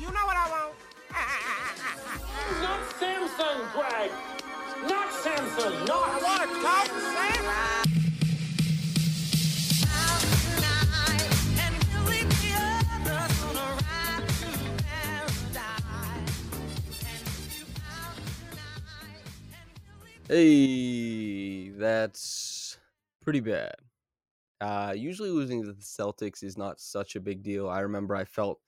You 0.00 0.06
know 0.06 0.24
what 0.24 0.36
I 0.36 0.48
want? 0.50 0.74
Not 2.62 2.80
Samsung, 2.98 3.72
Greg! 3.72 4.10
Not 4.88 5.10
Samsung! 5.10 5.86
No, 5.86 5.94
I 5.94 6.20
want 6.22 6.42
to 6.42 6.62
talk 6.62 6.86
to 6.86 7.00
Sam. 7.00 7.90
Hey, 20.28 21.70
that's 21.70 22.78
pretty 23.20 23.40
bad. 23.40 23.74
Uh, 24.60 24.94
usually 24.96 25.30
losing 25.30 25.62
to 25.62 25.72
the 25.72 25.82
Celtics 25.82 26.42
is 26.42 26.56
not 26.56 26.80
such 26.80 27.16
a 27.16 27.20
big 27.20 27.42
deal. 27.42 27.68
I 27.68 27.80
remember 27.80 28.14
I 28.14 28.24
felt 28.24 28.60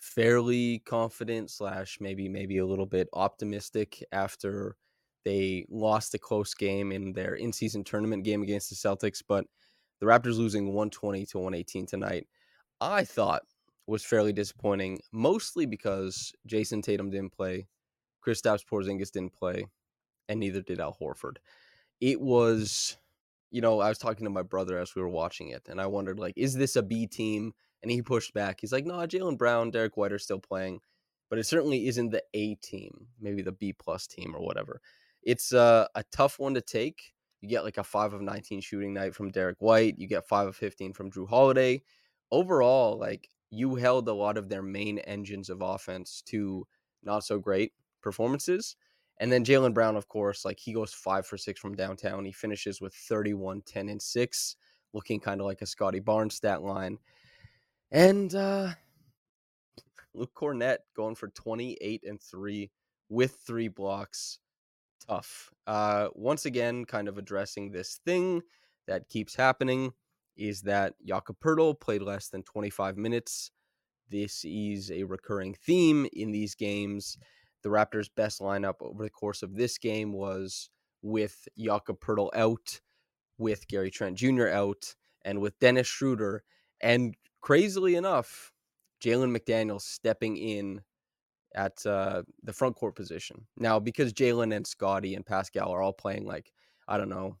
fairly 0.00 0.80
confident 0.80 1.50
slash 1.50 1.98
maybe 2.00 2.28
maybe 2.28 2.58
a 2.58 2.66
little 2.66 2.86
bit 2.86 3.08
optimistic 3.12 4.02
after 4.12 4.76
they 5.24 5.66
lost 5.68 6.14
a 6.14 6.18
close 6.18 6.54
game 6.54 6.90
in 6.90 7.12
their 7.12 7.34
in-season 7.34 7.84
tournament 7.84 8.24
game 8.24 8.42
against 8.42 8.70
the 8.70 8.76
Celtics, 8.76 9.22
but 9.26 9.44
the 10.00 10.06
Raptors 10.06 10.38
losing 10.38 10.68
120 10.68 11.26
to 11.26 11.38
118 11.38 11.84
tonight, 11.86 12.26
I 12.80 13.04
thought 13.04 13.42
was 13.86 14.02
fairly 14.02 14.32
disappointing, 14.32 14.98
mostly 15.12 15.66
because 15.66 16.32
Jayson 16.46 16.80
Tatum 16.82 17.10
didn't 17.10 17.36
play, 17.36 17.66
Kristaps 18.26 18.64
Porzingis 18.64 19.10
didn't 19.10 19.34
play, 19.34 19.66
and 20.30 20.40
neither 20.40 20.62
did 20.62 20.80
Al 20.80 20.96
Horford. 20.98 21.36
It 22.00 22.18
was, 22.18 22.96
you 23.50 23.60
know, 23.60 23.80
I 23.80 23.90
was 23.90 23.98
talking 23.98 24.24
to 24.24 24.30
my 24.30 24.42
brother 24.42 24.78
as 24.78 24.94
we 24.94 25.02
were 25.02 25.08
watching 25.08 25.48
it, 25.48 25.68
and 25.68 25.78
I 25.78 25.86
wondered, 25.86 26.18
like, 26.18 26.34
is 26.38 26.54
this 26.54 26.76
a 26.76 26.82
B 26.82 27.06
team? 27.06 27.52
And 27.82 27.90
he 27.90 28.02
pushed 28.02 28.34
back. 28.34 28.60
He's 28.60 28.72
like, 28.72 28.84
no, 28.84 28.94
Jaylen 28.94 29.38
Brown, 29.38 29.70
Derrick 29.70 29.96
White 29.96 30.12
are 30.12 30.18
still 30.18 30.38
playing, 30.38 30.80
but 31.28 31.38
it 31.38 31.46
certainly 31.46 31.88
isn't 31.88 32.10
the 32.10 32.22
A 32.34 32.56
team, 32.56 33.06
maybe 33.20 33.42
the 33.42 33.52
B 33.52 33.72
plus 33.72 34.06
team 34.06 34.34
or 34.36 34.40
whatever. 34.40 34.80
It's 35.22 35.52
uh, 35.52 35.86
a 35.94 36.04
tough 36.12 36.38
one 36.38 36.54
to 36.54 36.60
take. 36.60 37.14
You 37.40 37.48
get 37.48 37.64
like 37.64 37.78
a 37.78 37.84
five 37.84 38.12
of 38.12 38.20
19 38.20 38.60
shooting 38.60 38.92
night 38.92 39.14
from 39.14 39.30
Derrick 39.30 39.56
White. 39.60 39.98
You 39.98 40.06
get 40.06 40.28
five 40.28 40.46
of 40.46 40.56
15 40.56 40.92
from 40.92 41.10
Jrue 41.10 41.28
Holiday. 41.28 41.82
Overall, 42.30 42.98
like 42.98 43.28
you 43.50 43.74
held 43.76 44.08
a 44.08 44.14
lot 44.14 44.36
of 44.36 44.48
their 44.48 44.62
main 44.62 44.98
engines 45.00 45.50
of 45.50 45.62
offense 45.62 46.22
to 46.26 46.66
not 47.02 47.24
so 47.24 47.38
great 47.38 47.72
performances. 48.02 48.76
And 49.18 49.30
then 49.30 49.44
Jaylen 49.44 49.74
Brown, 49.74 49.96
of 49.96 50.08
course, 50.08 50.44
like 50.44 50.58
he 50.58 50.72
goes 50.72 50.94
five 50.94 51.26
for 51.26 51.36
six 51.36 51.60
from 51.60 51.74
downtown. 51.74 52.24
He 52.24 52.32
finishes 52.32 52.80
with 52.80 52.94
31, 52.94 53.62
10, 53.66 53.88
and 53.90 54.00
six, 54.00 54.56
looking 54.94 55.20
kind 55.20 55.40
of 55.40 55.46
like 55.46 55.60
a 55.60 55.66
Scottie 55.66 56.00
Barnes 56.00 56.36
stat 56.36 56.62
line. 56.62 56.98
And 57.90 58.34
uh 58.34 58.70
Luke 60.14 60.34
Kornet 60.34 60.78
going 60.96 61.14
for 61.14 61.28
28 61.28 62.04
and 62.06 62.20
three 62.20 62.70
with 63.08 63.36
three 63.46 63.68
blocks. 63.68 64.38
Tough. 65.06 65.50
Uh 65.66 66.08
once 66.14 66.44
again, 66.46 66.84
kind 66.84 67.08
of 67.08 67.18
addressing 67.18 67.70
this 67.70 68.00
thing 68.04 68.42
that 68.86 69.08
keeps 69.08 69.34
happening 69.34 69.92
is 70.36 70.62
that 70.62 70.94
Jakob 71.04 71.36
Poeltl 71.40 71.78
played 71.78 72.02
less 72.02 72.28
than 72.28 72.42
25 72.42 72.96
minutes. 72.96 73.50
This 74.08 74.44
is 74.44 74.90
a 74.90 75.04
recurring 75.04 75.54
theme 75.54 76.06
in 76.12 76.32
these 76.32 76.54
games 76.54 77.18
the 77.62 77.68
Raptors' 77.68 78.10
best 78.14 78.40
lineup 78.40 78.76
over 78.80 79.02
the 79.02 79.10
course 79.10 79.42
of 79.42 79.54
this 79.54 79.78
game 79.78 80.12
was 80.12 80.70
with 81.02 81.48
Jakob 81.58 82.00
Poeltl 82.00 82.30
out, 82.34 82.80
with 83.38 83.68
Gary 83.68 83.90
Trent 83.90 84.16
Jr. 84.16 84.48
out, 84.48 84.94
and 85.24 85.40
with 85.40 85.58
Dennis 85.58 85.86
Schroeder. 85.86 86.44
And 86.80 87.14
crazily 87.40 87.96
enough, 87.96 88.52
Jalen 89.02 89.36
McDaniels 89.36 89.82
stepping 89.82 90.36
in 90.36 90.82
at 91.54 91.84
uh, 91.84 92.22
the 92.42 92.52
front 92.52 92.76
court 92.76 92.94
position. 92.94 93.46
Now, 93.56 93.80
because 93.80 94.12
Jalen 94.12 94.54
and 94.54 94.66
Scottie 94.66 95.14
and 95.14 95.26
Pascal 95.26 95.70
are 95.70 95.82
all 95.82 95.92
playing 95.92 96.26
like, 96.26 96.52
I 96.86 96.96
don't 96.96 97.08
know, 97.08 97.36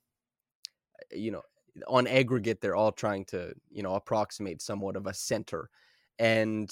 you 1.12 1.30
know, 1.30 1.42
on 1.86 2.06
aggregate, 2.06 2.60
they're 2.60 2.76
all 2.76 2.92
trying 2.92 3.24
to, 3.26 3.54
you 3.70 3.82
know, 3.82 3.94
approximate 3.94 4.60
somewhat 4.60 4.96
of 4.96 5.06
a 5.06 5.14
center. 5.14 5.70
And 6.18 6.70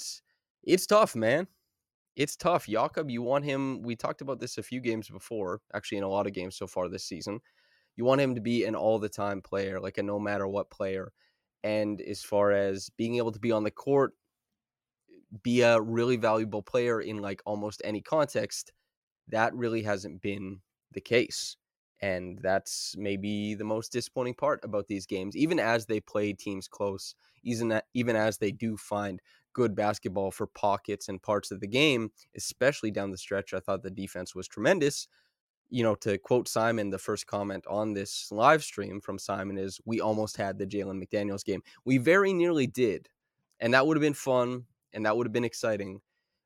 it's 0.63 0.85
tough, 0.85 1.15
man 1.15 1.47
it's 2.19 2.35
tough. 2.35 2.67
Jakob, 2.67 3.09
you 3.09 3.21
want 3.21 3.45
him. 3.45 3.81
We 3.81 3.95
talked 3.95 4.19
about 4.19 4.41
this 4.41 4.57
a 4.57 4.63
few 4.63 4.81
games 4.81 5.07
before, 5.07 5.61
actually, 5.73 5.99
in 5.99 6.03
a 6.03 6.09
lot 6.09 6.27
of 6.27 6.33
games 6.33 6.57
so 6.57 6.67
far 6.67 6.89
this 6.89 7.05
season. 7.05 7.39
You 7.95 8.03
want 8.03 8.19
him 8.19 8.35
to 8.35 8.41
be 8.41 8.65
an 8.65 8.75
all 8.75 8.99
the 8.99 9.07
time 9.07 9.41
player, 9.41 9.79
like 9.79 9.97
a 9.97 10.03
no 10.03 10.19
matter 10.19 10.45
what 10.45 10.69
player. 10.69 11.13
And 11.63 12.01
as 12.01 12.23
far 12.23 12.51
as 12.51 12.89
being 12.91 13.17
able 13.17 13.31
to 13.31 13.39
be 13.39 13.51
on 13.51 13.63
the 13.63 13.71
court, 13.71 14.13
be 15.43 15.61
a 15.61 15.79
really 15.79 16.17
valuable 16.17 16.61
player 16.61 16.99
in 17.01 17.17
like 17.17 17.41
almost 17.45 17.81
any 17.83 18.01
context, 18.01 18.73
that 19.27 19.53
really 19.55 19.83
hasn't 19.83 20.21
been 20.21 20.61
the 20.93 21.01
case. 21.01 21.57
And 22.01 22.39
that's 22.41 22.95
maybe 22.97 23.55
the 23.55 23.65
most 23.65 23.91
disappointing 23.91 24.35
part 24.35 24.61
about 24.63 24.87
these 24.87 25.05
games, 25.05 25.35
even 25.37 25.59
as 25.59 25.85
they 25.85 25.99
play 25.99 26.33
teams 26.33 26.67
close, 26.67 27.15
even, 27.43 27.81
even 27.93 28.15
as 28.15 28.37
they 28.37 28.51
do 28.51 28.77
find 28.77 29.21
good 29.53 29.75
basketball 29.75 30.31
for 30.31 30.47
pockets 30.47 31.09
and 31.09 31.21
parts 31.21 31.51
of 31.51 31.59
the 31.59 31.67
game, 31.67 32.11
especially 32.35 32.91
down 32.91 33.11
the 33.11 33.17
stretch. 33.17 33.53
I 33.53 33.59
thought 33.59 33.83
the 33.83 33.91
defense 33.91 34.35
was 34.35 34.47
tremendous. 34.47 35.07
You 35.69 35.83
know, 35.83 35.95
to 35.95 36.17
quote 36.17 36.47
Simon, 36.47 36.89
the 36.89 36.97
first 36.97 37.27
comment 37.27 37.65
on 37.67 37.93
this 37.93 38.31
live 38.31 38.63
stream 38.63 39.01
from 39.01 39.19
Simon 39.19 39.57
is, 39.57 39.79
We 39.85 40.01
almost 40.01 40.37
had 40.37 40.57
the 40.57 40.65
Jalen 40.65 41.03
McDaniels 41.03 41.45
game. 41.45 41.61
We 41.85 41.97
very 41.97 42.33
nearly 42.33 42.67
did. 42.67 43.07
And 43.59 43.73
that 43.73 43.85
would 43.85 43.97
have 43.97 44.01
been 44.01 44.13
fun 44.13 44.65
and 44.93 45.05
that 45.05 45.15
would 45.15 45.27
have 45.27 45.33
been 45.33 45.43
exciting. 45.43 46.01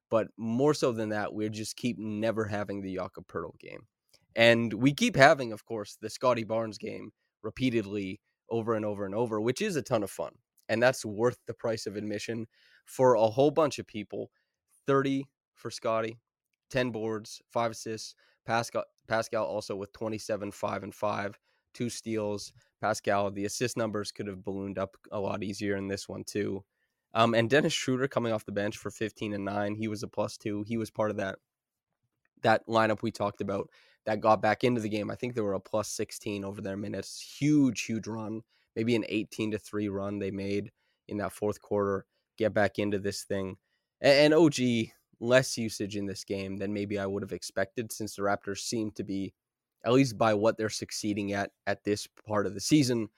But 0.10 0.28
more 0.38 0.74
so 0.74 0.92
than 0.92 1.10
that, 1.10 1.34
we 1.34 1.50
just 1.50 1.76
keep 1.76 1.98
never 1.98 2.46
having 2.46 2.82
the 2.82 2.96
Jakob 2.96 3.28
Poeltl 3.28 3.60
game. 3.60 3.88
And 4.36 4.74
we 4.74 4.94
keep 4.94 5.16
having, 5.16 5.52
of 5.52 5.66
course, 5.66 5.98
the 6.02 6.10
Scottie 6.10 6.44
Barnes 6.44 6.78
game 6.78 7.12
repeatedly 7.44 8.20
over 8.50 8.76
and 8.76 8.86
over 8.86 9.06
and 9.06 9.16
over, 9.16 9.40
which 9.40 9.62
is 9.62 9.76
a 9.76 9.82
ton 9.82 10.04
of 10.04 10.12
fun. 10.12 10.34
And 10.70 10.82
that's 10.82 11.06
worth 11.06 11.38
the 11.46 11.54
price 11.54 11.86
of 11.86 11.96
admission 11.96 12.48
for 12.86 13.16
a 13.16 13.28
whole 13.28 13.52
bunch 13.52 13.80
of 13.80 13.88
people 13.88 14.32
30 14.88 15.26
for 15.56 15.72
Scottie, 15.72 16.20
10 16.70 16.92
boards, 16.92 17.42
five 17.52 17.72
assists. 17.72 18.16
Pascal, 18.46 18.84
Pascal 19.08 19.46
also 19.46 19.76
with 19.76 19.94
27, 19.94 20.52
5 20.52 20.84
and 20.84 20.96
5, 20.96 21.40
two 21.74 21.90
steals. 21.90 22.54
Pascal, 22.82 23.32
the 23.32 23.46
assist 23.46 23.78
numbers 23.78 24.12
could 24.12 24.28
have 24.28 24.44
ballooned 24.44 24.78
up 24.78 24.98
a 25.12 25.20
lot 25.20 25.44
easier 25.44 25.76
in 25.76 25.88
this 25.88 26.10
one, 26.10 26.24
too. 26.24 26.64
Um, 27.14 27.34
and 27.34 27.50
Dennis 27.50 27.74
Schroeder 27.74 28.08
coming 28.08 28.34
off 28.34 28.46
the 28.46 28.52
bench 28.52 28.78
for 28.78 28.90
15 28.90 29.34
and 29.34 29.46
9. 29.46 29.76
He 29.76 29.88
was 29.88 30.04
a 30.04 30.08
plus 30.08 30.38
two. 30.38 30.64
He 30.68 30.78
was 30.78 30.90
part 30.90 31.12
of 31.12 31.18
that 31.18 31.38
that 32.42 32.68
lineup 32.68 33.02
we 33.02 33.12
talked 33.12 33.40
about 33.40 33.70
that 34.06 34.20
got 34.20 34.42
back 34.42 34.64
into 34.64 34.82
the 34.82 34.90
game. 34.90 35.10
I 35.10 35.16
think 35.16 35.34
they 35.34 35.42
were 35.42 35.54
a 35.54 35.60
plus 35.60 35.88
16 35.90 36.44
over 36.44 36.62
their 36.62 36.76
minutes. 36.76 37.38
Huge, 37.40 37.84
huge 37.84 38.06
run. 38.06 38.42
Maybe 38.76 38.96
an 38.96 39.06
18 39.08 39.52
to 39.52 39.58
3 39.58 39.88
run 39.88 40.20
they 40.20 40.32
made 40.32 40.72
in 41.08 41.18
that 41.18 41.32
fourth 41.32 41.62
quarter 41.62 42.06
get 42.38 42.54
back 42.54 42.80
into 42.80 43.00
this 43.00 43.24
thing. 43.24 43.58
And, 44.02 44.34
OG 44.34 44.56
less 45.24 45.58
usage 45.58 45.96
in 45.96 46.06
this 46.06 46.24
game 46.24 46.58
than 46.58 46.74
maybe 46.74 47.00
I 47.00 47.06
would 47.06 47.24
have 47.24 47.32
expected 47.32 47.92
since 47.92 48.16
the 48.16 48.24
Raptors 48.24 48.60
seem 48.60 48.92
to 48.92 49.04
be 49.04 49.34
at 49.86 49.94
least 49.94 50.18
by 50.18 50.34
what 50.34 50.58
they're 50.58 50.70
succeeding 50.70 51.34
at 51.34 51.52
at 51.66 51.84
this 51.84 52.08
part 52.28 52.46
of 52.46 52.54
the 52.54 52.60
season. 52.60 53.10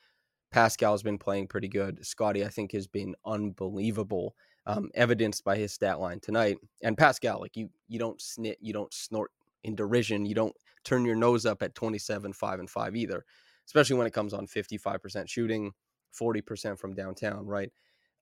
Pascal's 0.51 1.03
been 1.03 1.17
playing 1.17 1.47
pretty 1.47 1.67
good. 1.67 2.05
Scottie, 2.05 2.45
I 2.45 2.47
think, 2.47 2.71
has 2.71 2.87
been 2.87 3.15
unbelievable, 3.25 4.35
um, 4.65 4.89
evidenced 4.95 5.43
by 5.43 5.57
his 5.57 5.73
stat 5.73 5.99
line 5.99 6.19
tonight. 6.19 6.57
And 6.81 6.97
Pascal, 6.97 7.41
like 7.41 7.57
you, 7.57 7.69
you 7.87 7.99
don't 7.99 8.19
snit, 8.19 8.55
you 8.61 8.71
don't 8.71 8.93
snort 8.93 9.31
in 9.63 9.75
derision, 9.75 10.25
you 10.25 10.35
don't 10.35 10.55
turn 10.83 11.05
your 11.05 11.15
nose 11.15 11.45
up 11.45 11.61
at 11.61 11.75
27, 11.75 12.31
5, 12.33 12.59
and 12.59 12.69
5 12.69 12.95
either, 12.95 13.25
especially 13.65 13.97
when 13.97 14.07
it 14.07 14.13
comes 14.13 14.33
on 14.33 14.47
55% 14.47 15.27
shooting, 15.27 15.71
40% 16.19 16.79
from 16.79 16.93
downtown, 16.93 17.45
right? 17.45 17.71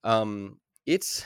Um, 0.02 0.58
it's 0.86 1.24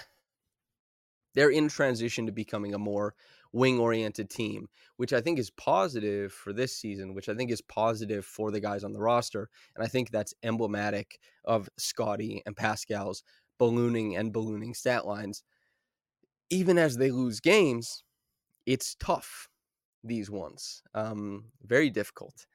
they're 1.34 1.50
in 1.50 1.69
transition 1.69 2.26
to 2.26 2.32
becoming 2.32 2.75
a 2.75 2.78
more 2.78 3.14
wing 3.52 3.78
oriented 3.78 4.28
team, 4.30 4.69
which 4.96 5.12
I 5.12 5.20
think 5.20 5.38
is 5.38 5.50
positive 5.50 6.32
for 6.32 6.52
this 6.52 6.76
season, 6.76 7.14
which 7.14 7.28
I 7.28 7.34
think 7.34 7.50
is 7.50 7.62
positive 7.62 8.25
for 8.26 8.50
the 8.50 8.60
guys 8.60 8.84
on 8.84 8.92
the 8.92 9.00
roster. 9.00 9.48
And 9.75 9.84
I 9.84 9.88
think 9.88 10.10
that's 10.10 10.34
emblematic 10.42 11.19
of 11.44 11.69
Scottie 11.78 12.42
and 12.46 12.56
Pascal's 12.56 13.22
ballooning 13.58 14.16
and 14.16 14.32
ballooning 14.32 14.75
stat 14.75 15.06
lines. 15.06 15.42
even 16.50 16.78
as 16.78 16.96
they 16.96 17.10
lose 17.10 17.40
games, 17.40 18.04
it's 18.66 18.94
tough. 18.98 19.48
These 20.04 20.31
ones, 20.31 20.82
um, 20.94 21.46
very 21.62 21.90
difficult. 21.90 22.46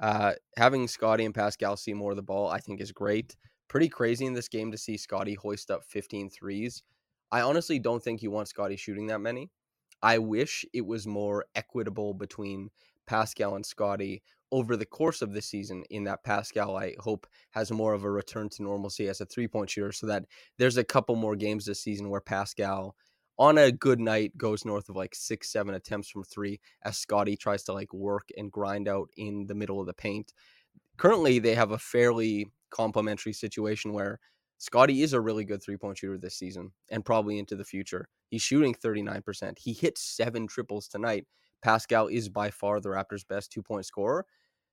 Uh, 0.00 0.34
having 0.56 0.88
Scottie 0.88 1.24
and 1.24 1.34
Pascal 1.34 1.76
see 1.76 1.94
more 1.94 2.10
of 2.10 2.16
the 2.16 2.22
ball, 2.22 2.48
I 2.48 2.58
think, 2.58 2.80
is 2.80 2.92
great. 2.92 3.36
Pretty 3.68 3.88
crazy 3.88 4.26
in 4.26 4.34
this 4.34 4.48
game 4.48 4.72
to 4.72 4.78
see 4.78 4.96
Scottie 4.96 5.34
hoist 5.34 5.70
up 5.70 5.84
15 5.84 6.30
threes. 6.30 6.82
I 7.30 7.42
honestly 7.42 7.78
don't 7.78 8.02
think 8.02 8.22
you 8.22 8.30
want 8.30 8.48
Scottie 8.48 8.76
shooting 8.76 9.06
that 9.08 9.20
many. 9.20 9.50
I 10.02 10.18
wish 10.18 10.64
it 10.72 10.86
was 10.86 11.06
more 11.06 11.46
equitable 11.54 12.14
between 12.14 12.70
Pascal 13.06 13.56
and 13.56 13.66
Scottie 13.66 14.22
over 14.50 14.76
the 14.76 14.86
course 14.86 15.22
of 15.22 15.34
the 15.34 15.42
season. 15.42 15.84
In 15.90 16.04
that 16.04 16.24
Pascal, 16.24 16.76
I 16.76 16.94
hope, 17.00 17.26
has 17.50 17.70
more 17.70 17.94
of 17.94 18.04
a 18.04 18.10
return 18.10 18.48
to 18.50 18.62
normalcy 18.62 19.08
as 19.08 19.20
a 19.20 19.26
three 19.26 19.48
point 19.48 19.70
shooter 19.70 19.92
so 19.92 20.06
that 20.06 20.24
there's 20.56 20.76
a 20.76 20.84
couple 20.84 21.16
more 21.16 21.36
games 21.36 21.66
this 21.66 21.82
season 21.82 22.08
where 22.08 22.20
Pascal, 22.20 22.94
on 23.38 23.58
a 23.58 23.72
good 23.72 24.00
night, 24.00 24.36
goes 24.38 24.64
north 24.64 24.88
of 24.88 24.96
like 24.96 25.14
six, 25.14 25.52
seven 25.52 25.74
attempts 25.74 26.08
from 26.08 26.24
three 26.24 26.60
as 26.82 26.96
Scottie 26.96 27.36
tries 27.36 27.64
to 27.64 27.72
like 27.72 27.92
work 27.92 28.28
and 28.36 28.52
grind 28.52 28.88
out 28.88 29.10
in 29.16 29.46
the 29.46 29.54
middle 29.54 29.80
of 29.80 29.86
the 29.86 29.94
paint. 29.94 30.32
Currently, 30.96 31.40
they 31.40 31.54
have 31.54 31.72
a 31.72 31.78
fairly 31.78 32.46
complementary 32.70 33.32
situation 33.32 33.92
where 33.92 34.18
Scottie 34.58 35.02
is 35.02 35.12
a 35.12 35.20
really 35.20 35.44
good 35.44 35.62
three 35.62 35.76
point 35.76 35.98
shooter 35.98 36.18
this 36.18 36.34
season 36.34 36.72
and 36.90 37.04
probably 37.04 37.38
into 37.38 37.56
the 37.56 37.64
future. 37.64 38.08
He's 38.28 38.42
shooting 38.42 38.74
39%. 38.74 39.58
He 39.58 39.72
hit 39.72 39.96
seven 39.96 40.46
triples 40.46 40.88
tonight. 40.88 41.26
Pascal 41.62 42.08
is 42.08 42.28
by 42.28 42.50
far 42.50 42.80
the 42.80 42.88
Raptors' 42.88 43.26
best 43.26 43.52
two 43.52 43.62
point 43.62 43.86
scorer. 43.86 44.26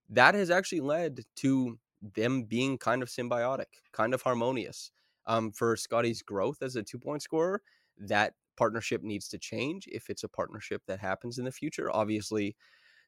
That 0.10 0.36
has 0.36 0.50
actually 0.50 0.82
led 0.82 1.22
to 1.38 1.80
them 2.16 2.44
being 2.44 2.78
kind 2.78 3.02
of 3.02 3.10
symbiotic, 3.10 3.66
kind 3.92 4.14
of 4.14 4.22
harmonious. 4.22 4.92
Um, 5.28 5.52
for 5.52 5.76
Scottie's 5.76 6.22
growth 6.22 6.62
as 6.62 6.76
a 6.76 6.84
two 6.84 7.00
point 7.00 7.22
scorer, 7.22 7.62
that 7.98 8.34
partnership 8.58 9.04
needs 9.04 9.28
to 9.30 9.38
change 9.38 9.88
if 9.92 10.10
it's 10.10 10.24
a 10.24 10.30
partnership 10.30 10.82
that 10.88 11.00
happens 11.00 11.40
in 11.40 11.46
the 11.46 11.52
future. 11.52 11.92
Obviously, 11.92 12.56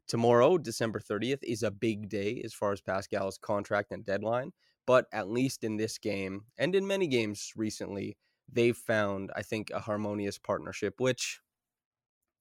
tomorrow, 0.08 0.58
December 0.58 1.00
30th, 1.00 1.44
is 1.44 1.64
a 1.64 1.72
big 1.72 2.10
day 2.10 2.42
as 2.44 2.54
far 2.54 2.72
as 2.72 2.82
Pascal's 2.82 3.38
contract 3.38 3.92
and 3.92 4.06
deadline. 4.06 4.52
But 4.88 5.06
at 5.12 5.30
least 5.30 5.64
in 5.64 5.78
this 5.78 6.00
game 6.00 6.46
and 6.58 6.74
in 6.74 6.88
many 6.88 7.08
games 7.08 7.54
recently, 7.56 8.18
they've 8.52 8.76
found, 8.78 9.32
I 9.36 9.44
think, 9.44 9.70
a 9.70 9.82
harmonious 9.82 10.40
partnership, 10.40 10.96
which, 11.00 11.42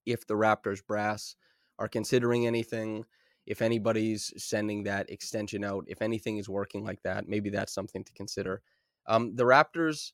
if 0.05 0.25
the 0.25 0.35
Raptors 0.35 0.83
brass 0.85 1.35
are 1.77 1.89
considering 1.89 2.47
anything, 2.47 3.05
if 3.45 3.61
anybody's 3.61 4.33
sending 4.37 4.83
that 4.83 5.09
extension 5.09 5.63
out, 5.63 5.85
if 5.87 6.01
anything 6.01 6.37
is 6.37 6.49
working 6.49 6.83
like 6.83 7.03
that, 7.03 7.27
maybe 7.27 7.49
that's 7.49 7.73
something 7.73 8.03
to 8.05 8.13
consider. 8.13 8.61
Um, 9.05 9.35
the 9.35 9.43
Raptors, 9.43 10.13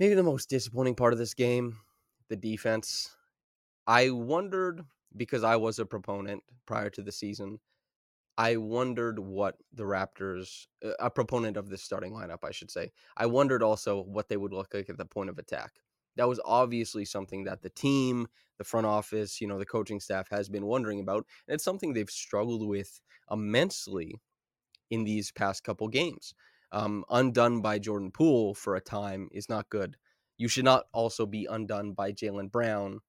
maybe 0.00 0.14
the 0.14 0.22
most 0.22 0.48
disappointing 0.48 0.94
part 0.94 1.12
of 1.12 1.18
this 1.18 1.34
game, 1.34 1.78
the 2.28 2.36
defense. 2.36 3.14
I 3.86 4.10
wondered 4.10 4.82
because 5.16 5.44
I 5.44 5.56
was 5.56 5.78
a 5.78 5.86
proponent 5.86 6.42
prior 6.66 6.90
to 6.90 7.02
the 7.02 7.12
season 7.12 7.60
I 8.38 8.56
wondered 8.56 9.18
what 9.18 9.56
the 9.72 9.84
Raptors, 9.84 10.66
uh, 10.84 10.92
a 10.98 11.10
proponent 11.10 11.56
of 11.56 11.68
this 11.68 11.82
starting 11.82 12.12
lineup, 12.12 12.44
I 12.44 12.50
should 12.50 12.70
say, 12.70 12.92
I 13.16 13.26
wondered 13.26 13.62
also 13.62 14.02
what 14.02 14.28
they 14.28 14.36
would 14.36 14.52
look 14.52 14.72
like 14.72 14.88
at 14.88 14.96
the 14.96 15.04
point 15.04 15.30
of 15.30 15.38
attack. 15.38 15.72
That 16.16 16.28
was 16.28 16.40
obviously 16.44 17.04
something 17.04 17.44
that 17.44 17.62
the 17.62 17.70
team, 17.70 18.28
the 18.58 18.64
front 18.64 18.86
office, 18.86 19.40
you 19.40 19.46
know, 19.46 19.58
the 19.58 19.66
coaching 19.66 20.00
staff 20.00 20.28
has 20.30 20.48
been 20.48 20.66
wondering 20.66 21.00
about. 21.00 21.26
And 21.46 21.54
it's 21.54 21.64
something 21.64 21.92
they've 21.92 22.10
struggled 22.10 22.66
with 22.66 23.00
immensely 23.30 24.20
in 24.90 25.04
these 25.04 25.32
past 25.32 25.64
couple 25.64 25.88
games. 25.88 26.34
Um, 26.70 27.04
undone 27.10 27.60
by 27.60 27.78
Jordan 27.78 28.10
Poole 28.10 28.54
for 28.54 28.76
a 28.76 28.80
time 28.80 29.28
is 29.32 29.48
not 29.48 29.68
good. 29.70 29.96
You 30.38 30.48
should 30.48 30.64
not 30.64 30.84
also 30.92 31.26
be 31.26 31.46
undone 31.50 31.92
by 31.92 32.12
Jaylen 32.12 32.50
Brown 32.50 33.00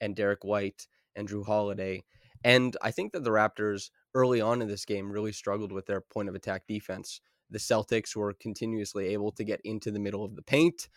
and 0.00 0.14
Derrick 0.14 0.44
White 0.44 0.86
and 1.16 1.28
Jrue 1.28 1.46
Holiday. 1.46 2.04
And 2.44 2.76
I 2.82 2.92
think 2.92 3.12
that 3.12 3.24
the 3.24 3.30
Raptors 3.30 3.90
early 4.14 4.40
on 4.40 4.62
in 4.62 4.68
this 4.68 4.84
game 4.84 5.10
really 5.10 5.32
struggled 5.32 5.72
with 5.72 5.86
their 5.86 6.00
point 6.00 6.28
of 6.28 6.34
attack 6.34 6.66
defense. 6.66 7.20
The 7.50 7.58
Celtics 7.58 8.14
were 8.14 8.32
continuously 8.34 9.08
able 9.08 9.32
to 9.32 9.44
get 9.44 9.60
into 9.64 9.90
the 9.90 9.98
middle 9.98 10.24
of 10.24 10.36
the 10.36 10.42
paint, 10.42 10.88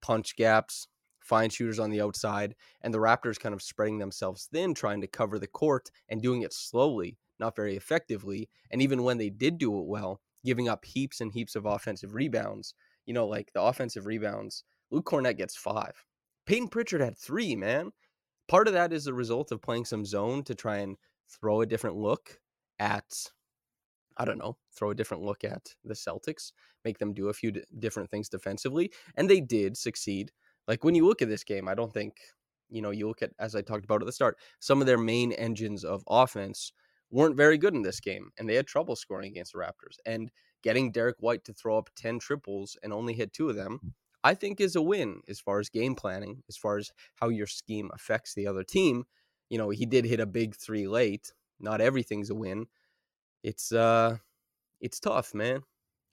punch 0.00 0.36
gaps, 0.36 0.88
find 1.20 1.52
shooters 1.52 1.78
on 1.78 1.90
the 1.90 2.00
outside, 2.00 2.54
and 2.80 2.92
the 2.92 2.98
Raptors 2.98 3.38
kind 3.38 3.54
of 3.54 3.62
spreading 3.62 3.98
themselves 3.98 4.48
thin, 4.50 4.74
trying 4.74 5.00
to 5.02 5.06
cover 5.06 5.38
the 5.38 5.46
court 5.46 5.90
and 6.08 6.22
doing 6.22 6.42
it 6.42 6.52
slowly, 6.52 7.18
not 7.38 7.56
very 7.56 7.76
effectively. 7.76 8.48
And 8.70 8.80
even 8.80 9.02
when 9.02 9.18
they 9.18 9.30
did 9.30 9.58
do 9.58 9.78
it 9.78 9.86
well, 9.86 10.20
giving 10.44 10.68
up 10.68 10.84
heaps 10.84 11.20
and 11.20 11.32
heaps 11.32 11.56
of 11.56 11.66
offensive 11.66 12.14
rebounds. 12.14 12.74
You 13.06 13.14
know, 13.14 13.26
like 13.26 13.52
the 13.52 13.62
offensive 13.62 14.06
rebounds, 14.06 14.64
Luke 14.90 15.06
Kornet 15.06 15.36
gets 15.36 15.56
five. 15.56 16.04
Payton 16.46 16.68
Pritchard 16.68 17.00
had 17.00 17.18
three, 17.18 17.54
man. 17.56 17.92
Part 18.48 18.68
of 18.68 18.74
that 18.74 18.92
is 18.92 19.04
the 19.04 19.12
result 19.12 19.52
of 19.52 19.60
playing 19.60 19.84
some 19.84 20.06
zone 20.06 20.42
to 20.44 20.54
try 20.54 20.78
and 20.78 20.96
throw 21.28 21.60
a 21.60 21.66
different 21.66 21.96
look 21.96 22.40
at 22.78 23.30
I 24.20 24.24
don't 24.24 24.38
know, 24.38 24.56
throw 24.74 24.90
a 24.90 24.94
different 24.96 25.22
look 25.22 25.44
at 25.44 25.74
the 25.84 25.94
Celtics, 25.94 26.50
make 26.84 26.98
them 26.98 27.14
do 27.14 27.28
a 27.28 27.32
few 27.32 27.52
d- 27.52 27.62
different 27.78 28.10
things 28.10 28.28
defensively, 28.28 28.90
and 29.16 29.30
they 29.30 29.40
did 29.40 29.76
succeed. 29.76 30.32
Like 30.66 30.82
when 30.82 30.96
you 30.96 31.06
look 31.06 31.22
at 31.22 31.28
this 31.28 31.44
game, 31.44 31.68
I 31.68 31.74
don't 31.74 31.92
think, 31.92 32.16
you 32.68 32.82
know, 32.82 32.90
you 32.90 33.06
look 33.06 33.22
at 33.22 33.30
as 33.38 33.54
I 33.54 33.62
talked 33.62 33.84
about 33.84 34.02
at 34.02 34.06
the 34.06 34.12
start, 34.12 34.36
some 34.58 34.80
of 34.80 34.88
their 34.88 34.98
main 34.98 35.30
engines 35.32 35.84
of 35.84 36.02
offense 36.08 36.72
weren't 37.10 37.36
very 37.36 37.58
good 37.58 37.74
in 37.74 37.82
this 37.82 38.00
game, 38.00 38.30
and 38.38 38.48
they 38.48 38.56
had 38.56 38.66
trouble 38.66 38.96
scoring 38.96 39.30
against 39.30 39.52
the 39.52 39.58
Raptors. 39.60 39.98
And 40.04 40.30
getting 40.62 40.90
Derrick 40.90 41.16
White 41.20 41.44
to 41.44 41.52
throw 41.52 41.78
up 41.78 41.90
10 41.96 42.18
triples 42.18 42.76
and 42.82 42.92
only 42.92 43.14
hit 43.14 43.32
two 43.32 43.48
of 43.48 43.56
them, 43.56 43.80
mm. 43.84 43.92
I 44.24 44.34
think 44.34 44.60
is 44.60 44.76
a 44.76 44.82
win 44.82 45.20
as 45.28 45.40
far 45.40 45.60
as 45.60 45.68
game 45.68 45.94
planning, 45.94 46.42
as 46.48 46.56
far 46.56 46.78
as 46.78 46.90
how 47.14 47.28
your 47.28 47.46
scheme 47.46 47.90
affects 47.94 48.34
the 48.34 48.46
other 48.46 48.64
team. 48.64 49.04
You 49.48 49.58
know, 49.58 49.70
he 49.70 49.86
did 49.86 50.04
hit 50.04 50.20
a 50.20 50.26
big 50.26 50.56
three 50.56 50.88
late, 50.88 51.32
not 51.60 51.80
everything's 51.80 52.30
a 52.30 52.34
win. 52.34 52.66
It's 53.42 53.72
uh 53.72 54.18
it's 54.80 55.00
tough, 55.00 55.34
man. 55.34 55.62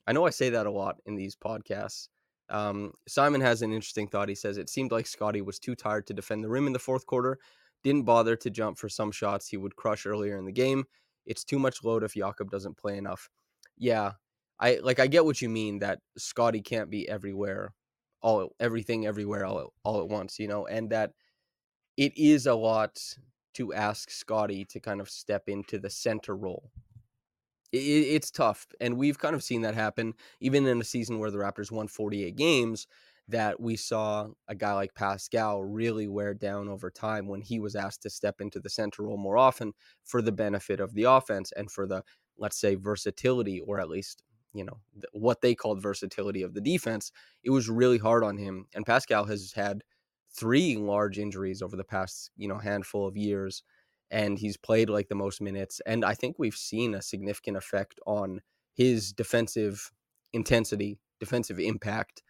I 0.06 0.12
know 0.12 0.26
I 0.26 0.30
say 0.30 0.50
that 0.50 0.66
a 0.66 0.70
lot 0.70 0.96
in 1.06 1.16
these 1.16 1.36
podcasts. 1.36 2.08
Um, 2.48 2.92
Simon 3.08 3.40
has 3.40 3.62
an 3.62 3.72
interesting 3.72 4.06
thought. 4.06 4.28
He 4.28 4.34
says 4.34 4.56
it 4.56 4.68
seemed 4.68 4.92
like 4.92 5.06
Scottie 5.06 5.42
was 5.42 5.58
too 5.58 5.74
tired 5.74 6.06
to 6.06 6.14
defend 6.14 6.44
the 6.44 6.48
rim 6.48 6.66
in 6.68 6.72
the 6.72 6.78
fourth 6.78 7.06
quarter, 7.06 7.38
didn't 7.82 8.04
bother 8.04 8.36
to 8.36 8.50
jump 8.50 8.78
for 8.78 8.88
some 8.88 9.10
shots 9.10 9.48
he 9.48 9.56
would 9.56 9.74
crush 9.76 10.06
earlier 10.06 10.38
in 10.38 10.44
the 10.44 10.52
game. 10.52 10.84
It's 11.26 11.44
too 11.44 11.58
much 11.58 11.82
load 11.82 12.04
if 12.04 12.14
Jakob 12.14 12.50
doesn't 12.50 12.76
play 12.76 12.96
enough. 12.98 13.28
Yeah, 13.76 14.12
I 14.60 14.78
like 14.82 15.00
I 15.00 15.08
get 15.08 15.24
what 15.24 15.42
you 15.42 15.48
mean 15.48 15.80
that 15.80 16.00
Scottie 16.16 16.62
can't 16.62 16.88
be 16.90 17.08
everywhere, 17.08 17.74
all 18.22 18.54
everything 18.60 19.06
everywhere 19.06 19.44
all, 19.44 19.72
all 19.84 20.00
at 20.00 20.08
once, 20.08 20.38
you 20.38 20.48
know, 20.48 20.66
and 20.66 20.90
that 20.90 21.12
it 21.96 22.16
is 22.16 22.46
a 22.46 22.54
lot 22.54 22.98
to 23.56 23.72
ask 23.72 24.10
Scottie 24.10 24.64
to 24.66 24.80
kind 24.80 25.00
of 25.00 25.10
step 25.10 25.48
into 25.48 25.78
the 25.78 25.90
center 25.90 26.36
role. 26.36 26.70
It, 27.72 27.78
it's 27.78 28.30
tough, 28.30 28.66
and 28.80 28.96
we've 28.96 29.18
kind 29.18 29.34
of 29.34 29.42
seen 29.42 29.62
that 29.62 29.74
happen 29.74 30.14
even 30.40 30.66
in 30.66 30.80
a 30.80 30.84
season 30.84 31.18
where 31.18 31.30
the 31.30 31.38
Raptors 31.38 31.70
won 31.70 31.88
48 31.88 32.36
games. 32.36 32.86
That 33.28 33.58
we 33.58 33.74
saw 33.74 34.28
a 34.46 34.54
guy 34.54 34.72
like 34.74 34.94
Pascal 34.94 35.64
really 35.64 36.06
wear 36.06 36.32
down 36.32 36.68
over 36.68 36.92
time 36.92 37.26
when 37.26 37.40
he 37.40 37.58
was 37.58 37.74
asked 37.74 38.02
to 38.02 38.10
step 38.10 38.40
into 38.40 38.60
the 38.60 38.70
center 38.70 39.02
role 39.02 39.16
more 39.16 39.36
often 39.36 39.72
for 40.04 40.22
the 40.22 40.30
benefit 40.30 40.78
of 40.78 40.94
the 40.94 41.04
offense 41.04 41.50
and 41.56 41.68
for 41.68 41.88
the, 41.88 42.04
let's 42.38 42.56
say, 42.56 42.76
versatility 42.76 43.58
or 43.58 43.80
at 43.80 43.88
least 43.88 44.22
you 44.54 44.64
know 44.64 44.78
what 45.12 45.40
they 45.40 45.56
called 45.56 45.82
versatility 45.82 46.42
of 46.42 46.54
the 46.54 46.60
defense. 46.60 47.10
It 47.42 47.50
was 47.50 47.68
really 47.68 47.98
hard 47.98 48.22
on 48.22 48.38
him, 48.38 48.66
and 48.74 48.86
Pascal 48.86 49.24
has 49.24 49.52
had 49.52 49.82
three 50.36 50.76
large 50.76 51.18
injuries 51.18 51.62
over 51.62 51.76
the 51.76 51.84
past, 51.84 52.30
you 52.36 52.48
know, 52.48 52.58
handful 52.58 53.06
of 53.06 53.16
years 53.16 53.62
and 54.10 54.38
he's 54.38 54.56
played 54.56 54.88
like 54.88 55.08
the 55.08 55.14
most 55.14 55.40
minutes 55.40 55.80
and 55.86 56.04
I 56.04 56.14
think 56.14 56.36
we've 56.38 56.54
seen 56.54 56.94
a 56.94 57.02
significant 57.02 57.56
effect 57.56 57.98
on 58.06 58.40
his 58.74 59.12
defensive 59.12 59.90
intensity, 60.32 60.98
defensive 61.18 61.58
impact 61.58 62.22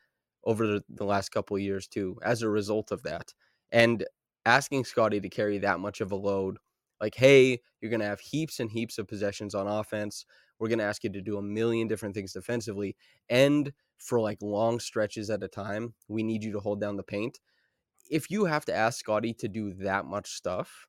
over 0.45 0.81
the, 0.89 1.05
last 1.05 1.31
couple 1.31 1.59
years 1.59 1.89
too 1.89 2.17
as 2.23 2.41
a 2.43 2.49
result 2.49 2.93
of 2.93 3.03
that. 3.03 3.35
And 3.73 4.05
asking 4.47 4.85
scotty 4.85 5.21
to 5.21 5.29
carry 5.29 5.59
that 5.59 5.81
much 5.81 6.01
of 6.01 6.13
a 6.13 6.17
load 6.17 6.59
like 7.01 7.17
hey, 7.17 7.61
you're 7.81 7.91
going 7.91 8.01
to 8.01 8.07
have 8.07 8.21
heaps 8.21 8.61
and 8.61 8.71
heaps 8.71 8.97
of 8.97 9.09
possessions 9.09 9.55
on 9.55 9.67
offense. 9.67 10.25
We're 10.59 10.69
going 10.69 10.79
to 10.79 10.85
ask 10.85 11.05
you 11.05 11.11
to 11.11 11.21
do 11.21 11.37
a 11.37 11.43
million 11.43 11.89
different 11.89 12.15
things 12.15 12.33
defensively 12.33 12.97
and 13.29 13.73
for 13.99 14.21
like 14.21 14.39
long 14.41 14.79
stretches 14.79 15.31
at 15.31 15.43
a 15.43 15.49
time, 15.49 15.95
we 16.09 16.23
need 16.23 16.45
you 16.45 16.53
to 16.53 16.61
hold 16.61 16.81
down 16.81 16.97
the 16.97 17.03
paint 17.03 17.39
if 18.11 18.31
you 18.31 18.45
have 18.45 18.65
to 18.67 18.75
ask 18.75 18.99
Scottie 18.99 19.35
to 19.35 19.49
do 19.49 19.75
that 19.75 20.07
much 20.07 20.31
stuff, 20.33 20.87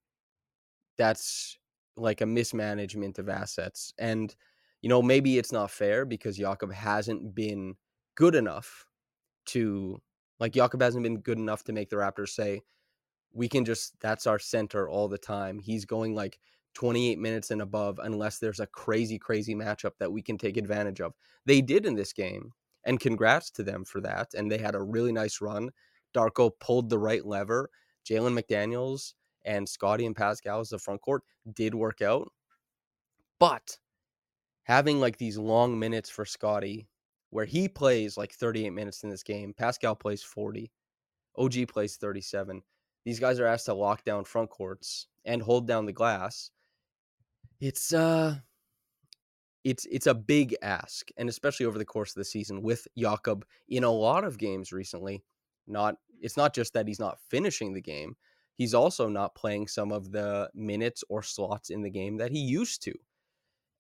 that's 0.97 1.57
like 1.95 2.21
a 2.21 2.25
mismanagement 2.25 3.19
of 3.19 3.29
assets. 3.29 3.93
And, 3.97 4.35
you 4.81 4.89
know, 4.89 5.01
maybe 5.01 5.37
it's 5.37 5.51
not 5.51 5.71
fair 5.71 6.05
because 6.05 6.37
Jakob 6.37 6.71
hasn't 6.73 7.33
been 7.35 7.75
good 8.15 8.35
enough 8.35 8.85
to, 9.47 10.01
like, 10.39 10.53
Jakob 10.53 10.81
hasn't 10.81 11.03
been 11.03 11.19
good 11.19 11.37
enough 11.37 11.63
to 11.65 11.73
make 11.73 11.89
the 11.89 11.95
Raptors 11.95 12.29
say, 12.29 12.61
we 13.33 13.49
can 13.49 13.65
just, 13.65 13.99
that's 13.99 14.27
our 14.27 14.39
center 14.39 14.89
all 14.89 15.07
the 15.07 15.17
time. 15.17 15.59
He's 15.59 15.85
going 15.85 16.15
like 16.15 16.39
28 16.73 17.19
minutes 17.19 17.51
and 17.51 17.61
above 17.61 17.99
unless 18.03 18.39
there's 18.39 18.59
a 18.59 18.67
crazy, 18.67 19.17
crazy 19.19 19.55
matchup 19.55 19.93
that 19.99 20.11
we 20.11 20.21
can 20.21 20.37
take 20.37 20.57
advantage 20.57 21.01
of. 21.01 21.13
They 21.45 21.61
did 21.61 21.85
in 21.85 21.95
this 21.95 22.13
game. 22.13 22.53
And 22.85 23.01
congrats 23.01 23.49
to 23.51 23.63
them 23.63 23.83
for 23.83 23.99
that. 24.01 24.33
And 24.33 24.49
they 24.49 24.57
had 24.59 24.73
a 24.73 24.81
really 24.81 25.11
nice 25.11 25.41
run 25.41 25.71
Darko 26.17 26.51
pulled 26.59 26.89
the 26.89 26.97
right 26.97 27.25
lever 27.25 27.69
Jalen 28.07 28.39
McDaniels 28.39 29.13
and 29.45 29.67
Scottie 29.67 30.05
and 30.05 30.15
Pascal 30.15 30.59
as 30.59 30.69
the 30.69 30.79
front 30.79 31.01
court 31.01 31.23
did 31.53 31.75
work 31.75 32.01
out. 32.01 32.29
But 33.39 33.77
having 34.63 34.99
like 34.99 35.17
these 35.17 35.37
long 35.37 35.77
minutes 35.77 36.09
for 36.09 36.25
Scottie, 36.25 36.87
where 37.29 37.45
he 37.45 37.67
plays 37.67 38.17
like 38.17 38.33
38 38.33 38.71
minutes 38.71 39.03
in 39.03 39.09
this 39.09 39.23
game, 39.23 39.53
Pascal 39.53 39.95
plays 39.95 40.23
40, 40.23 40.71
OG 41.37 41.67
plays 41.67 41.97
37. 41.97 42.61
These 43.05 43.19
guys 43.19 43.39
are 43.39 43.45
asked 43.45 43.65
to 43.65 43.73
lock 43.73 44.03
down 44.03 44.25
front 44.25 44.49
courts 44.49 45.07
and 45.25 45.41
hold 45.41 45.67
down 45.67 45.85
the 45.85 45.93
glass. 45.93 46.51
It's 47.59 47.93
uh 47.93 48.35
it's 49.63 49.85
it's 49.91 50.07
a 50.07 50.13
big 50.13 50.55
ask, 50.61 51.09
and 51.17 51.27
especially 51.27 51.65
over 51.65 51.77
the 51.77 51.85
course 51.85 52.11
of 52.11 52.15
the 52.15 52.25
season 52.25 52.61
with 52.61 52.87
Jakob 52.97 53.45
in 53.67 53.83
a 53.83 53.91
lot 53.91 54.23
of 54.23 54.37
games 54.37 54.71
recently. 54.71 55.23
Not 55.67 55.95
it's 56.21 56.37
not 56.37 56.53
just 56.53 56.73
that 56.73 56.87
he's 56.87 56.99
not 56.99 57.19
finishing 57.29 57.73
the 57.73 57.81
game, 57.81 58.15
he's 58.55 58.73
also 58.73 59.07
not 59.07 59.35
playing 59.35 59.67
some 59.67 59.91
of 59.91 60.11
the 60.11 60.49
minutes 60.53 61.03
or 61.09 61.21
slots 61.21 61.69
in 61.69 61.81
the 61.81 61.89
game 61.89 62.17
that 62.17 62.31
he 62.31 62.39
used 62.39 62.81
to. 62.83 62.93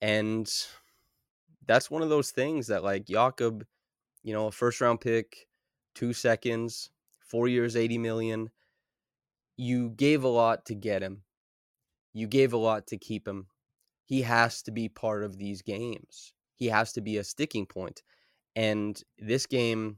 And 0.01 0.51
that's 1.65 1.91
one 1.91 2.01
of 2.01 2.09
those 2.09 2.31
things 2.31 2.67
that 2.67 2.83
like 2.83 3.05
Jakob, 3.05 3.65
you 4.23 4.33
know, 4.33 4.47
a 4.47 4.51
first 4.51 4.79
round 4.81 5.01
pick, 5.01 5.47
two 5.95 6.13
seconds, 6.13 6.91
four 7.19 7.47
years, 7.47 7.75
80 7.75 7.97
million. 7.97 8.49
You 9.57 9.89
gave 9.89 10.23
a 10.23 10.29
lot 10.29 10.65
to 10.67 10.75
get 10.75 11.01
him. 11.01 11.23
You 12.13 12.27
gave 12.27 12.53
a 12.53 12.57
lot 12.57 12.87
to 12.87 12.97
keep 12.97 13.27
him. 13.27 13.47
He 14.05 14.21
has 14.21 14.61
to 14.63 14.71
be 14.71 14.87
part 14.87 15.23
of 15.23 15.37
these 15.37 15.61
games. 15.61 16.33
He 16.55 16.67
has 16.67 16.93
to 16.93 17.01
be 17.01 17.17
a 17.17 17.23
sticking 17.23 17.65
point. 17.65 18.03
And 18.55 19.01
this 19.19 19.45
game, 19.45 19.97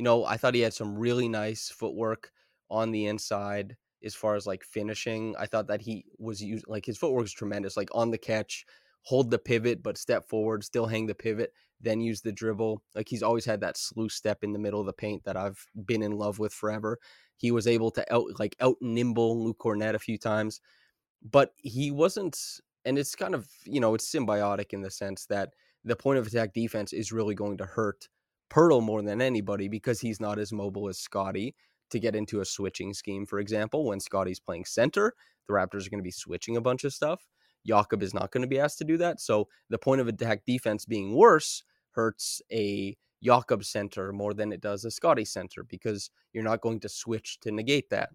you 0.00 0.04
know, 0.04 0.24
I 0.24 0.38
thought 0.38 0.54
he 0.54 0.62
had 0.62 0.72
some 0.72 0.96
really 0.96 1.28
nice 1.28 1.68
footwork 1.68 2.32
on 2.70 2.90
the 2.90 3.04
inside 3.04 3.76
as 4.02 4.14
far 4.14 4.34
as 4.34 4.46
like 4.46 4.64
finishing. 4.64 5.34
I 5.38 5.44
thought 5.44 5.66
that 5.66 5.82
he 5.82 6.06
was 6.18 6.42
used 6.42 6.64
like 6.66 6.86
his 6.86 6.96
footwork 6.96 7.20
was 7.20 7.34
tremendous, 7.34 7.76
like 7.76 7.90
on 7.92 8.10
the 8.10 8.16
catch, 8.16 8.64
hold 9.02 9.30
the 9.30 9.38
pivot, 9.38 9.82
but 9.82 9.98
step 9.98 10.26
forward, 10.26 10.64
still 10.64 10.86
hang 10.86 11.04
the 11.06 11.14
pivot, 11.14 11.52
then 11.82 12.00
use 12.00 12.22
the 12.22 12.32
dribble. 12.32 12.82
Like 12.94 13.10
he's 13.10 13.22
always 13.22 13.44
had 13.44 13.60
that 13.60 13.76
sluice 13.76 14.14
step 14.14 14.42
in 14.42 14.54
the 14.54 14.58
middle 14.58 14.80
of 14.80 14.86
the 14.86 14.94
paint 14.94 15.22
that 15.24 15.36
I've 15.36 15.62
been 15.84 16.02
in 16.02 16.12
love 16.12 16.38
with 16.38 16.54
forever. 16.54 16.98
He 17.36 17.50
was 17.50 17.66
able 17.66 17.90
to 17.90 18.10
out 18.10 18.24
like 18.38 18.56
out 18.58 18.76
nimble 18.80 19.44
Luke 19.44 19.58
Kornet 19.58 19.94
a 19.94 19.98
few 19.98 20.16
times, 20.16 20.62
but 21.30 21.52
he 21.58 21.90
wasn't. 21.90 22.38
And 22.86 22.98
it's 22.98 23.14
kind 23.14 23.34
of 23.34 23.50
you 23.66 23.80
know 23.80 23.94
it's 23.94 24.10
symbiotic 24.10 24.72
in 24.72 24.80
the 24.80 24.90
sense 24.90 25.26
that 25.26 25.50
the 25.84 25.94
point 25.94 26.18
of 26.18 26.26
attack 26.26 26.54
defense 26.54 26.94
is 26.94 27.12
really 27.12 27.34
going 27.34 27.58
to 27.58 27.66
hurt 27.66 28.08
Poeltl 28.50 28.82
more 28.82 29.02
than 29.02 29.22
anybody 29.22 29.68
because 29.68 30.00
he's 30.00 30.20
not 30.20 30.38
as 30.38 30.52
mobile 30.52 30.88
as 30.88 30.98
Scottie 30.98 31.54
to 31.90 31.98
get 31.98 32.16
into 32.16 32.40
a 32.40 32.44
switching 32.44 32.92
scheme. 32.94 33.26
For 33.26 33.38
example, 33.38 33.84
when 33.86 34.00
Scottie's 34.00 34.40
playing 34.40 34.64
center, 34.64 35.14
the 35.46 35.54
Raptors 35.54 35.86
are 35.86 35.90
going 35.90 36.00
to 36.00 36.02
be 36.02 36.10
switching 36.10 36.56
a 36.56 36.60
bunch 36.60 36.84
of 36.84 36.92
stuff. 36.92 37.26
Jakob 37.66 38.02
is 38.02 38.14
not 38.14 38.30
going 38.30 38.42
to 38.42 38.48
be 38.48 38.58
asked 38.58 38.78
to 38.78 38.84
do 38.84 38.96
that. 38.98 39.20
So 39.20 39.48
the 39.68 39.78
point 39.78 40.00
of 40.00 40.08
attack 40.08 40.42
defense 40.46 40.84
being 40.84 41.14
worse 41.14 41.62
hurts 41.92 42.40
a 42.52 42.96
Jakob 43.22 43.64
center 43.64 44.12
more 44.12 44.32
than 44.32 44.52
it 44.52 44.60
does 44.60 44.84
a 44.84 44.90
Scottie 44.90 45.24
center 45.24 45.62
because 45.62 46.10
you're 46.32 46.44
not 46.44 46.62
going 46.62 46.80
to 46.80 46.88
switch 46.88 47.38
to 47.40 47.50
negate 47.50 47.90
that. 47.90 48.10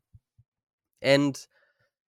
And 1.02 1.40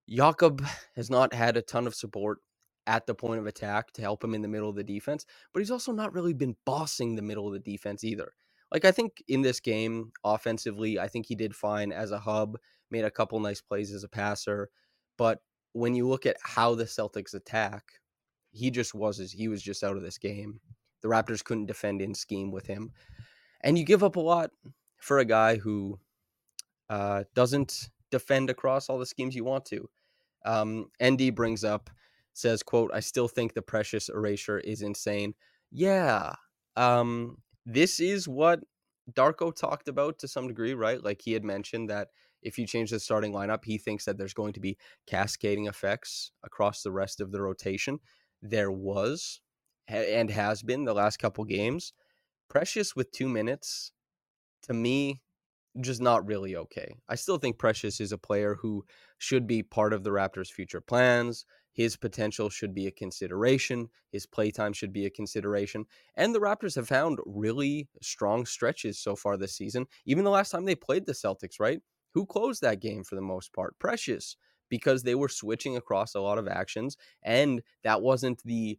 Jakob 0.09 0.65
has 0.97 1.09
not 1.09 1.33
had 1.33 1.57
a 1.57 1.63
ton 1.63 1.87
of 1.87 1.95
support 1.95 2.39
at 2.87 3.07
the 3.07 3.15
point 3.15 3.41
of 3.41 3.47
attack 3.47 3.93
to 3.93 4.03
help 4.03 4.23
him 4.23 4.35
in 4.35 4.43
the 4.43 4.49
middle 4.49 4.69
of 4.69 4.77
the 4.77 4.85
defense, 4.85 5.25
but 5.53 5.61
he's 5.61 5.71
also 5.71 5.93
not 5.93 6.13
really 6.13 6.33
been 6.33 6.57
bossing 6.65 7.15
the 7.15 7.23
middle 7.23 7.47
of 7.47 7.53
the 7.53 7.59
defense 7.59 8.05
either. 8.05 8.33
Like 8.73 8.85
I 8.85 8.91
think 8.91 9.23
in 9.29 9.43
this 9.43 9.61
game 9.61 10.13
offensively, 10.25 10.99
I 10.99 11.09
think 11.09 11.27
he 11.27 11.35
did 11.35 11.55
fine 11.55 11.93
as 11.93 12.11
a 12.11 12.19
hub, 12.19 12.59
made 12.91 13.05
a 13.05 13.11
couple 13.11 13.39
nice 13.41 13.61
plays 13.61 13.93
as 13.93 14.05
a 14.05 14.09
passer, 14.09 14.71
but 15.17 15.41
when 15.73 15.95
you 15.95 16.07
look 16.09 16.27
at 16.27 16.37
how 16.43 16.75
the 16.75 16.85
Celtics 16.85 17.35
attack, 17.35 17.85
he 18.53 18.71
just 18.71 18.95
was 18.95 19.33
he 19.33 19.49
was 19.49 19.63
just 19.63 19.83
out 19.83 19.97
of 19.97 20.03
this 20.03 20.19
game. 20.19 20.61
The 21.01 21.09
Raptors 21.09 21.43
couldn't 21.43 21.67
defend 21.67 22.01
in 22.01 22.15
scheme 22.15 22.51
with 22.51 22.67
him. 22.67 22.93
And 23.63 23.79
you 23.79 23.85
give 23.85 24.05
up 24.05 24.17
a 24.17 24.21
lot 24.21 24.51
for 24.99 25.19
a 25.19 25.25
guy 25.25 25.57
who 25.57 25.99
uh, 26.91 27.25
doesn't 27.35 27.89
defend 28.11 28.51
across 28.51 28.89
all 28.89 28.99
the 28.99 29.07
schemes 29.07 29.35
you 29.35 29.45
want 29.45 29.65
to. 29.67 29.89
Um, 30.45 30.91
ND 31.03 31.35
brings 31.35 31.65
up, 31.65 31.91
says, 32.35 32.63
quote, 32.63 32.91
I 32.95 33.01
still 33.01 33.29
think 33.29 33.55
the 33.55 33.63
precious 33.63 34.09
erasure 34.09 34.59
is 34.59 34.83
insane. 34.83 35.35
Yeah. 35.71 36.35
Um, 36.77 37.39
this 37.67 38.01
is 38.01 38.29
what 38.29 38.61
Darko 39.13 39.55
talked 39.55 39.89
about 39.89 40.19
to 40.21 40.29
some 40.29 40.49
degree, 40.49 40.75
right? 40.75 41.03
Like 41.03 41.21
he 41.23 41.33
had 41.33 41.45
mentioned 41.45 41.91
that 41.91 42.09
if 42.43 42.59
you 42.59 42.67
change 42.67 42.91
the 42.91 43.01
starting 43.01 43.33
lineup, 43.33 43.65
he 43.65 43.79
thinks 43.79 44.05
that 44.05 44.19
there's 44.19 44.35
going 44.35 44.53
to 44.55 44.61
be 44.61 44.77
cascading 45.07 45.67
effects 45.67 46.33
across 46.45 46.83
the 46.83 46.93
rest 46.93 47.21
of 47.21 47.33
the 47.33 47.41
rotation. 47.41 48.01
There 48.41 48.73
was 48.73 49.41
and 49.89 50.31
has 50.31 50.63
been 50.63 50.85
the 50.85 50.95
last 50.95 51.19
couple 51.19 51.45
games. 51.45 51.93
Precious 52.49 52.95
with 52.97 53.13
two 53.13 53.29
minutes, 53.29 53.93
to 54.65 54.75
me, 54.75 55.21
just 55.81 56.01
not 56.01 56.27
really 56.27 56.57
okay. 56.57 56.97
I 57.09 57.15
still 57.15 57.39
think 57.39 57.59
Precious 57.59 58.01
is 58.01 58.13
a 58.13 58.19
player 58.19 58.57
who 58.61 58.85
should 59.19 59.47
be 59.47 59.63
part 59.63 59.93
of 59.93 60.05
the 60.05 60.11
Raptors' 60.11 60.49
future 60.49 60.81
plans. 60.81 61.47
His 61.73 61.97
potential 61.97 62.51
should 62.51 62.75
be 62.75 62.87
a 62.87 62.91
consideration. 62.91 63.89
His 64.11 64.27
playtime 64.27 64.73
should 64.73 64.93
be 64.93 65.07
a 65.07 65.11
consideration. 65.11 65.87
And 66.17 66.35
the 66.35 66.41
Raptors 66.41 66.77
have 66.77 66.89
found 66.89 67.19
really 67.25 67.89
strong 68.03 68.45
stretches 68.45 68.99
so 68.99 69.17
far 69.17 69.37
this 69.37 69.57
season. 69.57 69.87
Even 70.05 70.25
the 70.25 70.31
last 70.31 70.51
time 70.51 70.65
they 70.65 70.75
played 70.75 71.07
the 71.07 71.13
Celtics, 71.13 71.59
right? 71.59 71.81
Who 72.13 72.27
closed 72.27 72.61
that 72.63 72.81
game 72.81 73.05
for 73.05 73.15
the 73.15 73.23
most 73.23 73.55
part? 73.55 73.79
Precious, 73.79 74.37
because 74.69 75.03
they 75.03 75.15
were 75.15 75.31
switching 75.31 75.77
across 75.77 76.15
a 76.15 76.21
lot 76.21 76.39
of 76.39 76.47
actions. 76.47 76.99
And 77.23 77.63
that 77.85 78.03
wasn't 78.03 78.43
the, 78.45 78.79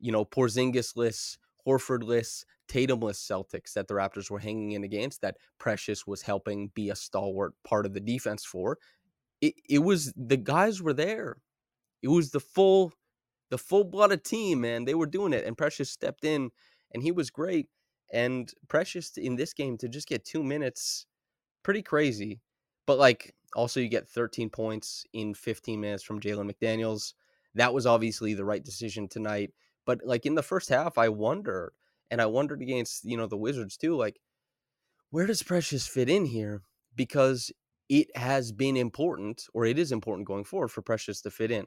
you 0.00 0.10
know, 0.10 0.24
Porzingis-less, 0.24 1.38
Horfordless, 1.66 2.44
Tatumless 2.68 3.20
Celtics 3.20 3.74
that 3.74 3.88
the 3.88 3.94
Raptors 3.94 4.30
were 4.30 4.40
hanging 4.40 4.72
in 4.72 4.84
against 4.84 5.20
that 5.20 5.36
Precious 5.58 6.06
was 6.06 6.22
helping 6.22 6.72
be 6.74 6.90
a 6.90 6.96
stalwart 6.96 7.54
part 7.62 7.86
of 7.86 7.94
the 7.94 8.00
defense 8.00 8.44
for. 8.44 8.78
It, 9.40 9.54
it 9.68 9.78
was 9.78 10.12
the 10.16 10.36
guys 10.36 10.82
were 10.82 10.92
there. 10.92 11.36
It 12.04 12.08
was 12.08 12.32
the 12.32 12.40
full 12.40 12.92
the 13.50 13.56
full 13.56 13.84
blooded 13.84 14.24
team, 14.24 14.60
man. 14.60 14.84
They 14.84 14.94
were 14.94 15.06
doing 15.06 15.32
it 15.32 15.46
and 15.46 15.56
Precious 15.56 15.90
stepped 15.90 16.24
in 16.24 16.50
and 16.92 17.02
he 17.02 17.10
was 17.12 17.30
great. 17.30 17.68
And 18.12 18.52
Precious 18.68 19.16
in 19.16 19.36
this 19.36 19.54
game 19.54 19.78
to 19.78 19.88
just 19.88 20.06
get 20.06 20.26
2 20.26 20.42
minutes 20.42 21.06
pretty 21.62 21.80
crazy. 21.80 22.42
But 22.86 22.98
like 22.98 23.34
also 23.56 23.80
you 23.80 23.88
get 23.88 24.06
13 24.06 24.50
points 24.50 25.06
in 25.14 25.32
15 25.32 25.80
minutes 25.80 26.02
from 26.02 26.20
Jalen 26.20 26.52
McDaniels. 26.52 27.14
That 27.54 27.72
was 27.72 27.86
obviously 27.86 28.34
the 28.34 28.44
right 28.44 28.62
decision 28.62 29.08
tonight. 29.08 29.52
But 29.86 30.00
like 30.04 30.26
in 30.26 30.34
the 30.34 30.42
first 30.42 30.68
half, 30.68 30.98
I 30.98 31.08
wondered, 31.08 31.72
and 32.10 32.20
I 32.20 32.26
wondered 32.26 32.60
against, 32.60 33.04
you 33.04 33.16
know, 33.16 33.26
the 33.26 33.38
Wizards 33.38 33.78
too, 33.78 33.96
like, 33.96 34.20
where 35.10 35.26
does 35.26 35.42
Precious 35.42 35.86
fit 35.86 36.10
in 36.10 36.26
here? 36.26 36.62
Because 36.94 37.50
it 37.88 38.14
has 38.14 38.52
been 38.52 38.76
important, 38.76 39.46
or 39.54 39.64
it 39.64 39.78
is 39.78 39.92
important 39.92 40.26
going 40.26 40.44
forward 40.44 40.68
for 40.68 40.82
Precious 40.82 41.22
to 41.22 41.30
fit 41.30 41.50
in. 41.50 41.66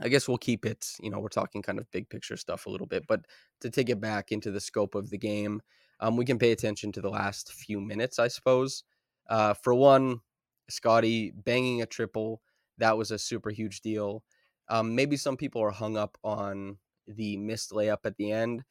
I 0.00 0.08
guess 0.08 0.28
we'll 0.28 0.38
keep 0.38 0.66
it, 0.66 0.92
you 1.00 1.10
know, 1.10 1.18
we're 1.20 1.28
talking 1.28 1.62
kind 1.62 1.78
of 1.78 1.90
big 1.90 2.08
picture 2.10 2.36
stuff 2.36 2.66
a 2.66 2.70
little 2.70 2.86
bit, 2.86 3.04
but 3.08 3.24
to 3.60 3.70
take 3.70 3.88
it 3.88 4.00
back 4.00 4.30
into 4.30 4.50
the 4.50 4.60
scope 4.60 4.94
of 4.94 5.10
the 5.10 5.18
game, 5.18 5.62
um, 6.00 6.16
we 6.16 6.24
can 6.26 6.38
pay 6.38 6.52
attention 6.52 6.92
to 6.92 7.00
the 7.00 7.08
last 7.08 7.52
few 7.52 7.80
minutes, 7.80 8.18
I 8.18 8.28
suppose. 8.28 8.84
Uh, 9.28 9.54
for 9.54 9.74
one, 9.74 10.20
Scottie 10.68 11.30
banging 11.30 11.80
a 11.80 11.86
triple, 11.86 12.42
that 12.78 12.98
was 12.98 13.10
a 13.10 13.18
super 13.18 13.50
huge 13.50 13.80
deal. 13.80 14.22
Um, 14.68 14.94
maybe 14.94 15.16
some 15.16 15.36
people 15.36 15.62
are 15.62 15.70
hung 15.70 15.96
up 15.96 16.18
on 16.22 16.78
the 17.06 17.36
missed 17.38 17.70
layup 17.70 17.98
at 18.04 18.16
the 18.16 18.32
end. 18.32 18.64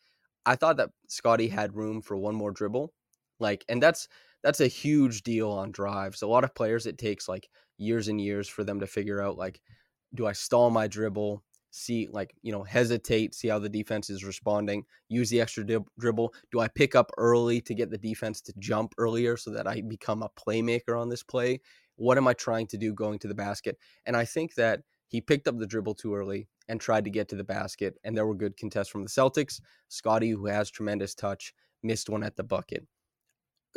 I 0.45 0.55
thought 0.55 0.77
that 0.77 0.91
Scottie 1.07 1.47
had 1.47 1.75
room 1.75 2.01
for 2.01 2.17
one 2.17 2.35
more 2.35 2.51
dribble. 2.51 2.93
Like, 3.39 3.65
and 3.67 3.81
that's 3.81 4.07
that's 4.43 4.61
a 4.61 4.67
huge 4.67 5.23
deal 5.23 5.49
on 5.51 5.71
drives. 5.71 6.21
A 6.21 6.27
lot 6.27 6.43
of 6.43 6.53
players 6.53 6.85
it 6.85 6.97
takes 6.99 7.27
like 7.27 7.49
years 7.77 8.07
and 8.07 8.21
years 8.21 8.47
for 8.47 8.63
them 8.63 8.79
to 8.81 8.87
figure 8.87 9.21
out 9.21 9.37
like, 9.37 9.59
do 10.13 10.25
I 10.27 10.33
stall 10.33 10.69
my 10.69 10.87
dribble? 10.87 11.43
See, 11.71 12.07
like, 12.09 12.33
you 12.41 12.53
know, 12.53 12.63
hesitate, 12.63 13.35
see 13.35 13.49
how 13.49 13.59
the 13.59 13.67
defense 13.67 14.09
is 14.09 14.23
responding, 14.23 14.85
use 15.09 15.29
the 15.29 15.41
extra 15.41 15.65
dib- 15.65 15.89
dribble. 15.99 16.33
Do 16.51 16.61
I 16.61 16.69
pick 16.69 16.95
up 16.95 17.11
early 17.17 17.59
to 17.61 17.75
get 17.75 17.89
the 17.89 17.97
defense 17.97 18.39
to 18.41 18.53
jump 18.59 18.93
earlier 18.97 19.35
so 19.35 19.51
that 19.51 19.67
I 19.67 19.81
become 19.81 20.23
a 20.23 20.29
playmaker 20.29 20.97
on 20.99 21.09
this 21.09 21.23
play? 21.23 21.59
What 21.97 22.17
am 22.17 22.27
I 22.27 22.33
trying 22.33 22.67
to 22.67 22.77
do 22.77 22.93
going 22.93 23.19
to 23.19 23.27
the 23.27 23.35
basket? 23.35 23.77
And 24.05 24.15
I 24.15 24.23
think 24.23 24.55
that 24.55 24.81
he 25.07 25.19
picked 25.19 25.47
up 25.47 25.57
the 25.57 25.67
dribble 25.67 25.95
too 25.95 26.15
early 26.15 26.47
and 26.67 26.79
tried 26.79 27.03
to 27.05 27.11
get 27.11 27.27
to 27.29 27.35
the 27.35 27.43
basket, 27.43 27.95
and 28.03 28.17
there 28.17 28.25
were 28.25 28.35
good 28.35 28.57
contests 28.57 28.89
from 28.89 29.03
the 29.03 29.09
Celtics. 29.09 29.59
Scottie, 29.87 30.31
who 30.31 30.47
has 30.47 30.71
tremendous 30.71 31.13
touch, 31.13 31.53
missed 31.83 32.09
one 32.09 32.23
at 32.23 32.35
the 32.35 32.43
bucket. 32.43 32.87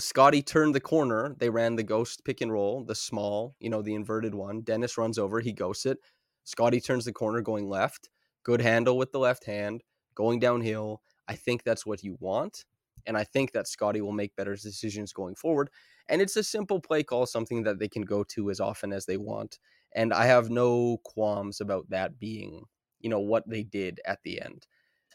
Scottie 0.00 0.42
turned 0.42 0.74
the 0.74 0.80
corner. 0.80 1.34
They 1.38 1.50
ran 1.50 1.74
the 1.74 1.82
ghost 1.82 2.24
pick 2.24 2.40
and 2.40 2.52
roll, 2.52 2.84
the 2.84 2.94
small, 2.94 3.56
you 3.58 3.68
know, 3.68 3.82
the 3.82 3.94
inverted 3.94 4.34
one. 4.34 4.62
Dennis 4.62 4.96
runs 4.96 5.18
over, 5.18 5.40
he 5.40 5.52
ghosts 5.52 5.86
it. 5.86 5.98
Scottie 6.48 6.80
turns 6.80 7.04
the 7.04 7.12
corner 7.12 7.42
going 7.42 7.68
left. 7.68 8.08
Good 8.42 8.62
handle 8.62 8.96
with 8.96 9.12
the 9.12 9.18
left 9.18 9.44
hand, 9.44 9.82
going 10.14 10.38
downhill. 10.38 11.02
I 11.28 11.34
think 11.34 11.62
that's 11.62 11.84
what 11.84 12.02
you 12.02 12.16
want. 12.20 12.64
And 13.04 13.18
I 13.18 13.24
think 13.24 13.52
that 13.52 13.68
Scottie 13.68 14.00
will 14.00 14.12
make 14.12 14.34
better 14.34 14.54
decisions 14.54 15.12
going 15.12 15.34
forward. 15.34 15.68
And 16.08 16.22
it's 16.22 16.36
a 16.36 16.42
simple 16.42 16.80
play 16.80 17.02
call, 17.02 17.26
something 17.26 17.64
that 17.64 17.78
they 17.78 17.86
can 17.86 18.00
go 18.00 18.24
to 18.30 18.50
as 18.50 18.60
often 18.60 18.94
as 18.94 19.04
they 19.04 19.18
want. 19.18 19.58
And 19.94 20.14
I 20.14 20.24
have 20.24 20.48
no 20.48 21.02
qualms 21.04 21.60
about 21.60 21.90
that 21.90 22.18
being, 22.18 22.64
you 22.98 23.10
know, 23.10 23.20
what 23.20 23.46
they 23.46 23.62
did 23.62 24.00
at 24.06 24.20
the 24.22 24.40
end. 24.40 24.66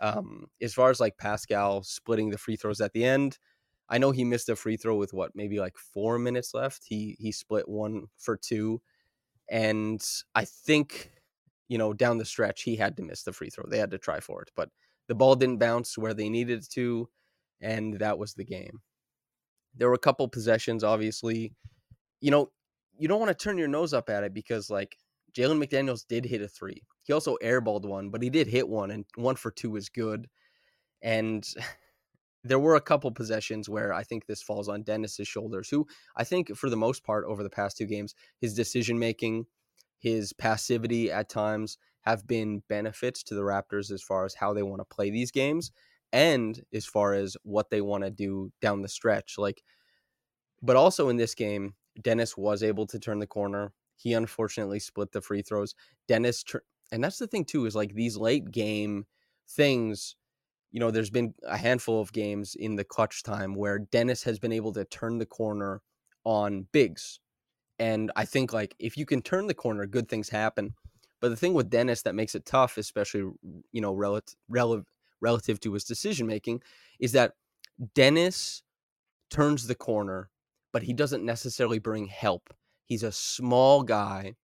Um, 0.02 0.46
as 0.62 0.76
far 0.76 0.92
as 0.92 1.00
like 1.00 1.18
Pascal 1.18 1.82
splitting 1.82 2.30
the 2.30 2.38
free 2.38 2.58
throws 2.58 2.80
at 2.80 2.94
the 2.94 3.06
end, 3.06 3.40
I 3.90 3.98
know 3.98 4.12
he 4.12 4.24
missed 4.24 4.50
a 4.50 4.56
free 4.56 4.78
throw 4.78 4.98
with 4.98 5.14
what, 5.14 5.32
maybe 5.34 5.60
like 5.60 5.78
four 5.78 6.20
minutes 6.20 6.54
left. 6.54 6.84
He 6.86 7.16
he 7.18 7.32
split 7.32 7.68
one 7.68 8.06
for 8.20 8.38
two. 8.38 8.84
And 9.50 10.04
I 10.36 10.46
think, 10.46 11.12
you 11.74 11.80
know, 11.80 11.92
down 11.92 12.20
the 12.20 12.26
stretch, 12.26 12.62
he 12.62 12.76
had 12.76 12.96
to 12.96 13.02
miss 13.02 13.24
the 13.24 13.34
free 13.34 13.50
throw. 13.50 13.66
They 13.68 13.80
had 13.80 13.90
to 13.90 13.98
try 13.98 14.20
for 14.20 14.44
it. 14.44 14.52
But 14.56 14.70
the 15.08 15.16
ball 15.16 15.34
didn't 15.34 15.58
bounce 15.58 15.98
where 15.98 16.14
they 16.14 16.30
needed 16.30 16.64
to, 16.74 17.10
and 17.62 17.96
that 17.96 18.20
was 18.20 18.36
the 18.36 18.46
game. 18.46 18.82
There 19.76 19.88
were 19.88 19.96
a 19.96 19.98
couple 19.98 20.28
possessions, 20.28 20.84
obviously. 20.84 21.52
You 22.22 22.30
know, 22.30 22.52
you 22.96 23.08
don't 23.08 23.20
want 23.20 23.36
to 23.36 23.44
turn 23.44 23.58
your 23.58 23.68
nose 23.68 23.92
up 23.92 24.12
at 24.12 24.24
it 24.24 24.36
because, 24.36 24.70
like, 24.70 24.96
Jalen 25.36 25.66
McDaniels 25.66 26.06
did 26.08 26.26
hit 26.26 26.44
a 26.44 26.48
three. 26.48 26.84
He 27.06 27.12
also 27.12 27.38
airballed 27.44 27.86
one, 27.86 28.12
but 28.12 28.22
he 28.22 28.30
did 28.30 28.46
hit 28.46 28.70
one, 28.70 28.92
and 28.92 29.04
one 29.16 29.36
for 29.36 29.50
two 29.50 29.76
is 29.76 29.90
good. 29.90 30.28
And 31.02 31.44
there 32.44 32.60
were 32.60 32.76
a 32.76 32.82
couple 32.82 33.10
possessions 33.10 33.68
where 33.68 33.92
I 33.92 34.04
think 34.04 34.28
this 34.28 34.44
falls 34.44 34.70
on 34.70 34.84
Dennis's 34.84 35.28
shoulders, 35.28 35.70
who 35.70 35.88
I 36.16 36.24
think 36.24 36.56
for 36.56 36.70
the 36.70 36.78
most 36.78 37.04
part 37.04 37.26
over 37.26 37.42
the 37.42 37.50
past 37.50 37.78
two 37.78 37.88
games, 37.88 38.14
his 38.40 38.54
decision 38.54 39.00
making, 39.00 39.48
his 40.04 40.34
passivity 40.34 41.10
at 41.10 41.30
times 41.30 41.78
have 42.02 42.28
been 42.28 42.62
benefits 42.68 43.24
to 43.24 43.36
the 43.36 43.42
Raptors 43.42 43.90
as 43.90 44.04
far 44.04 44.26
as 44.26 44.34
how 44.34 44.54
they 44.54 44.62
want 44.62 44.82
to 44.82 44.96
play 44.96 45.10
these 45.10 45.32
games 45.32 45.72
and 46.12 46.62
as 46.74 46.86
far 46.86 47.14
as 47.14 47.38
what 47.44 47.70
they 47.70 47.80
want 47.80 48.04
to 48.04 48.12
do 48.12 48.52
down 48.62 48.82
the 48.82 48.90
stretch. 48.90 49.36
Like, 49.38 49.64
but 50.62 50.76
also 50.76 51.08
in 51.08 51.16
this 51.16 51.34
game, 51.34 51.76
Dennis 52.02 52.36
was 52.36 52.64
able 52.64 52.86
to 52.88 53.00
turn 53.00 53.20
the 53.20 53.28
corner. 53.28 53.72
He 53.96 54.12
unfortunately 54.12 54.80
split 54.80 55.14
the 55.14 55.22
free 55.22 55.42
throws. 55.42 55.74
Dennis, 56.10 56.44
and 56.92 57.02
that's 57.02 57.20
the 57.20 57.28
thing 57.28 57.46
too, 57.46 57.66
is 57.66 57.76
like 57.76 57.94
these 57.94 58.18
late 58.18 58.52
game 58.52 59.06
things 59.50 60.18
you 60.74 60.80
know, 60.80 60.90
there's 60.90 61.12
been 61.12 61.36
a 61.48 61.56
handful 61.56 62.02
of 62.02 62.12
games 62.12 62.56
in 62.56 62.76
the 62.76 62.84
clutch 62.84 63.22
time 63.22 63.54
where 63.54 63.78
Dennis 63.78 64.24
has 64.24 64.40
been 64.40 64.52
able 64.52 64.74
to 64.74 64.84
turn 64.86 65.20
the 65.20 65.26
corner 65.26 65.84
on 66.26 66.68
bigs. 66.74 67.20
And 67.84 68.14
I 68.16 68.24
think 68.24 68.54
like 68.54 68.76
if 68.80 68.96
you 68.96 69.06
can 69.06 69.22
turn 69.22 69.48
the 69.48 69.54
corner, 69.54 69.86
good 69.86 70.08
things 70.08 70.30
happen. 70.30 70.74
But 71.20 71.28
the 71.30 71.36
thing 71.36 71.54
with 71.54 71.70
Dennis 71.70 72.04
that 72.04 72.16
makes 72.16 72.34
it 72.34 72.46
tough, 72.46 72.78
especially 72.78 73.30
you 73.74 73.82
know 73.82 73.94
relative 73.94 74.38
relative 74.48 74.86
relative 75.20 75.60
to 75.62 75.74
his 75.74 75.84
decision 75.84 76.26
making, 76.26 76.62
is 76.98 77.12
that 77.12 77.34
Dennis 77.94 78.64
turns 79.30 79.68
the 79.68 79.76
corner, 79.76 80.30
but 80.72 80.84
he 80.84 80.94
doesn't 80.94 81.26
necessarily 81.26 81.78
bring 81.78 82.06
help. 82.06 82.54
He's 82.86 83.04
a 83.04 83.12
small 83.12 83.84
guy. 83.84 84.36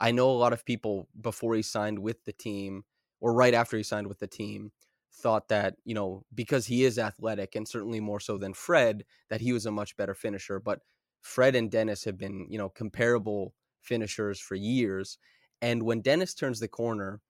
I 0.00 0.10
know 0.10 0.28
a 0.28 0.42
lot 0.42 0.52
of 0.52 0.64
people 0.64 1.06
before 1.20 1.54
he 1.54 1.62
signed 1.62 2.00
with 2.00 2.24
the 2.24 2.32
team 2.32 2.82
or 3.20 3.32
right 3.32 3.54
after 3.54 3.76
he 3.76 3.84
signed 3.84 4.08
with 4.08 4.18
the 4.18 4.26
team 4.26 4.72
thought 5.12 5.48
that, 5.48 5.76
you 5.84 5.94
know, 5.94 6.24
because 6.34 6.66
he 6.66 6.84
is 6.84 6.98
athletic 6.98 7.54
and 7.54 7.68
certainly 7.68 8.00
more 8.00 8.20
so 8.20 8.38
than 8.38 8.54
Fred, 8.54 9.04
that 9.30 9.40
he 9.40 9.52
was 9.52 9.66
a 9.66 9.70
much 9.70 9.96
better 9.96 10.14
finisher. 10.14 10.58
But 10.58 10.80
Fred 11.20 11.54
and 11.54 11.70
Dennis 11.70 12.04
have 12.04 12.16
been, 12.16 12.46
you 12.48 12.58
know, 12.58 12.68
comparable 12.68 13.54
finishers 13.82 14.40
for 14.40 14.54
years. 14.54 15.18
And 15.60 15.82
when 15.82 16.00
Dennis 16.00 16.34
turns 16.34 16.60
the 16.60 16.68
corner, 16.68 17.20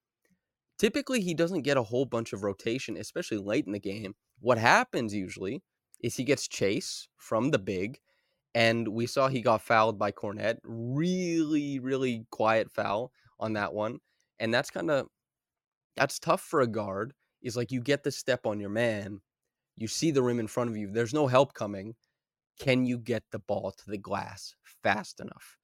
typically 0.79 1.21
he 1.21 1.35
doesn't 1.35 1.63
get 1.63 1.77
a 1.77 1.83
whole 1.83 2.05
bunch 2.05 2.33
of 2.33 2.43
rotation, 2.43 2.97
especially 2.97 3.39
late 3.39 3.67
in 3.67 3.73
the 3.73 3.81
game. 3.81 4.15
What 4.41 4.59
happens 4.59 5.15
usually 5.15 5.63
is 6.03 6.17
he 6.17 6.25
gets 6.25 6.49
chase 6.49 7.09
from 7.17 7.51
the 7.51 7.59
big. 7.59 7.99
And 8.55 8.89
we 8.89 9.07
saw 9.07 9.29
he 9.29 9.41
got 9.41 9.63
fouled 9.63 9.99
by 9.99 10.11
Kornet. 10.11 10.59
Really, 10.65 11.79
really 11.79 12.27
quiet 12.31 12.71
foul 12.71 13.13
on 13.39 13.53
that 13.55 13.73
one. 13.73 13.99
And 14.41 14.53
that's 14.53 14.71
kind 14.71 14.91
of 14.91 15.07
that's 15.97 16.19
tough 16.19 16.41
for 16.41 16.61
a 16.61 16.67
guard 16.67 17.13
is 17.43 17.57
like 17.57 17.73
you 17.73 17.81
get 17.81 18.05
the 18.05 18.11
step 18.11 18.47
on 18.47 18.61
your 18.61 18.71
man, 18.71 19.21
you 19.77 19.89
see 19.89 20.11
the 20.11 20.23
rim 20.23 20.41
in 20.41 20.47
front 20.47 20.71
of 20.71 20.77
you, 20.77 20.91
there's 20.91 21.15
no 21.15 21.27
help 21.27 21.55
coming. 21.55 21.95
Can 22.59 22.85
you 22.85 22.99
get 22.99 23.25
the 23.31 23.39
ball 23.39 23.73
to 23.73 23.91
the 23.91 23.99
glass 23.99 24.55
fast 24.83 25.21
enough? 25.21 25.57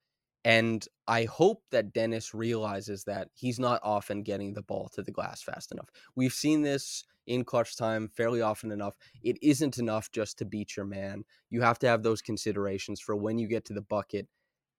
And 0.45 0.87
I 1.07 1.23
hope 1.23 1.63
that 1.71 1.91
Dennis 1.91 2.35
realizes 2.35 3.03
that 3.05 3.29
he's 3.33 3.59
not 3.59 3.81
often 3.83 4.21
getting 4.21 4.53
the 4.53 4.61
ball 4.61 4.89
to 4.93 5.01
the 5.01 5.11
glass 5.11 5.41
fast 5.41 5.71
enough. 5.71 5.89
We've 6.15 6.33
seen 6.33 6.61
this 6.61 7.03
in 7.25 7.43
clutch 7.43 7.75
time 7.75 8.07
fairly 8.07 8.41
often 8.41 8.71
enough. 8.71 8.95
It 9.23 9.37
isn't 9.41 9.79
enough 9.79 10.11
just 10.11 10.37
to 10.37 10.45
beat 10.45 10.77
your 10.77 10.85
man. 10.85 11.23
You 11.49 11.61
have 11.61 11.79
to 11.79 11.87
have 11.87 12.03
those 12.03 12.21
considerations 12.21 13.01
for 13.01 13.15
when 13.15 13.39
you 13.39 13.47
get 13.47 13.65
to 13.65 13.73
the 13.73 13.81
bucket. 13.81 14.27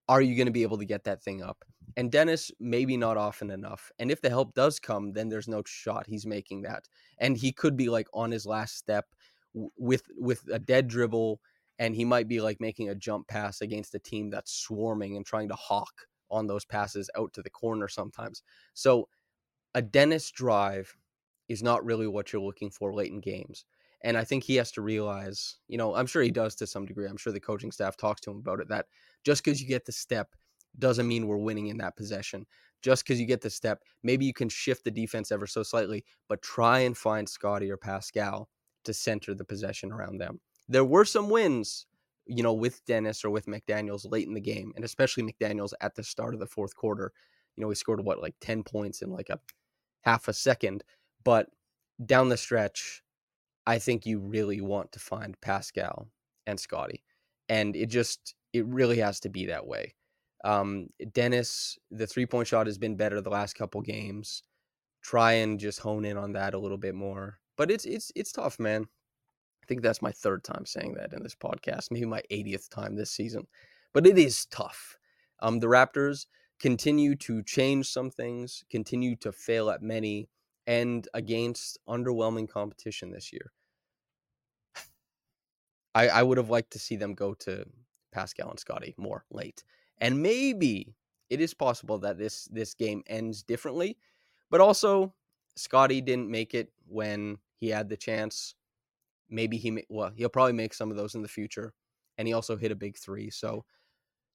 Are 0.09 0.23
you 0.23 0.37
going 0.37 0.47
to 0.47 0.53
be 0.53 0.63
able 0.63 0.79
to 0.79 0.85
get 0.85 1.03
that 1.03 1.21
thing 1.21 1.43
up? 1.43 1.65
And 1.97 2.13
Dennis, 2.13 2.53
maybe 2.61 2.97
not 2.97 3.17
often 3.17 3.51
enough. 3.51 3.91
And 3.99 4.09
if 4.11 4.21
the 4.21 4.29
help 4.29 4.55
does 4.55 4.79
come, 4.79 5.13
then 5.13 5.29
there's 5.29 5.49
no 5.49 5.63
shot 5.67 6.07
he's 6.07 6.27
making 6.27 6.63
that. 6.63 6.85
And 7.19 7.37
he 7.37 7.51
could 7.51 7.77
be 7.77 7.89
like 7.89 8.07
on 8.15 8.31
his 8.31 8.47
last 8.47 8.77
step 8.77 9.07
with 9.77 10.03
with 10.17 10.43
a 10.53 10.59
dead 10.59 10.87
dribble, 10.87 11.41
and 11.79 11.95
he 11.95 12.05
might 12.05 12.29
be 12.29 12.41
like 12.41 12.61
making 12.61 12.89
a 12.89 12.95
jump 12.95 13.29
pass 13.29 13.61
against 13.61 13.95
a 13.95 13.99
team 13.99 14.31
that's 14.31 14.53
swarming 14.53 15.17
and 15.17 15.27
trying 15.27 15.49
to 15.49 15.55
hawk 15.55 16.07
on 16.31 16.47
those 16.47 16.65
passes 16.65 17.11
out 17.17 17.33
to 17.33 17.43
the 17.43 17.51
corner 17.51 17.89
sometimes. 17.89 18.43
So 18.75 19.09
a 19.75 19.83
Dennis 19.83 20.31
drive 20.31 20.97
is 21.49 21.63
not 21.63 21.85
really 21.85 22.07
what 22.07 22.33
you're 22.33 22.43
looking 22.43 22.71
for 22.71 22.93
late 22.93 23.13
in 23.13 23.21
games. 23.21 23.65
And 24.03 24.17
I 24.17 24.25
think 24.25 24.45
he 24.45 24.57
has 24.57 24.73
to 24.73 24.83
realize, 24.83 25.59
you 25.69 25.79
know, 25.79 25.95
I'm 25.95 26.07
sure 26.07 26.23
he 26.23 26.31
does 26.31 26.55
to 26.57 26.67
some 26.67 26.87
degree. 26.87 27.07
I'm 27.07 27.17
sure 27.17 27.33
the 27.33 27.41
coaching 27.41 27.73
staff 27.73 27.97
talks 27.97 28.21
to 28.23 28.31
him 28.31 28.39
about 28.39 28.61
it 28.61 28.69
that 28.69 28.87
just 29.25 29.45
because 29.45 29.61
you 29.61 29.69
get 29.69 29.85
the 29.85 29.93
step 29.93 30.35
doesn't 30.79 31.09
mean 31.09 31.27
we're 31.27 31.39
winning 31.39 31.69
in 31.69 31.79
that 31.79 31.97
possession. 31.97 32.47
Just 32.83 33.05
because 33.05 33.19
you 33.19 33.27
get 33.27 33.41
the 33.41 33.51
step, 33.51 33.83
maybe 34.03 34.25
you 34.27 34.35
can 34.35 34.49
shift 34.49 34.85
the 34.85 34.91
defense 34.91 35.33
ever 35.33 35.47
so 35.47 35.63
slightly, 35.63 36.05
but 36.29 36.43
try 36.43 36.81
and 36.81 36.97
find 36.97 37.29
Scottie 37.29 37.71
or 37.71 37.77
Pascal 37.77 38.49
to 38.85 38.93
center 38.93 39.35
the 39.35 39.45
possession 39.45 39.91
around 39.91 40.19
them. 40.19 40.41
There 40.69 40.85
were 40.85 41.05
some 41.05 41.31
wins, 41.31 41.87
you 42.27 42.43
know, 42.43 42.53
with 42.53 42.85
Dennis 42.85 43.25
or 43.25 43.31
with 43.31 43.47
McDaniels 43.47 44.11
late 44.11 44.27
in 44.27 44.35
the 44.35 44.41
game, 44.41 44.73
and 44.77 44.85
especially 44.85 45.23
McDaniels 45.23 45.73
at 45.81 45.95
the 45.95 46.03
start 46.03 46.35
of 46.35 46.41
the 46.41 46.47
fourth 46.47 46.75
quarter. 46.75 47.13
You 47.57 47.63
know, 47.63 47.69
he 47.69 47.75
scored 47.75 48.05
what, 48.05 48.21
like 48.21 48.35
10 48.41 48.63
points 48.65 49.03
in 49.03 49.11
like 49.11 49.31
a 49.31 49.41
half 50.03 50.29
a 50.29 50.33
second. 50.33 50.85
But 51.25 51.49
down 52.05 52.29
the 52.29 52.37
stretch, 52.37 53.03
I 53.67 53.79
think 53.79 54.07
you 54.07 54.21
really 54.21 54.61
want 54.61 54.93
to 54.93 54.99
find 54.99 55.41
Pascal 55.41 56.09
and 56.47 56.59
Scottie. 56.61 57.03
And 57.49 57.77
it 57.77 57.87
just, 57.87 58.35
it 58.53 58.67
really 58.67 58.99
has 58.99 59.21
to 59.21 59.29
be 59.29 59.47
that 59.47 59.67
way. 59.67 59.95
Um, 60.45 60.89
Dennis, 61.13 61.79
the 61.91 62.07
three 62.07 62.27
point 62.27 62.47
shot 62.49 62.67
has 62.67 62.79
been 62.79 62.97
better 62.97 63.21
the 63.21 63.31
last 63.31 63.55
couple 63.55 63.81
games. 63.81 64.43
Try 65.03 65.35
and 65.35 65.59
just 65.59 65.81
hone 65.81 66.05
in 66.05 66.17
on 66.17 66.33
that 66.33 66.55
a 66.55 66.59
little 66.59 66.79
bit 66.79 66.95
more. 66.95 67.39
But 67.57 67.71
it's 67.71 67.85
it's 67.85 68.13
it's 68.15 68.33
tough, 68.33 68.59
man. 68.61 68.87
I 69.67 69.69
think 69.69 69.83
that's 69.83 70.01
my 70.01 70.13
third 70.13 70.45
time 70.45 70.65
saying 70.65 70.95
that 70.95 71.13
in 71.13 71.25
this 71.25 71.35
podcast, 71.35 71.91
maybe 71.91 72.07
my 72.07 72.23
80th 72.31 72.69
time 72.69 72.95
this 72.95 73.11
season. 73.11 73.49
But 73.93 74.07
it 74.07 74.17
is 74.17 74.47
tough. 74.47 74.97
Um, 75.41 75.59
the 75.59 75.67
Raptors 75.67 76.27
continue 76.61 77.17
to 77.17 77.43
change 77.43 77.89
some 77.89 78.11
things, 78.11 78.63
continue 78.71 79.17
to 79.17 79.33
fail 79.33 79.71
at 79.71 79.83
many, 79.83 80.29
and 80.69 81.09
against 81.15 81.79
underwhelming 81.89 82.49
competition 82.49 83.11
this 83.11 83.33
year. 83.33 83.51
I, 85.97 86.09
I 86.11 86.23
would 86.23 86.39
have 86.39 86.51
liked 86.51 86.71
to 86.75 86.79
see 86.79 86.95
them 86.95 87.15
go 87.15 87.35
to 87.35 87.65
Pascal 88.13 88.51
and 88.51 88.61
Scottie 88.61 88.95
more 88.97 89.25
late. 89.33 89.65
And 89.99 90.23
maybe 90.23 90.95
it 91.29 91.41
is 91.41 91.55
possible 91.55 91.99
that 91.99 92.19
this 92.19 92.45
this 92.53 92.75
game 92.75 93.03
ends 93.09 93.43
differently, 93.43 93.97
but 94.49 94.61
also 94.61 95.13
Scottie 95.57 96.03
didn't 96.03 96.31
make 96.31 96.55
it 96.55 96.71
when 96.87 97.39
he 97.57 97.71
had 97.71 97.89
the 97.89 97.97
chance. 97.97 98.55
Maybe 99.29 99.57
he 99.57 99.85
well, 99.89 100.13
he'll 100.15 100.29
probably 100.29 100.53
make 100.53 100.75
some 100.75 100.91
of 100.91 100.97
those 100.97 101.15
in 101.15 101.23
the 101.23 101.29
future, 101.29 101.73
and 102.19 102.29
he 102.29 102.35
also 102.35 102.57
hit 102.57 102.73
a 102.73 102.77
big 102.77 102.97
three. 102.97 103.31
So 103.31 103.65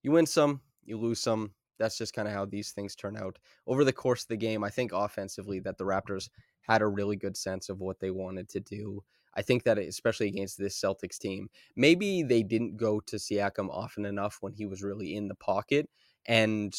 you 0.03 0.11
win 0.11 0.25
some, 0.25 0.61
you 0.83 0.97
lose 0.97 1.19
some. 1.19 1.53
That's 1.79 1.97
just 1.97 2.13
kind 2.13 2.27
of 2.27 2.33
how 2.33 2.45
these 2.45 2.71
things 2.71 2.95
turn 2.95 3.17
out 3.17 3.39
over 3.65 3.83
the 3.83 3.93
course 3.93 4.23
of 4.23 4.27
the 4.27 4.37
game. 4.37 4.63
I 4.63 4.69
think 4.69 4.91
offensively 4.93 5.59
that 5.61 5.77
the 5.77 5.83
Raptors 5.83 6.29
had 6.61 6.81
a 6.81 6.87
really 6.87 7.15
good 7.15 7.35
sense 7.35 7.69
of 7.69 7.79
what 7.79 7.99
they 7.99 8.11
wanted 8.11 8.49
to 8.49 8.59
do. 8.59 9.03
I 9.33 9.41
think 9.41 9.63
that 9.63 9.77
especially 9.77 10.27
against 10.27 10.57
this 10.57 10.79
Celtics 10.79 11.17
team, 11.17 11.49
maybe 11.75 12.21
they 12.21 12.43
didn't 12.43 12.77
go 12.77 12.99
to 12.99 13.15
Siakam 13.15 13.69
often 13.69 14.05
enough 14.05 14.37
when 14.41 14.53
he 14.53 14.65
was 14.65 14.83
really 14.83 15.15
in 15.15 15.27
the 15.27 15.35
pocket. 15.35 15.89
And, 16.25 16.75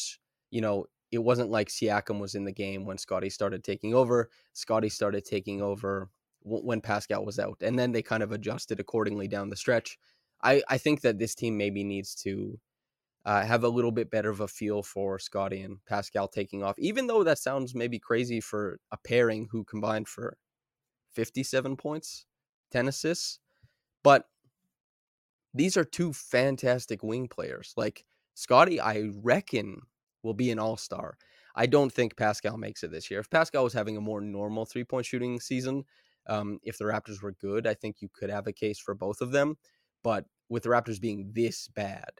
you 0.51 0.61
know, 0.61 0.85
it 1.11 1.23
wasn't 1.23 1.49
like 1.49 1.69
Siakam 1.69 2.19
was 2.19 2.35
in 2.35 2.45
the 2.45 2.51
game 2.51 2.85
when 2.85 2.97
scotty 2.97 3.29
started 3.29 3.63
taking 3.63 3.93
over. 3.93 4.29
scotty 4.53 4.89
started 4.89 5.25
taking 5.25 5.61
over 5.61 6.09
when 6.43 6.81
Pascal 6.81 7.25
was 7.25 7.39
out. 7.39 7.57
And 7.61 7.77
then 7.77 7.91
they 7.91 8.01
kind 8.01 8.23
of 8.23 8.31
adjusted 8.31 8.79
accordingly 8.79 9.27
down 9.27 9.49
the 9.49 9.55
stretch. 9.55 9.97
I, 10.43 10.61
I 10.69 10.77
think 10.77 11.01
that 11.01 11.19
this 11.19 11.35
team 11.35 11.57
maybe 11.57 11.83
needs 11.83 12.15
to 12.15 12.59
uh, 13.25 13.45
have 13.45 13.63
a 13.63 13.69
little 13.69 13.91
bit 13.91 14.11
better 14.11 14.29
of 14.29 14.41
a 14.41 14.47
feel 14.47 14.83
for 14.83 15.17
Scottie 15.17 15.61
and 15.61 15.77
Pascal 15.85 16.27
taking 16.27 16.63
off, 16.63 16.77
even 16.77 17.07
though 17.07 17.23
that 17.23 17.39
sounds 17.39 17.73
maybe 17.73 17.97
crazy 17.97 18.41
for 18.41 18.79
a 18.91 18.97
pairing 18.97 19.47
who 19.51 19.63
combined 19.63 20.07
for 20.07 20.37
57 21.13 21.77
points 21.77 22.25
10 22.71 22.87
assists. 22.87 23.39
But 24.03 24.25
these 25.53 25.77
are 25.77 25.85
two 25.85 26.11
fantastic 26.11 27.03
wing 27.03 27.27
players. 27.27 27.73
Like 27.77 28.03
Scottie, 28.33 28.81
I 28.81 29.11
reckon 29.21 29.81
will 30.23 30.33
be 30.33 30.51
an 30.51 30.59
all-star. 30.59 31.17
I 31.55 31.67
don't 31.67 31.93
think 31.93 32.17
Pascal 32.17 32.57
makes 32.57 32.83
it 32.83 32.91
this 32.91 33.11
year. 33.11 33.19
If 33.19 33.29
Pascal 33.29 33.63
was 33.63 33.73
having 33.73 33.95
a 33.95 34.01
more 34.01 34.19
normal 34.19 34.65
three-point 34.65 35.05
shooting 35.05 35.39
season, 35.39 35.85
um, 36.27 36.59
if 36.63 36.77
the 36.77 36.85
Raptors 36.85 37.21
were 37.21 37.33
good, 37.33 37.67
I 37.67 37.73
think 37.73 37.97
you 38.01 38.09
could 38.13 38.29
have 38.29 38.47
a 38.47 38.53
case 38.53 38.79
for 38.79 38.93
both 38.93 39.21
of 39.21 39.31
them. 39.31 39.57
But 40.03 40.25
with 40.49 40.63
the 40.63 40.69
Raptors 40.69 40.99
being 40.99 41.31
this 41.33 41.67
bad, 41.67 42.11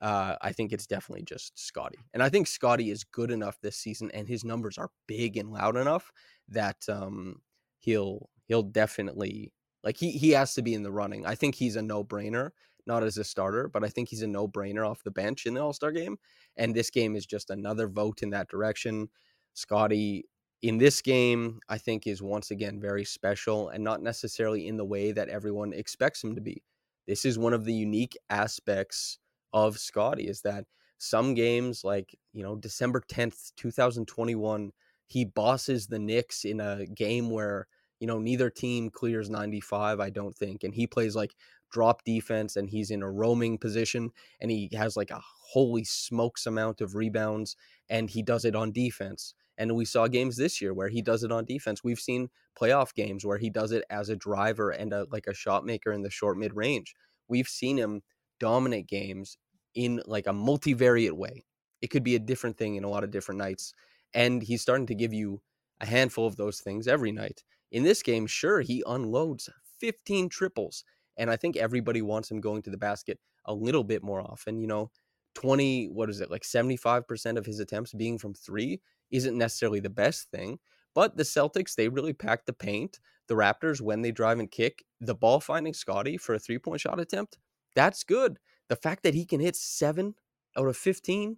uh, 0.00 0.36
I 0.42 0.52
think 0.52 0.72
it's 0.72 0.86
definitely 0.86 1.24
just 1.24 1.58
Scottie. 1.58 1.98
And 2.12 2.22
I 2.22 2.28
think 2.28 2.46
Scottie 2.46 2.90
is 2.90 3.04
good 3.04 3.30
enough 3.30 3.58
this 3.60 3.76
season, 3.76 4.10
and 4.12 4.28
his 4.28 4.44
numbers 4.44 4.78
are 4.78 4.90
big 5.06 5.36
and 5.36 5.50
loud 5.50 5.76
enough 5.76 6.10
that 6.48 6.76
um, 6.88 7.40
he'll 7.78 8.28
he'll 8.46 8.62
definitely 8.62 9.52
like 9.82 9.96
he 9.96 10.10
he 10.12 10.30
has 10.30 10.54
to 10.54 10.62
be 10.62 10.74
in 10.74 10.82
the 10.82 10.92
running. 10.92 11.26
I 11.26 11.34
think 11.34 11.54
he's 11.54 11.76
a 11.76 11.82
no 11.82 12.04
brainer, 12.04 12.50
not 12.86 13.02
as 13.02 13.16
a 13.16 13.24
starter, 13.24 13.68
but 13.68 13.84
I 13.84 13.88
think 13.88 14.08
he's 14.08 14.22
a 14.22 14.26
no 14.26 14.46
brainer 14.46 14.88
off 14.88 15.02
the 15.02 15.10
bench 15.10 15.46
in 15.46 15.54
the 15.54 15.62
All 15.62 15.72
Star 15.72 15.92
game. 15.92 16.18
And 16.56 16.74
this 16.74 16.90
game 16.90 17.16
is 17.16 17.26
just 17.26 17.50
another 17.50 17.88
vote 17.88 18.22
in 18.22 18.30
that 18.30 18.48
direction. 18.48 19.08
Scottie 19.54 20.26
in 20.62 20.78
this 20.78 21.02
game, 21.02 21.60
I 21.68 21.78
think, 21.78 22.06
is 22.06 22.22
once 22.22 22.50
again 22.50 22.80
very 22.80 23.04
special 23.04 23.68
and 23.68 23.84
not 23.84 24.02
necessarily 24.02 24.66
in 24.66 24.76
the 24.76 24.84
way 24.84 25.12
that 25.12 25.28
everyone 25.28 25.72
expects 25.72 26.22
him 26.24 26.34
to 26.34 26.40
be. 26.40 26.62
This 27.06 27.24
is 27.24 27.38
one 27.38 27.52
of 27.52 27.64
the 27.64 27.74
unique 27.74 28.16
aspects 28.30 29.18
of 29.52 29.78
Scottie 29.78 30.28
is 30.28 30.42
that 30.42 30.64
some 30.98 31.34
games, 31.34 31.84
like, 31.84 32.16
you 32.32 32.42
know, 32.42 32.56
December 32.56 33.00
10th, 33.00 33.52
2021, 33.56 34.72
he 35.06 35.24
bosses 35.24 35.86
the 35.86 35.98
Knicks 35.98 36.44
in 36.44 36.60
a 36.60 36.86
game 36.86 37.30
where, 37.30 37.68
you 38.00 38.06
know, 38.06 38.18
neither 38.18 38.50
team 38.50 38.90
clears 38.90 39.30
95, 39.30 40.00
I 40.00 40.10
don't 40.10 40.36
think. 40.36 40.64
And 40.64 40.74
he 40.74 40.86
plays 40.86 41.14
like 41.14 41.34
drop 41.70 42.02
defense 42.04 42.56
and 42.56 42.70
he's 42.70 42.90
in 42.90 43.02
a 43.02 43.10
roaming 43.10 43.58
position 43.58 44.10
and 44.40 44.50
he 44.50 44.70
has 44.72 44.96
like 44.96 45.10
a 45.10 45.20
holy 45.52 45.84
smokes 45.84 46.46
amount 46.46 46.80
of 46.80 46.94
rebounds 46.94 47.56
and 47.88 48.10
he 48.10 48.22
does 48.22 48.44
it 48.44 48.56
on 48.56 48.72
defense. 48.72 49.34
And 49.58 49.74
we 49.74 49.84
saw 49.84 50.06
games 50.06 50.36
this 50.36 50.60
year 50.60 50.74
where 50.74 50.88
he 50.88 51.02
does 51.02 51.22
it 51.22 51.32
on 51.32 51.44
defense. 51.44 51.82
We've 51.82 52.00
seen 52.00 52.28
playoff 52.60 52.94
games 52.94 53.24
where 53.24 53.38
he 53.38 53.50
does 53.50 53.72
it 53.72 53.84
as 53.90 54.08
a 54.08 54.16
driver 54.16 54.70
and 54.70 54.92
a, 54.92 55.06
like 55.10 55.26
a 55.26 55.34
shot 55.34 55.64
maker 55.64 55.92
in 55.92 56.02
the 56.02 56.10
short 56.10 56.38
mid 56.38 56.54
range. 56.54 56.94
We've 57.28 57.48
seen 57.48 57.76
him 57.78 58.02
dominate 58.38 58.86
games 58.86 59.38
in 59.74 60.02
like 60.06 60.26
a 60.26 60.32
multivariate 60.32 61.12
way. 61.12 61.44
It 61.80 61.88
could 61.88 62.04
be 62.04 62.14
a 62.14 62.20
different 62.20 62.56
thing 62.56 62.76
in 62.76 62.84
a 62.84 62.88
lot 62.88 63.04
of 63.04 63.10
different 63.10 63.38
nights. 63.38 63.72
And 64.14 64.42
he's 64.42 64.62
starting 64.62 64.86
to 64.86 64.94
give 64.94 65.12
you 65.12 65.40
a 65.80 65.86
handful 65.86 66.26
of 66.26 66.36
those 66.36 66.60
things 66.60 66.88
every 66.88 67.12
night. 67.12 67.42
In 67.72 67.82
this 67.82 68.02
game, 68.02 68.26
sure, 68.26 68.60
he 68.60 68.82
unloads 68.86 69.48
15 69.80 70.28
triples. 70.28 70.84
And 71.18 71.30
I 71.30 71.36
think 71.36 71.56
everybody 71.56 72.02
wants 72.02 72.30
him 72.30 72.40
going 72.40 72.62
to 72.62 72.70
the 72.70 72.78
basket 72.78 73.18
a 73.44 73.54
little 73.54 73.84
bit 73.84 74.02
more 74.02 74.20
often. 74.20 74.58
You 74.58 74.66
know, 74.66 74.90
20, 75.34 75.88
what 75.88 76.08
is 76.08 76.20
it, 76.20 76.30
like 76.30 76.42
75% 76.42 77.36
of 77.36 77.46
his 77.46 77.60
attempts 77.60 77.92
being 77.92 78.18
from 78.18 78.34
three 78.34 78.80
isn't 79.10 79.36
necessarily 79.36 79.80
the 79.80 79.90
best 79.90 80.30
thing. 80.30 80.58
But 80.94 81.16
the 81.16 81.22
Celtics, 81.22 81.74
they 81.74 81.88
really 81.88 82.12
pack 82.12 82.46
the 82.46 82.52
paint. 82.52 83.00
The 83.28 83.34
Raptors, 83.34 83.80
when 83.80 84.02
they 84.02 84.12
drive 84.12 84.38
and 84.38 84.50
kick, 84.50 84.84
the 85.00 85.14
ball 85.14 85.40
finding 85.40 85.74
Scottie 85.74 86.16
for 86.16 86.34
a 86.34 86.38
three 86.38 86.58
point 86.58 86.80
shot 86.80 87.00
attempt, 87.00 87.38
that's 87.74 88.04
good. 88.04 88.38
The 88.68 88.76
fact 88.76 89.02
that 89.02 89.14
he 89.14 89.24
can 89.26 89.40
hit 89.40 89.56
seven 89.56 90.14
out 90.56 90.68
of 90.68 90.76
15, 90.76 91.36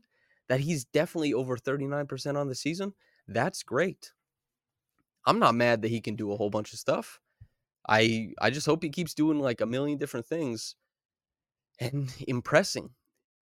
that 0.48 0.60
he's 0.60 0.84
definitely 0.84 1.34
over 1.34 1.56
39% 1.56 2.36
on 2.36 2.48
the 2.48 2.54
season, 2.54 2.94
that's 3.26 3.62
great. 3.62 4.12
I'm 5.26 5.38
not 5.38 5.54
mad 5.54 5.82
that 5.82 5.90
he 5.90 6.00
can 6.00 6.16
do 6.16 6.32
a 6.32 6.36
whole 6.36 6.50
bunch 6.50 6.72
of 6.72 6.78
stuff. 6.78 7.20
I 7.88 8.32
I 8.40 8.50
just 8.50 8.66
hope 8.66 8.82
he 8.82 8.90
keeps 8.90 9.14
doing 9.14 9.40
like 9.40 9.60
a 9.60 9.66
million 9.66 9.98
different 9.98 10.26
things 10.26 10.76
and 11.80 12.12
impressing. 12.28 12.90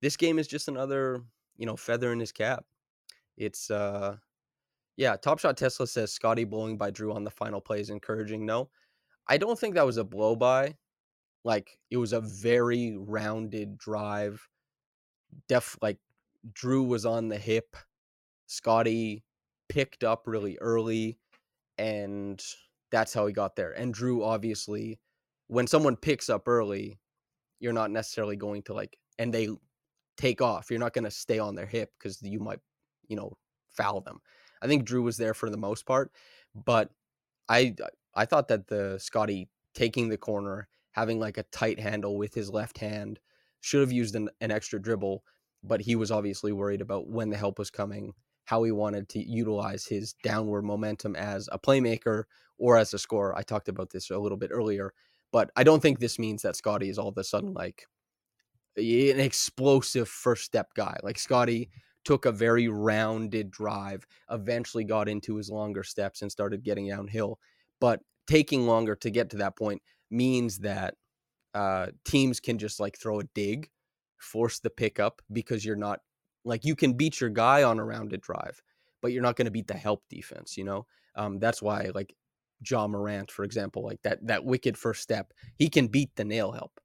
This 0.02 0.16
game 0.16 0.38
is 0.38 0.46
just 0.46 0.68
another, 0.68 1.22
you 1.56 1.66
know, 1.66 1.76
feather 1.76 2.12
in 2.12 2.20
his 2.20 2.32
cap. 2.32 2.64
It's 3.36 3.70
uh 3.70 4.16
yeah, 4.96 5.16
Top 5.16 5.38
Shot 5.38 5.56
Tesla 5.56 5.86
says 5.86 6.12
Scottie 6.12 6.44
blowing 6.44 6.78
by 6.78 6.90
Jrue 6.90 7.14
on 7.14 7.24
the 7.24 7.30
final 7.30 7.60
play 7.60 7.80
is 7.80 7.90
encouraging. 7.90 8.46
No. 8.46 8.70
I 9.28 9.36
don't 9.36 9.58
think 9.58 9.74
that 9.74 9.86
was 9.86 9.98
a 9.98 10.04
blow 10.04 10.34
by. 10.36 10.76
Like 11.44 11.78
it 11.90 11.98
was 11.98 12.12
a 12.12 12.20
very 12.20 12.96
rounded 12.98 13.78
drive. 13.78 14.46
Def 15.48 15.76
like 15.82 15.98
Jrue 16.54 16.86
was 16.86 17.04
on 17.04 17.28
the 17.28 17.38
hip. 17.38 17.76
Scottie 18.46 19.24
picked 19.68 20.04
up 20.04 20.26
really 20.26 20.56
early 20.60 21.18
and 21.78 22.42
that's 22.90 23.12
how 23.12 23.26
he 23.26 23.32
got 23.32 23.56
there. 23.56 23.72
And 23.72 23.94
Jrue 23.94 24.24
obviously 24.24 24.98
when 25.48 25.66
someone 25.66 25.96
picks 25.96 26.30
up 26.30 26.48
early, 26.48 26.98
you're 27.60 27.72
not 27.72 27.90
necessarily 27.90 28.36
going 28.36 28.62
to 28.62 28.74
like 28.74 28.96
and 29.18 29.32
they 29.32 29.48
take 30.16 30.40
off. 30.40 30.70
You're 30.70 30.80
not 30.80 30.94
going 30.94 31.04
to 31.04 31.10
stay 31.10 31.38
on 31.38 31.54
their 31.54 31.66
hip 31.66 31.92
cuz 31.98 32.22
you 32.22 32.40
might, 32.40 32.60
you 33.08 33.16
know, 33.16 33.36
foul 33.68 34.00
them. 34.00 34.20
I 34.62 34.66
think 34.66 34.88
Jrue 34.88 35.02
was 35.02 35.16
there 35.16 35.34
for 35.34 35.50
the 35.50 35.56
most 35.56 35.86
part, 35.86 36.10
but 36.54 36.90
I 37.48 37.74
uh, 37.82 37.88
I 38.14 38.24
thought 38.24 38.48
that 38.48 38.68
the 38.68 38.98
Scottie 38.98 39.48
taking 39.74 40.08
the 40.08 40.16
corner, 40.16 40.68
having 40.92 41.20
like 41.20 41.36
a 41.36 41.44
tight 41.44 41.78
handle 41.78 42.16
with 42.16 42.34
his 42.34 42.50
left 42.50 42.78
hand, 42.78 43.20
should 43.60 43.80
have 43.80 43.92
used 43.92 44.14
an, 44.14 44.30
an 44.40 44.50
extra 44.50 44.80
dribble, 44.80 45.22
but 45.62 45.82
he 45.82 45.96
was 45.96 46.10
obviously 46.10 46.52
worried 46.52 46.80
about 46.80 47.08
when 47.08 47.28
the 47.28 47.36
help 47.36 47.58
was 47.58 47.70
coming, 47.70 48.14
how 48.46 48.62
he 48.62 48.72
wanted 48.72 49.08
to 49.10 49.18
utilize 49.18 49.84
his 49.84 50.14
downward 50.22 50.62
momentum 50.62 51.14
as 51.14 51.48
a 51.52 51.58
playmaker 51.58 52.24
or 52.58 52.78
as 52.78 52.94
a 52.94 52.98
scorer. 52.98 53.36
I 53.36 53.42
talked 53.42 53.68
about 53.68 53.90
this 53.90 54.10
a 54.10 54.18
little 54.18 54.38
bit 54.38 54.50
earlier, 54.52 54.94
but 55.30 55.50
I 55.56 55.64
don't 55.64 55.82
think 55.82 55.98
this 55.98 56.18
means 56.18 56.42
that 56.42 56.56
Scottie 56.56 56.88
is 56.88 56.98
all 56.98 57.08
of 57.08 57.18
a 57.18 57.24
sudden 57.24 57.52
like 57.52 57.86
an 58.76 59.20
explosive 59.20 60.08
first 60.08 60.44
step 60.44 60.72
guy. 60.74 60.96
Like 61.02 61.18
Scottie 61.18 61.70
took 62.06 62.24
a 62.24 62.30
very 62.30 62.68
rounded 62.68 63.50
drive, 63.50 64.06
eventually 64.30 64.84
got 64.84 65.08
into 65.08 65.34
his 65.34 65.50
longer 65.50 65.82
steps 65.82 66.22
and 66.22 66.30
started 66.30 66.62
getting 66.62 66.88
downhill. 66.88 67.40
But 67.80 68.00
taking 68.28 68.64
longer 68.64 68.94
to 68.94 69.10
get 69.10 69.28
to 69.30 69.38
that 69.38 69.56
point 69.56 69.82
means 70.08 70.58
that 70.60 70.94
uh, 71.52 71.88
teams 72.04 72.38
can 72.38 72.58
just 72.58 72.78
like 72.78 72.96
throw 72.96 73.18
a 73.18 73.24
dig, 73.34 73.68
force 74.18 74.60
the 74.60 74.70
pickup 74.70 75.20
because 75.32 75.64
you're 75.64 75.74
not 75.74 75.98
like 76.44 76.64
you 76.64 76.76
can 76.76 76.92
beat 76.92 77.20
your 77.20 77.28
guy 77.28 77.64
on 77.64 77.80
a 77.80 77.84
rounded 77.84 78.20
drive, 78.20 78.62
but 79.02 79.10
you're 79.10 79.22
not 79.22 79.34
going 79.34 79.46
to 79.46 79.50
beat 79.50 79.66
the 79.66 79.74
help 79.74 80.04
defense. 80.08 80.56
You 80.56 80.62
know, 80.62 80.86
um, 81.16 81.40
that's 81.40 81.60
why 81.60 81.90
like 81.92 82.14
Ja 82.70 82.86
Morant, 82.86 83.32
for 83.32 83.42
example, 83.42 83.82
like 83.82 84.00
that 84.02 84.24
that 84.28 84.44
wicked 84.44 84.78
first 84.78 85.02
step, 85.02 85.32
he 85.56 85.68
can 85.68 85.88
beat 85.88 86.10
the 86.14 86.24
nail 86.24 86.52
help. 86.52 86.78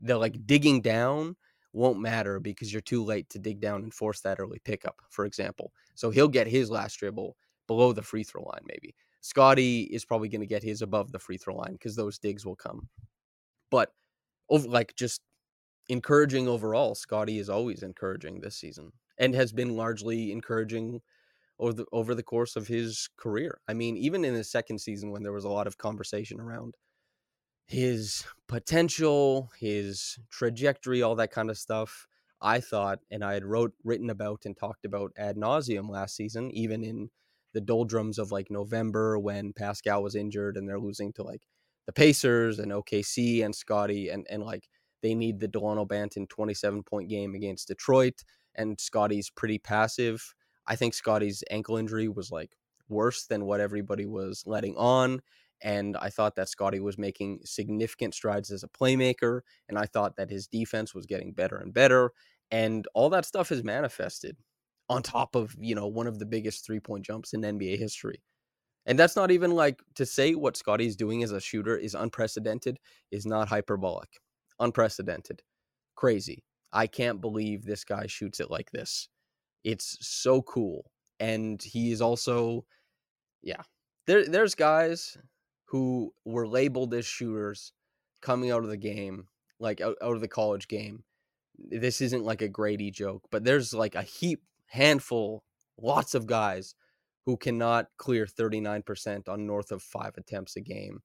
The 0.00 0.16
like 0.16 0.46
digging 0.46 0.80
down 0.80 1.36
won't 1.76 2.00
matter 2.00 2.40
because 2.40 2.72
you're 2.72 2.80
too 2.80 3.04
late 3.04 3.28
to 3.30 3.38
dig 3.38 3.60
down 3.60 3.82
and 3.82 3.92
force 3.92 4.20
that 4.22 4.40
early 4.40 4.58
pickup, 4.64 5.02
for 5.10 5.26
example. 5.26 5.72
So 5.94 6.10
he'll 6.10 6.28
get 6.28 6.46
his 6.46 6.70
last 6.70 6.94
dribble 6.94 7.36
below 7.66 7.92
the 7.92 8.02
free 8.02 8.24
throw 8.24 8.42
line, 8.42 8.62
maybe. 8.66 8.94
Scottie 9.20 9.82
is 9.82 10.04
probably 10.04 10.28
going 10.28 10.40
to 10.40 10.46
get 10.46 10.62
his 10.62 10.82
above 10.82 11.12
the 11.12 11.18
free 11.18 11.36
throw 11.36 11.54
line 11.56 11.72
because 11.72 11.94
those 11.94 12.18
digs 12.18 12.46
will 12.46 12.56
come. 12.56 12.88
But 13.70 13.92
over 14.48 14.66
like 14.66 14.94
just 14.96 15.20
encouraging 15.88 16.48
overall, 16.48 16.94
Scottie 16.94 17.38
is 17.38 17.50
always 17.50 17.82
encouraging 17.82 18.40
this 18.40 18.56
season 18.56 18.92
and 19.18 19.34
has 19.34 19.52
been 19.52 19.76
largely 19.76 20.32
encouraging 20.32 21.00
over 21.58 21.72
the 21.72 21.86
over 21.92 22.14
the 22.14 22.22
course 22.22 22.56
of 22.56 22.66
his 22.66 23.08
career. 23.16 23.58
I 23.68 23.74
mean, 23.74 23.96
even 23.96 24.24
in 24.24 24.34
his 24.34 24.50
second 24.50 24.78
season 24.78 25.10
when 25.10 25.22
there 25.22 25.32
was 25.32 25.44
a 25.44 25.50
lot 25.50 25.66
of 25.66 25.78
conversation 25.78 26.40
around 26.40 26.74
his 27.66 28.24
potential, 28.46 29.50
his 29.58 30.18
trajectory, 30.30 31.02
all 31.02 31.16
that 31.16 31.32
kind 31.32 31.50
of 31.50 31.58
stuff. 31.58 32.06
I 32.40 32.60
thought, 32.60 33.00
and 33.10 33.24
I 33.24 33.34
had 33.34 33.44
wrote 33.44 33.72
written 33.82 34.10
about 34.10 34.44
and 34.44 34.56
talked 34.56 34.84
about 34.84 35.12
ad 35.16 35.36
nauseum 35.36 35.88
last 35.88 36.14
season, 36.14 36.50
even 36.52 36.84
in 36.84 37.10
the 37.54 37.60
doldrums 37.60 38.18
of 38.18 38.30
like 38.30 38.50
November 38.50 39.18
when 39.18 39.52
Pascal 39.52 40.02
was 40.02 40.14
injured 40.14 40.56
and 40.56 40.68
they're 40.68 40.78
losing 40.78 41.12
to 41.14 41.22
like 41.22 41.42
the 41.86 41.92
Pacers 41.92 42.58
and 42.58 42.70
OKC 42.70 43.44
and 43.44 43.54
Scottie 43.54 44.10
and 44.10 44.26
and 44.28 44.42
like 44.42 44.68
they 45.02 45.14
need 45.14 45.40
the 45.40 45.48
Delano 45.48 45.86
Banton 45.86 46.28
27 46.28 46.82
point 46.82 47.08
game 47.08 47.34
against 47.34 47.68
Detroit 47.68 48.22
and 48.54 48.78
Scottie's 48.78 49.30
pretty 49.30 49.58
passive. 49.58 50.34
I 50.66 50.76
think 50.76 50.94
Scottie's 50.94 51.42
ankle 51.50 51.78
injury 51.78 52.08
was 52.08 52.30
like 52.30 52.50
worse 52.88 53.26
than 53.26 53.46
what 53.46 53.60
everybody 53.60 54.04
was 54.04 54.42
letting 54.46 54.76
on 54.76 55.22
and 55.62 55.96
I 55.96 56.10
thought 56.10 56.36
that 56.36 56.48
Scottie 56.48 56.80
was 56.80 56.98
making 56.98 57.40
significant 57.44 58.14
strides 58.14 58.50
as 58.50 58.62
a 58.62 58.68
playmaker. 58.68 59.40
And 59.68 59.78
I 59.78 59.86
thought 59.86 60.16
that 60.16 60.30
his 60.30 60.46
defense 60.46 60.94
was 60.94 61.06
getting 61.06 61.32
better 61.32 61.56
and 61.56 61.72
better. 61.72 62.12
And 62.50 62.86
all 62.94 63.10
that 63.10 63.24
stuff 63.24 63.48
has 63.48 63.64
manifested 63.64 64.36
on 64.88 65.02
top 65.02 65.34
of, 65.34 65.56
you 65.58 65.74
know, 65.74 65.86
one 65.86 66.06
of 66.06 66.18
the 66.18 66.26
biggest 66.26 66.64
three 66.64 66.80
point 66.80 67.04
jumps 67.04 67.32
in 67.32 67.40
NBA 67.40 67.78
history. 67.78 68.22
And 68.84 68.98
that's 68.98 69.16
not 69.16 69.32
even 69.32 69.50
like 69.50 69.80
to 69.96 70.06
say 70.06 70.34
what 70.34 70.56
Scottie's 70.56 70.94
doing 70.94 71.24
as 71.24 71.32
a 71.32 71.40
shooter 71.40 71.76
is 71.76 71.94
unprecedented, 71.94 72.78
is 73.10 73.26
not 73.26 73.48
hyperbolic. 73.48 74.08
Unprecedented. 74.60 75.42
Crazy. 75.96 76.44
I 76.72 76.86
can't 76.86 77.20
believe 77.20 77.64
this 77.64 77.84
guy 77.84 78.06
shoots 78.06 78.38
it 78.38 78.50
like 78.50 78.70
this. 78.70 79.08
It's 79.64 79.96
so 80.00 80.42
cool. 80.42 80.90
And 81.18 81.60
he 81.60 81.90
is 81.90 82.00
also, 82.00 82.64
yeah. 83.42 83.62
There, 84.06 84.28
there's 84.28 84.54
guys 84.54 85.16
who 85.66 86.12
were 86.24 86.46
labeled 86.46 86.94
as 86.94 87.04
shooters 87.06 87.72
coming 88.20 88.50
out 88.50 88.62
of 88.62 88.70
the 88.70 88.76
game, 88.76 89.28
like 89.58 89.80
out, 89.80 89.96
out 90.02 90.14
of 90.14 90.20
the 90.20 90.28
college 90.28 90.68
game. 90.68 91.04
This 91.58 92.00
isn't 92.00 92.24
like 92.24 92.42
a 92.42 92.48
Grady 92.48 92.90
joke, 92.90 93.24
but 93.30 93.44
there's 93.44 93.72
like 93.72 93.94
a 93.94 94.02
heap, 94.02 94.42
handful, 94.66 95.42
lots 95.78 96.14
of 96.14 96.26
guys 96.26 96.74
who 97.24 97.36
cannot 97.36 97.88
clear 97.96 98.26
39% 98.26 99.28
on 99.28 99.46
north 99.46 99.72
of 99.72 99.82
five 99.82 100.12
attempts 100.16 100.56
a 100.56 100.60
game. 100.60 101.00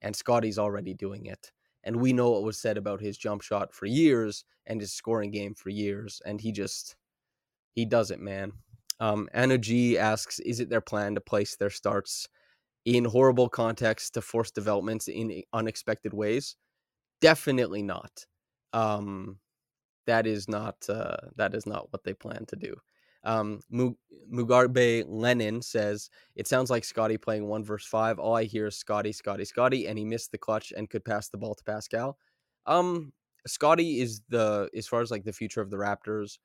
And 0.00 0.16
Scottie's 0.16 0.58
already 0.58 0.94
doing 0.94 1.26
it. 1.26 1.52
And 1.84 1.96
we 1.96 2.12
know 2.12 2.30
what 2.30 2.42
was 2.42 2.58
said 2.58 2.76
about 2.76 3.00
his 3.00 3.16
jump 3.16 3.42
shot 3.42 3.72
for 3.72 3.86
years 3.86 4.44
and 4.66 4.80
his 4.80 4.92
scoring 4.92 5.30
game 5.30 5.54
for 5.54 5.70
years. 5.70 6.20
And 6.24 6.40
he 6.40 6.50
just, 6.50 6.96
he 7.74 7.84
does 7.84 8.10
it, 8.10 8.20
man. 8.20 8.52
Um, 8.98 9.28
Anna 9.32 9.58
G 9.58 9.98
asks, 9.98 10.40
is 10.40 10.60
it 10.60 10.68
their 10.68 10.80
plan 10.80 11.14
to 11.14 11.20
place 11.20 11.56
their 11.56 11.70
starts 11.70 12.28
in 12.84 13.04
horrible 13.04 13.48
contexts 13.48 14.10
to 14.10 14.20
force 14.20 14.50
developments 14.50 15.08
in 15.08 15.42
unexpected 15.52 16.12
ways? 16.12 16.56
Definitely 17.20 17.82
not. 17.82 18.26
Um, 18.72 19.38
that 20.06 20.26
is 20.26 20.48
not 20.48 20.76
uh, 20.88 21.16
that 21.36 21.54
is 21.54 21.66
not 21.66 21.92
what 21.92 22.04
they 22.04 22.14
plan 22.14 22.44
to 22.46 22.56
do. 22.56 22.74
Um, 23.24 23.60
Mugarbe 23.72 25.04
Lenin 25.06 25.62
says 25.62 26.10
it 26.34 26.48
sounds 26.48 26.70
like 26.70 26.84
Scottie 26.84 27.18
playing 27.18 27.46
one 27.46 27.62
verse 27.62 27.86
five. 27.86 28.18
All 28.18 28.34
I 28.34 28.44
hear 28.44 28.66
is 28.66 28.76
Scottie, 28.76 29.12
Scottie, 29.12 29.44
Scottie, 29.44 29.86
and 29.86 29.96
he 29.96 30.04
missed 30.04 30.32
the 30.32 30.38
clutch 30.38 30.72
and 30.76 30.90
could 30.90 31.04
pass 31.04 31.28
the 31.28 31.38
ball 31.38 31.54
to 31.54 31.64
Pascal. 31.64 32.18
Um, 32.66 33.12
Scottie 33.46 34.00
is 34.00 34.22
the 34.28 34.68
as 34.76 34.88
far 34.88 35.00
as 35.00 35.10
like 35.10 35.24
the 35.24 35.32
future 35.32 35.60
of 35.60 35.70
the 35.70 35.76
Raptors 35.76 36.38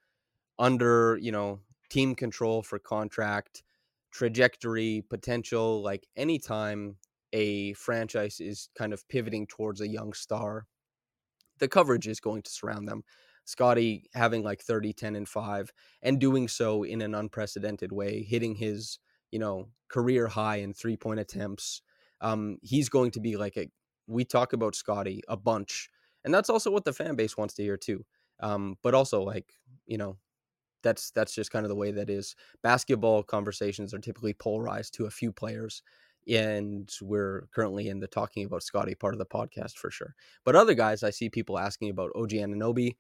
under 0.60 1.18
you 1.20 1.32
know 1.32 1.60
team 1.90 2.14
control 2.14 2.62
for 2.62 2.80
contract 2.80 3.64
trajectory 4.12 5.04
potential 5.10 5.82
like 5.82 6.08
anytime 6.16 6.98
a 7.34 7.74
franchise 7.74 8.40
is 8.40 8.70
kind 8.78 8.94
of 8.94 9.08
pivoting 9.10 9.46
towards 9.48 9.82
a 9.82 9.88
young 9.88 10.14
star 10.14 10.66
the 11.60 11.68
coverage 11.68 12.08
is 12.08 12.20
going 12.20 12.42
to 12.42 12.50
surround 12.50 12.88
them 12.88 13.04
Scottie 13.48 14.10
having 14.14 14.44
like 14.44 14.62
30, 14.62 14.92
10, 14.92 15.16
and 15.16 15.28
5, 15.28 15.72
and 16.02 16.20
doing 16.20 16.50
so 16.50 16.84
in 16.84 17.02
an 17.02 17.16
unprecedented 17.16 17.94
way, 17.94 18.24
hitting 18.24 18.56
his, 18.56 19.00
you 19.32 19.40
know, 19.40 19.70
career 19.88 20.28
high 20.28 20.58
in 20.58 20.74
three 20.74 20.98
point 20.98 21.22
attempts. 21.22 21.82
Um, 22.20 22.58
he's 22.62 22.90
going 22.90 23.12
to 23.12 23.22
be 23.22 23.38
like 23.38 23.56
a, 23.56 23.70
we 24.06 24.26
talk 24.26 24.52
about 24.52 24.76
Scottie 24.76 25.22
a 25.30 25.38
bunch. 25.38 25.90
And 26.26 26.34
that's 26.34 26.50
also 26.50 26.72
what 26.72 26.84
the 26.84 26.92
fan 26.92 27.16
base 27.16 27.38
wants 27.38 27.54
to 27.54 27.64
hear 27.64 27.78
too. 27.78 28.06
Um, 28.42 28.76
but 28.84 28.94
also 28.94 29.24
like, 29.24 29.54
you 29.86 29.98
know, 29.98 30.18
that's 30.84 31.12
that's 31.12 31.34
just 31.34 31.52
kind 31.52 31.66
of 31.66 31.70
the 31.70 31.76
way 31.76 31.92
that 31.92 32.10
is. 32.10 32.36
Basketball 32.64 33.24
conversations 33.24 33.94
are 33.94 34.00
typically 34.00 34.34
polarized 34.34 34.94
to 34.96 35.06
a 35.06 35.12
few 35.12 35.32
players 35.32 35.82
and 36.28 36.92
we're 37.02 37.48
currently 37.54 37.88
in 37.88 38.00
the 38.00 38.08
talking 38.08 38.46
about 38.46 38.64
Scottie 38.64 38.96
part 38.96 39.14
of 39.14 39.20
the 39.20 39.26
podcast 39.26 39.78
for 39.78 39.90
sure. 39.90 40.14
But 40.44 40.56
other 40.56 40.74
guys, 40.74 41.04
I 41.04 41.10
see 41.10 41.30
people 41.30 41.58
asking 41.58 41.90
about 41.90 42.12
OG 42.16 42.32
Anunoby. 42.32 42.96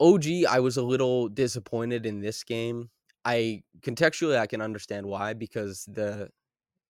OG, 0.00 0.26
I 0.48 0.60
was 0.60 0.76
a 0.76 0.82
little 0.82 1.28
disappointed 1.28 2.04
in 2.04 2.20
this 2.20 2.44
game. 2.44 2.90
I 3.24 3.62
contextually 3.80 4.38
I 4.38 4.46
can 4.46 4.60
understand 4.60 5.06
why 5.06 5.32
because 5.32 5.88
the 5.90 6.28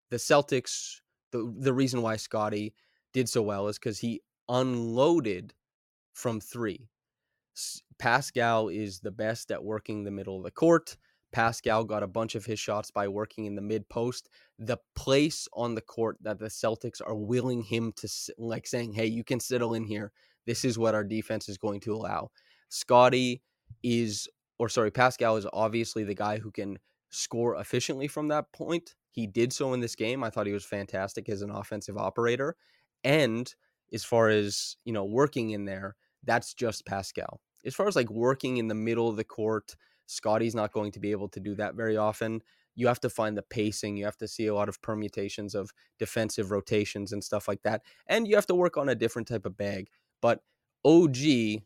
the 0.10 0.18
Celtics 0.18 1.02
the 1.32 1.54
the 1.60 1.74
reason 1.74 2.02
why 2.02 2.16
Scottie 2.16 2.74
did 3.14 3.30
so 3.30 3.42
well 3.42 3.68
is 3.68 3.78
because 3.78 4.00
he 4.00 4.22
unloaded 4.50 5.54
from 6.14 6.40
three. 6.40 6.90
Pascal 8.00 8.70
is 8.70 9.00
the 9.00 9.12
best 9.12 9.52
at 9.52 9.64
working 9.64 10.04
the 10.04 10.12
middle 10.12 10.38
of 10.38 10.44
the 10.44 10.52
court. 10.52 10.98
Pascal 11.32 11.84
got 11.84 12.04
a 12.04 12.08
bunch 12.08 12.36
of 12.36 12.46
his 12.46 12.60
shots 12.60 12.92
by 12.92 13.08
working 13.08 13.46
in 13.46 13.56
the 13.56 13.62
mid 13.62 13.90
post. 13.90 14.30
The 14.60 14.78
place 14.96 15.48
on 15.54 15.74
the 15.74 15.82
court 15.82 16.18
that 16.22 16.40
the 16.40 16.48
Celtics 16.48 17.02
are 17.06 17.16
willing 17.16 17.64
him 17.64 17.92
to 17.98 18.08
like 18.38 18.68
saying, 18.68 18.94
"Hey, 18.94 19.08
you 19.08 19.24
can 19.24 19.40
settle 19.40 19.74
in 19.74 19.84
here. 19.84 20.12
This 20.46 20.64
is 20.64 20.78
what 20.78 20.94
our 20.94 21.04
defense 21.04 21.50
is 21.50 21.58
going 21.58 21.80
to 21.82 21.94
allow." 21.94 22.30
Scottie 22.70 23.42
is, 23.82 24.28
or 24.60 24.70
sorry, 24.70 24.92
Pascal 24.92 25.38
is 25.38 25.48
obviously 25.54 26.04
the 26.04 26.16
guy 26.16 26.38
who 26.38 26.52
can 26.52 26.78
score 27.10 27.56
efficiently 27.56 28.08
from 28.08 28.28
that 28.28 28.52
point. 28.54 28.96
He 29.10 29.28
did 29.28 29.54
so 29.54 29.74
in 29.74 29.80
this 29.80 29.96
game. 29.96 30.24
I 30.24 30.30
thought 30.30 30.48
he 30.48 30.54
was 30.54 30.66
fantastic 30.66 31.30
as 31.30 31.42
an 31.42 31.52
offensive 31.52 31.98
operator. 31.98 32.56
And 33.04 33.54
as 33.92 34.04
far 34.04 34.30
as, 34.30 34.78
you 34.86 34.94
know, 34.94 35.06
working 35.06 35.52
in 35.52 35.66
there, 35.66 35.96
that's 36.24 36.54
just 36.54 36.86
Pascal. 36.86 37.42
As 37.66 37.76
far 37.76 37.88
as 37.88 37.96
like 37.96 38.10
working 38.10 38.58
in 38.58 38.68
the 38.68 38.76
middle 38.76 39.10
of 39.10 39.16
the 39.18 39.24
court, 39.24 39.76
Scottie's 40.06 40.56
not 40.56 40.74
going 40.74 40.92
to 40.92 41.00
be 41.00 41.12
able 41.12 41.30
to 41.30 41.40
do 41.40 41.56
that 41.56 41.76
very 41.76 41.98
often. 41.98 42.42
You 42.76 42.88
have 42.88 43.00
to 43.02 43.10
find 43.10 43.38
the 43.38 43.44
pacing. 43.44 43.98
You 43.98 44.06
have 44.06 44.18
to 44.18 44.28
see 44.28 44.48
a 44.48 44.56
lot 44.56 44.68
of 44.70 44.82
permutations 44.82 45.56
of 45.56 45.72
defensive 46.00 46.52
rotations 46.52 47.14
and 47.14 47.24
stuff 47.24 47.48
like 47.48 47.62
that. 47.64 47.84
And 48.08 48.28
you 48.28 48.36
have 48.36 48.48
to 48.48 48.56
work 48.56 48.78
on 48.78 48.90
a 48.90 48.96
different 48.96 49.28
type 49.28 49.46
of 49.46 49.56
bag. 49.56 49.90
But 50.22 50.42
OG 50.84 51.62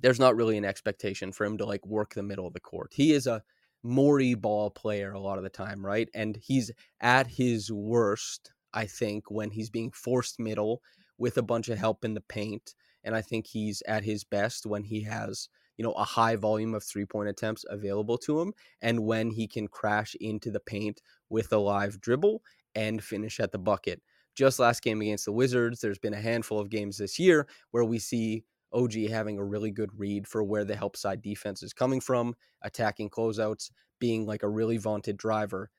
there's 0.00 0.20
not 0.20 0.36
really 0.36 0.56
an 0.56 0.64
expectation 0.64 1.32
for 1.32 1.44
him 1.44 1.58
to 1.58 1.64
like 1.64 1.84
work 1.86 2.14
the 2.14 2.22
middle 2.22 2.46
of 2.46 2.52
the 2.52 2.60
court. 2.60 2.92
He 2.94 3.12
is 3.12 3.26
a 3.26 3.42
Morey 3.82 4.34
ball 4.34 4.70
player 4.70 5.12
a 5.12 5.20
lot 5.20 5.38
of 5.38 5.44
the 5.44 5.50
time, 5.50 5.84
right? 5.84 6.08
And 6.14 6.36
he's 6.36 6.70
at 7.00 7.26
his 7.26 7.70
worst, 7.70 8.52
I 8.74 8.86
think, 8.86 9.30
when 9.30 9.50
he's 9.50 9.70
being 9.70 9.92
forced 9.92 10.40
middle 10.40 10.82
with 11.18 11.38
a 11.38 11.42
bunch 11.42 11.68
of 11.68 11.78
help 11.78 12.04
in 12.04 12.14
the 12.14 12.20
paint. 12.20 12.74
And 13.06 13.16
I 13.16 13.22
think 13.22 13.46
he's 13.46 13.82
at 13.88 14.04
his 14.04 14.24
best 14.24 14.66
when 14.66 14.84
he 14.84 15.02
has, 15.04 15.48
you 15.78 15.84
know, 15.84 15.92
a 15.92 16.04
high 16.04 16.36
volume 16.36 16.74
of 16.74 16.84
three 16.84 17.06
point 17.06 17.30
attempts 17.30 17.64
available 17.70 18.18
to 18.18 18.40
him 18.40 18.52
and 18.82 19.04
when 19.04 19.30
he 19.30 19.46
can 19.46 19.68
crash 19.68 20.14
into 20.20 20.50
the 20.50 20.60
paint 20.60 21.00
with 21.30 21.52
a 21.52 21.58
live 21.58 22.00
dribble 22.00 22.42
and 22.74 23.02
finish 23.02 23.40
at 23.40 23.52
the 23.52 23.58
bucket. 23.58 24.02
Just 24.34 24.58
last 24.58 24.82
game 24.82 25.00
against 25.00 25.24
the 25.24 25.32
Wizards, 25.32 25.80
there's 25.80 25.98
been 25.98 26.12
a 26.12 26.20
handful 26.20 26.60
of 26.60 26.68
games 26.68 26.98
this 26.98 27.18
year 27.18 27.46
where 27.70 27.84
we 27.84 27.98
see 27.98 28.44
OG 28.72 28.92
having 29.08 29.38
a 29.38 29.44
really 29.44 29.70
good 29.70 29.90
read 29.98 30.26
for 30.26 30.44
where 30.44 30.64
the 30.64 30.76
help 30.76 30.96
side 30.96 31.22
defense 31.22 31.62
is 31.62 31.72
coming 31.72 32.00
from, 32.00 32.34
attacking 32.62 33.08
closeouts, 33.08 33.70
being 33.98 34.26
like 34.26 34.42
a 34.42 34.48
really 34.48 34.76
vaunted 34.76 35.16
driver. 35.16 35.70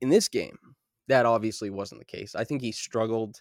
In 0.00 0.10
this 0.10 0.28
game, 0.28 0.58
that 1.08 1.26
obviously 1.26 1.70
wasn't 1.70 2.00
the 2.00 2.04
case. 2.04 2.34
I 2.34 2.44
think 2.44 2.62
he 2.62 2.70
struggled. 2.70 3.40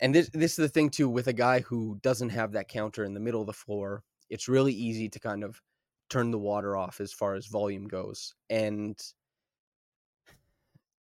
And 0.00 0.14
this 0.14 0.30
this 0.32 0.52
is 0.52 0.56
the 0.56 0.68
thing 0.68 0.90
too 0.90 1.08
with 1.08 1.26
a 1.26 1.32
guy 1.32 1.60
who 1.60 1.98
doesn't 2.02 2.30
have 2.30 2.52
that 2.52 2.68
counter 2.68 3.04
in 3.04 3.14
the 3.14 3.20
middle 3.20 3.40
of 3.40 3.46
the 3.46 3.52
floor. 3.52 4.04
It's 4.30 4.48
really 4.48 4.72
easy 4.72 5.08
to 5.08 5.18
kind 5.18 5.42
of 5.42 5.60
turn 6.08 6.30
the 6.30 6.38
water 6.38 6.76
off 6.76 7.00
as 7.00 7.12
far 7.12 7.34
as 7.34 7.46
volume 7.46 7.86
goes. 7.86 8.34
And 8.50 8.98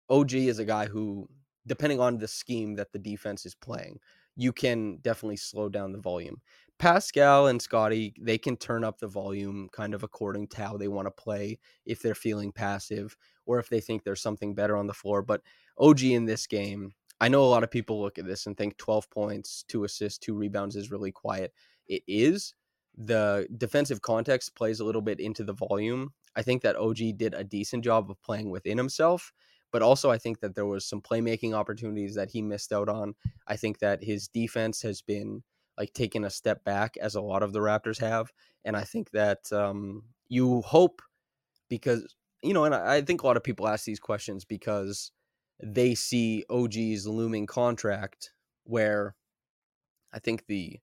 OG 0.08 0.34
is 0.34 0.58
a 0.58 0.64
guy 0.64 0.86
who 0.86 1.28
depending 1.66 2.00
on 2.00 2.18
the 2.18 2.28
scheme 2.28 2.74
that 2.74 2.92
the 2.92 2.98
defense 2.98 3.44
is 3.46 3.54
playing, 3.54 4.00
you 4.36 4.52
can 4.52 4.98
definitely 5.02 5.36
slow 5.36 5.68
down 5.68 5.92
the 5.92 5.98
volume. 5.98 6.40
Pascal 6.78 7.48
and 7.48 7.60
Scottie, 7.60 8.14
they 8.20 8.38
can 8.38 8.56
turn 8.56 8.84
up 8.84 8.98
the 8.98 9.08
volume 9.08 9.68
kind 9.72 9.94
of 9.94 10.04
according 10.04 10.46
to 10.48 10.62
how 10.62 10.76
they 10.76 10.88
want 10.88 11.06
to 11.06 11.22
play 11.22 11.58
if 11.84 12.00
they're 12.00 12.14
feeling 12.14 12.52
passive 12.52 13.16
or 13.46 13.58
if 13.58 13.68
they 13.68 13.80
think 13.80 14.04
there's 14.04 14.22
something 14.22 14.54
better 14.54 14.76
on 14.76 14.86
the 14.86 14.94
floor. 14.94 15.20
But 15.20 15.42
OG 15.76 16.02
in 16.04 16.24
this 16.24 16.46
game, 16.46 16.92
I 17.20 17.28
know 17.28 17.42
a 17.42 17.46
lot 17.46 17.64
of 17.64 17.70
people 17.70 18.00
look 18.00 18.18
at 18.18 18.26
this 18.26 18.46
and 18.46 18.56
think 18.56 18.76
12 18.76 19.10
points, 19.10 19.64
two 19.68 19.84
assists, 19.84 20.18
two 20.18 20.34
rebounds 20.34 20.76
is 20.76 20.90
really 20.90 21.12
quiet. 21.12 21.52
It 21.86 22.02
is. 22.06 22.54
The 22.96 23.46
defensive 23.56 24.02
context 24.02 24.54
plays 24.54 24.80
a 24.80 24.84
little 24.84 25.02
bit 25.02 25.20
into 25.20 25.44
the 25.44 25.52
volume. 25.52 26.12
I 26.36 26.42
think 26.42 26.62
that 26.62 26.76
OG 26.76 27.16
did 27.16 27.34
a 27.34 27.44
decent 27.44 27.84
job 27.84 28.10
of 28.10 28.20
playing 28.22 28.50
within 28.50 28.78
himself 28.78 29.32
but 29.70 29.82
also 29.82 30.10
I 30.10 30.18
think 30.18 30.40
that 30.40 30.54
there 30.54 30.66
was 30.66 30.86
some 30.86 31.00
playmaking 31.00 31.54
opportunities 31.54 32.14
that 32.14 32.30
he 32.30 32.42
missed 32.42 32.72
out 32.72 32.88
on. 32.88 33.14
I 33.46 33.56
think 33.56 33.78
that 33.80 34.02
his 34.02 34.28
defense 34.28 34.82
has 34.82 35.02
been 35.02 35.42
like 35.76 35.92
taken 35.92 36.24
a 36.24 36.30
step 36.30 36.64
back 36.64 36.96
as 36.96 37.14
a 37.14 37.20
lot 37.20 37.42
of 37.42 37.52
the 37.52 37.60
Raptors 37.60 38.00
have, 38.00 38.32
and 38.64 38.76
I 38.76 38.82
think 38.82 39.10
that 39.10 39.52
um, 39.52 40.04
you 40.28 40.62
hope 40.62 41.02
because 41.68 42.14
you 42.42 42.54
know, 42.54 42.64
and 42.64 42.74
I 42.74 43.02
think 43.02 43.22
a 43.22 43.26
lot 43.26 43.36
of 43.36 43.42
people 43.42 43.68
ask 43.68 43.84
these 43.84 44.00
questions 44.00 44.44
because 44.44 45.12
they 45.62 45.94
see 45.94 46.44
OG's 46.48 47.06
looming 47.06 47.46
contract 47.46 48.32
where 48.64 49.14
I 50.12 50.18
think 50.18 50.46
the 50.46 50.78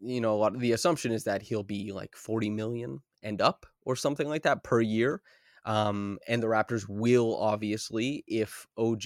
you 0.00 0.20
know 0.20 0.34
a 0.34 0.36
lot 0.36 0.54
of 0.54 0.60
the 0.60 0.72
assumption 0.72 1.12
is 1.12 1.24
that 1.24 1.42
he'll 1.42 1.62
be 1.62 1.92
like 1.92 2.14
40 2.14 2.50
million 2.50 3.00
and 3.22 3.40
up 3.40 3.66
or 3.84 3.96
something 3.96 4.28
like 4.28 4.42
that 4.42 4.62
per 4.62 4.80
year 4.80 5.22
um, 5.68 6.18
and 6.26 6.42
the 6.42 6.46
Raptors 6.46 6.88
will 6.88 7.36
obviously, 7.36 8.24
if 8.26 8.66
OG 8.78 9.04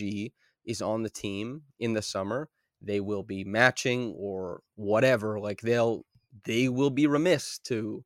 is 0.64 0.80
on 0.80 1.02
the 1.02 1.10
team 1.10 1.62
in 1.80 1.92
the 1.92 2.02
summer, 2.02 2.48
they 2.80 3.00
will 3.00 3.24
be 3.24 3.42
matching 3.42 4.14
or 4.16 4.62
whatever. 4.76 5.40
Like 5.40 5.60
they'll 5.60 6.06
they 6.44 6.68
will 6.68 6.90
be 6.90 7.08
remiss 7.08 7.58
to 7.64 8.04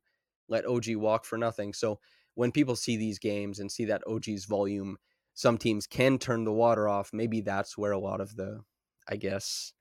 let 0.49 0.65
OG 0.65 0.95
walk 0.95 1.23
for 1.23 1.37
nothing. 1.37 1.71
So 1.73 1.99
when 2.33 2.51
people 2.51 2.75
see 2.75 2.97
these 2.97 3.19
games 3.19 3.59
and 3.59 3.71
see 3.71 3.85
that 3.85 4.03
OG's 4.07 4.45
volume, 4.45 4.97
some 5.37 5.59
teams 5.59 5.85
can 5.85 6.17
turn 6.17 6.45
the 6.45 6.51
water 6.51 6.89
off. 6.89 7.11
Maybe 7.13 7.41
that's 7.41 7.77
where 7.77 7.91
a 7.91 7.99
lot 7.99 8.21
of 8.21 8.35
the, 8.35 8.61
I 9.07 9.17
guess, 9.17 9.71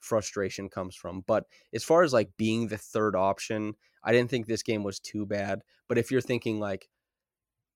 frustration 0.00 0.68
comes 0.68 0.96
from. 0.96 1.22
But 1.24 1.44
as 1.72 1.84
far 1.84 2.02
as 2.02 2.12
like 2.12 2.30
being 2.36 2.66
the 2.66 2.78
third 2.78 3.14
option, 3.14 3.74
I 4.02 4.10
didn't 4.10 4.28
think 4.28 4.48
this 4.48 4.64
game 4.64 4.82
was 4.82 4.98
too 4.98 5.24
bad. 5.24 5.60
But 5.88 5.98
if 5.98 6.10
you're 6.10 6.20
thinking 6.20 6.58
like, 6.58 6.88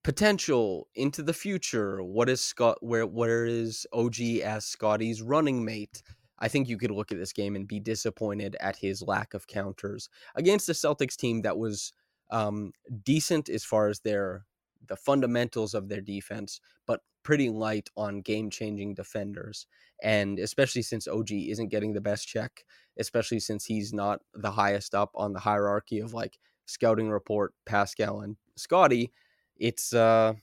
potential 0.03 0.89
into 0.97 1.23
the 1.23 1.33
future. 1.33 2.03
What 2.03 2.29
is 2.29 2.41
Scott? 2.41 2.79
Where 2.81 3.07
where 3.07 3.47
is 3.47 3.87
OG 3.93 4.21
as 4.43 4.65
Scottie's 4.65 5.23
running 5.23 5.65
mate? 5.65 6.03
I 6.41 6.49
think 6.49 6.69
you 6.69 6.77
could 6.77 6.91
look 6.91 7.13
at 7.13 7.19
this 7.19 7.33
game 7.33 7.55
and 7.55 7.69
be 7.69 7.79
disappointed 7.79 8.57
at 8.59 8.77
his 8.77 9.01
lack 9.01 9.35
of 9.35 9.47
counters 9.47 10.09
against 10.35 10.67
the 10.67 10.73
Celtics 10.73 11.17
team 11.17 11.43
that 11.43 11.59
was 11.59 11.93
um, 12.31 12.73
decent 13.05 13.49
as 13.49 13.65
far 13.65 13.89
as 13.89 14.01
their 14.01 14.45
the 14.87 14.97
fundamentals 14.97 15.75
of 15.75 15.89
their 15.89 16.01
defense, 16.01 16.61
but 16.87 17.01
pretty 17.23 17.49
light 17.49 17.89
on 17.97 18.21
game 18.21 18.51
changing 18.51 18.95
defenders. 18.95 19.67
And 20.03 20.39
especially 20.39 20.83
since 20.83 21.09
OG 21.09 21.33
isn't 21.33 21.69
getting 21.69 21.93
the 21.93 22.01
best 22.01 22.27
check, 22.29 22.65
especially 22.99 23.41
since 23.41 23.65
he's 23.65 23.93
not 23.93 24.21
the 24.35 24.53
highest 24.53 24.95
up 24.95 25.11
on 25.15 25.33
the 25.33 25.41
hierarchy 25.41 25.99
of 25.99 26.15
like 26.15 26.39
scouting 26.67 27.11
report, 27.11 27.55
Pascal 27.67 28.21
and 28.21 28.37
Scottie, 28.57 29.13
it's 29.57 29.93
uh 29.93 30.35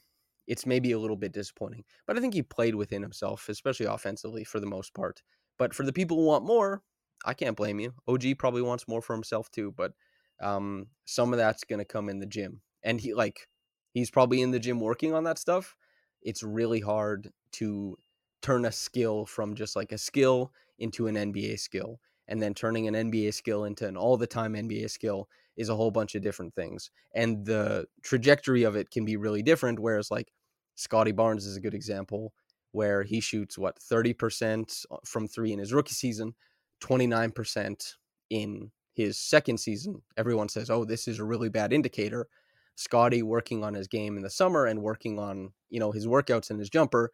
it's 0.47 0.65
maybe 0.65 0.91
a 0.91 0.99
little 0.99 1.15
bit 1.15 1.31
disappointing. 1.31 1.83
But 2.05 2.17
I 2.17 2.21
think 2.21 2.33
he 2.33 2.43
played 2.43 2.75
within 2.75 3.01
himself, 3.01 3.49
especially 3.49 3.87
offensively 3.87 4.43
for 4.43 4.59
the 4.59 4.67
most 4.67 4.93
part. 4.93 5.23
But 5.57 5.73
for 5.73 5.83
the 5.83 5.93
people 5.93 6.17
who 6.17 6.25
want 6.25 6.45
more, 6.45 6.83
I 7.25 7.33
can't 7.33 7.57
blame 7.57 7.79
you. 7.79 7.93
OG 8.07 8.37
probably 8.37 8.61
wants 8.61 8.87
more 8.87 9.01
for 9.01 9.13
himself 9.13 9.49
too, 9.49 9.73
but 9.75 9.93
um, 10.41 10.87
some 11.05 11.33
of 11.33 11.37
that's 11.37 11.63
to 11.63 11.85
come 11.85 12.09
in 12.09 12.19
the 12.19 12.25
gym. 12.25 12.61
And 12.83 13.01
he 13.01 13.13
like 13.13 13.47
he's 13.95 14.11
probably 14.11 14.41
in 14.41 14.51
the 14.51 14.59
gym 14.59 14.79
working 14.79 15.13
on 15.13 15.23
that 15.23 15.39
stuff. 15.39 15.75
It's 16.21 16.43
really 16.43 16.81
hard 16.81 17.31
to 17.53 17.97
turn 18.41 18.65
a 18.65 18.71
skill 18.71 19.25
from 19.25 19.55
just 19.55 19.75
like 19.75 19.93
a 19.93 19.97
skill 19.97 20.51
into 20.77 21.07
an 21.07 21.15
NBA 21.15 21.57
skill. 21.59 21.99
And 22.27 22.41
then 22.41 22.53
turning 22.53 22.87
an 22.87 22.93
NBA 22.93 23.33
skill 23.33 23.63
into 23.63 23.87
an 23.87 23.95
all 23.95 24.17
the 24.17 24.27
time 24.27 24.53
NBA 24.53 24.89
skill 24.89 25.29
is 25.55 25.69
a 25.69 25.75
whole 25.75 25.91
bunch 25.91 26.15
of 26.15 26.21
different 26.21 26.53
things. 26.55 26.91
And 27.13 27.45
the 27.45 27.85
trajectory 28.03 28.63
of 28.63 28.75
it 28.75 28.91
can 28.91 29.05
be 29.05 29.15
really 29.15 29.41
different. 29.41 29.79
Whereas, 29.79 30.11
like, 30.11 30.31
Scottie 30.75 31.13
Barnes 31.13 31.45
is 31.45 31.55
a 31.55 31.61
good 31.61 31.73
example 31.73 32.33
where 32.71 33.03
he 33.03 33.21
shoots 33.21 33.57
what 33.57 33.79
30% 33.79 34.85
from 35.05 35.27
three 35.27 35.53
in 35.53 35.59
his 35.59 35.71
rookie 35.71 35.93
season, 35.93 36.35
29% 36.83 37.93
in 38.31 38.71
his 38.93 39.17
second 39.17 39.57
season. 39.59 40.01
Everyone 40.17 40.49
says, 40.49 40.69
oh, 40.69 40.83
this 40.83 41.07
is 41.07 41.19
a 41.19 41.23
really 41.23 41.47
bad 41.47 41.71
indicator. 41.71 42.27
Scottie 42.75 43.23
working 43.23 43.63
on 43.63 43.73
his 43.73 43.87
game 43.87 44.17
in 44.17 44.23
the 44.23 44.29
summer 44.29 44.65
and 44.65 44.81
working 44.81 45.19
on, 45.19 45.51
you 45.69 45.79
know, 45.79 45.91
his 45.91 46.07
workouts 46.07 46.49
and 46.49 46.59
his 46.59 46.69
jumper, 46.69 47.11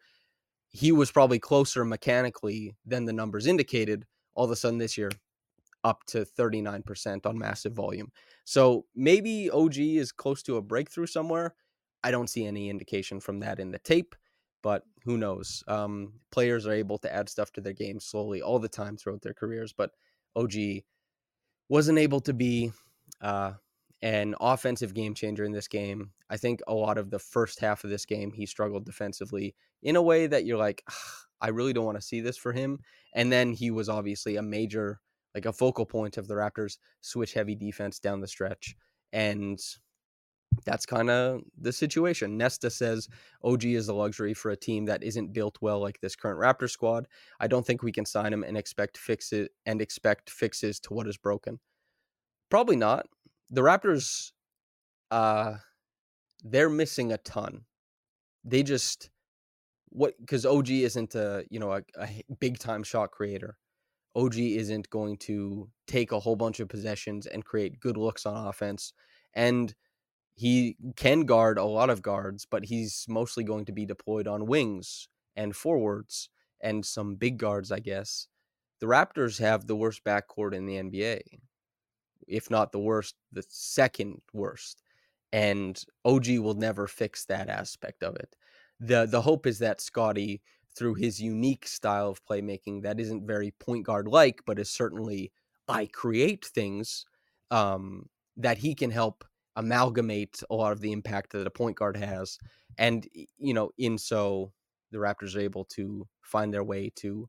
he 0.70 0.92
was 0.92 1.10
probably 1.10 1.38
closer 1.38 1.84
mechanically 1.84 2.74
than 2.84 3.04
the 3.04 3.12
numbers 3.12 3.46
indicated. 3.46 4.04
All 4.34 4.44
of 4.44 4.50
a 4.50 4.56
sudden 4.56 4.78
this 4.78 4.96
year, 4.96 5.10
up 5.84 6.04
to 6.06 6.24
39% 6.24 7.26
on 7.26 7.38
massive 7.38 7.72
volume. 7.72 8.10
So 8.44 8.86
maybe 8.94 9.50
OG 9.50 9.78
is 9.78 10.12
close 10.12 10.42
to 10.44 10.56
a 10.56 10.62
breakthrough 10.62 11.06
somewhere. 11.06 11.54
I 12.02 12.10
don't 12.10 12.30
see 12.30 12.46
any 12.46 12.70
indication 12.70 13.20
from 13.20 13.40
that 13.40 13.60
in 13.60 13.70
the 13.70 13.78
tape 13.78 14.14
but 14.62 14.84
who 15.04 15.18
knows? 15.18 15.62
Um, 15.66 16.14
players 16.30 16.66
are 16.66 16.72
able 16.72 16.98
to 16.98 17.12
add 17.12 17.28
stuff 17.28 17.52
to 17.52 17.60
their 17.60 17.72
game 17.72 18.00
slowly 18.00 18.40
all 18.40 18.58
the 18.58 18.68
time 18.68 18.96
throughout 18.96 19.22
their 19.22 19.34
careers, 19.34 19.72
but 19.72 19.90
OG 20.36 20.52
wasn't 21.68 21.98
able 21.98 22.20
to 22.20 22.32
be 22.32 22.72
uh, 23.20 23.52
an 24.02 24.34
offensive 24.40 24.94
game 24.94 25.14
changer 25.14 25.44
in 25.44 25.52
this 25.52 25.68
game. 25.68 26.10
I 26.28 26.36
think 26.36 26.60
a 26.66 26.74
lot 26.74 26.98
of 26.98 27.10
the 27.10 27.20
first 27.20 27.60
half 27.60 27.84
of 27.84 27.90
this 27.90 28.04
game, 28.04 28.32
he 28.32 28.46
struggled 28.46 28.84
defensively 28.84 29.54
in 29.82 29.96
a 29.96 30.02
way 30.02 30.26
that 30.26 30.44
you're 30.44 30.58
like, 30.58 30.82
ah, 30.90 31.24
I 31.40 31.48
really 31.48 31.72
don't 31.72 31.84
want 31.84 31.98
to 31.98 32.06
see 32.06 32.20
this 32.20 32.36
for 32.36 32.52
him. 32.52 32.80
And 33.14 33.30
then 33.30 33.52
he 33.52 33.70
was 33.70 33.88
obviously 33.88 34.36
a 34.36 34.42
major, 34.42 35.00
like 35.34 35.46
a 35.46 35.52
focal 35.52 35.86
point 35.86 36.16
of 36.16 36.26
the 36.26 36.34
Raptors' 36.34 36.78
switch 37.00 37.32
heavy 37.32 37.54
defense 37.54 38.00
down 38.00 38.20
the 38.20 38.28
stretch. 38.28 38.76
And 39.12 39.60
that's 40.64 40.86
kind 40.86 41.08
of 41.10 41.42
the 41.60 41.72
situation. 41.72 42.36
Nesta 42.36 42.70
says 42.70 43.08
OG 43.42 43.64
is 43.64 43.88
a 43.88 43.94
luxury 43.94 44.34
for 44.34 44.50
a 44.50 44.56
team 44.56 44.84
that 44.86 45.02
isn't 45.02 45.32
built 45.32 45.58
well 45.60 45.80
like 45.80 46.00
this 46.00 46.16
current 46.16 46.40
Raptor 46.40 46.68
squad. 46.68 47.06
I 47.40 47.46
don't 47.46 47.66
think 47.66 47.82
we 47.82 47.92
can 47.92 48.04
sign 48.04 48.32
him 48.32 48.42
and 48.42 48.56
expect 48.56 48.98
fix 48.98 49.32
it 49.32 49.52
and 49.64 49.80
expect 49.80 50.28
fixes 50.28 50.80
to 50.80 50.94
what 50.94 51.08
is 51.08 51.16
broken. 51.16 51.60
Probably 52.50 52.76
not. 52.76 53.06
The 53.52 53.60
Raptors 53.60 54.32
uh 55.10 55.54
they're 56.42 56.70
missing 56.70 57.12
a 57.12 57.18
ton. 57.18 57.64
They 58.44 58.62
just 58.62 59.10
what 59.90 60.18
because 60.18 60.44
OG 60.44 60.70
isn't 60.70 61.14
a 61.14 61.44
you 61.50 61.60
know 61.60 61.72
a, 61.72 61.82
a 61.98 62.24
big 62.40 62.58
time 62.58 62.82
shot 62.82 63.10
creator. 63.12 63.56
OG 64.14 64.36
isn't 64.36 64.90
going 64.90 65.16
to 65.16 65.70
take 65.86 66.12
a 66.12 66.20
whole 66.20 66.36
bunch 66.36 66.60
of 66.60 66.68
possessions 66.68 67.26
and 67.26 67.44
create 67.44 67.80
good 67.80 67.96
looks 67.96 68.26
on 68.26 68.46
offense. 68.46 68.92
And 69.34 69.74
he 70.34 70.76
can 70.96 71.22
guard 71.22 71.58
a 71.58 71.64
lot 71.64 71.90
of 71.90 72.02
guards, 72.02 72.46
but 72.50 72.66
he's 72.66 73.06
mostly 73.08 73.44
going 73.44 73.64
to 73.66 73.72
be 73.72 73.86
deployed 73.86 74.26
on 74.26 74.46
wings 74.46 75.08
and 75.36 75.54
forwards 75.56 76.28
and 76.60 76.84
some 76.84 77.16
big 77.16 77.38
guards, 77.38 77.72
I 77.72 77.80
guess. 77.80 78.28
The 78.80 78.86
Raptors 78.86 79.38
have 79.38 79.66
the 79.66 79.76
worst 79.76 80.04
backcourt 80.04 80.54
in 80.54 80.66
the 80.66 80.74
NBA, 80.74 81.20
if 82.28 82.50
not 82.50 82.72
the 82.72 82.78
worst, 82.78 83.14
the 83.32 83.44
second 83.48 84.20
worst. 84.32 84.82
And 85.32 85.82
OG 86.04 86.38
will 86.38 86.54
never 86.54 86.86
fix 86.86 87.24
that 87.26 87.48
aspect 87.48 88.02
of 88.02 88.16
it. 88.16 88.36
The 88.80 89.06
the 89.06 89.22
hope 89.22 89.46
is 89.46 89.58
that 89.60 89.80
Scottie, 89.80 90.42
through 90.76 90.94
his 90.94 91.20
unique 91.20 91.66
style 91.66 92.10
of 92.10 92.24
playmaking 92.24 92.82
that 92.82 93.00
isn't 93.00 93.26
very 93.26 93.52
point 93.52 93.84
guard 93.86 94.08
like, 94.08 94.40
but 94.46 94.58
is 94.58 94.70
certainly 94.70 95.32
I 95.68 95.86
create 95.86 96.44
things, 96.44 97.04
um, 97.50 98.08
that 98.36 98.58
he 98.58 98.74
can 98.74 98.90
help 98.90 99.24
amalgamate 99.56 100.42
a 100.50 100.54
lot 100.54 100.72
of 100.72 100.80
the 100.80 100.92
impact 100.92 101.32
that 101.32 101.46
a 101.46 101.50
point 101.50 101.76
guard 101.76 101.96
has. 101.96 102.38
And, 102.78 103.06
you 103.38 103.54
know, 103.54 103.70
in 103.78 103.98
so 103.98 104.52
the 104.90 104.98
Raptors 104.98 105.36
are 105.36 105.40
able 105.40 105.64
to 105.66 106.06
find 106.22 106.52
their 106.52 106.64
way 106.64 106.90
to, 106.96 107.28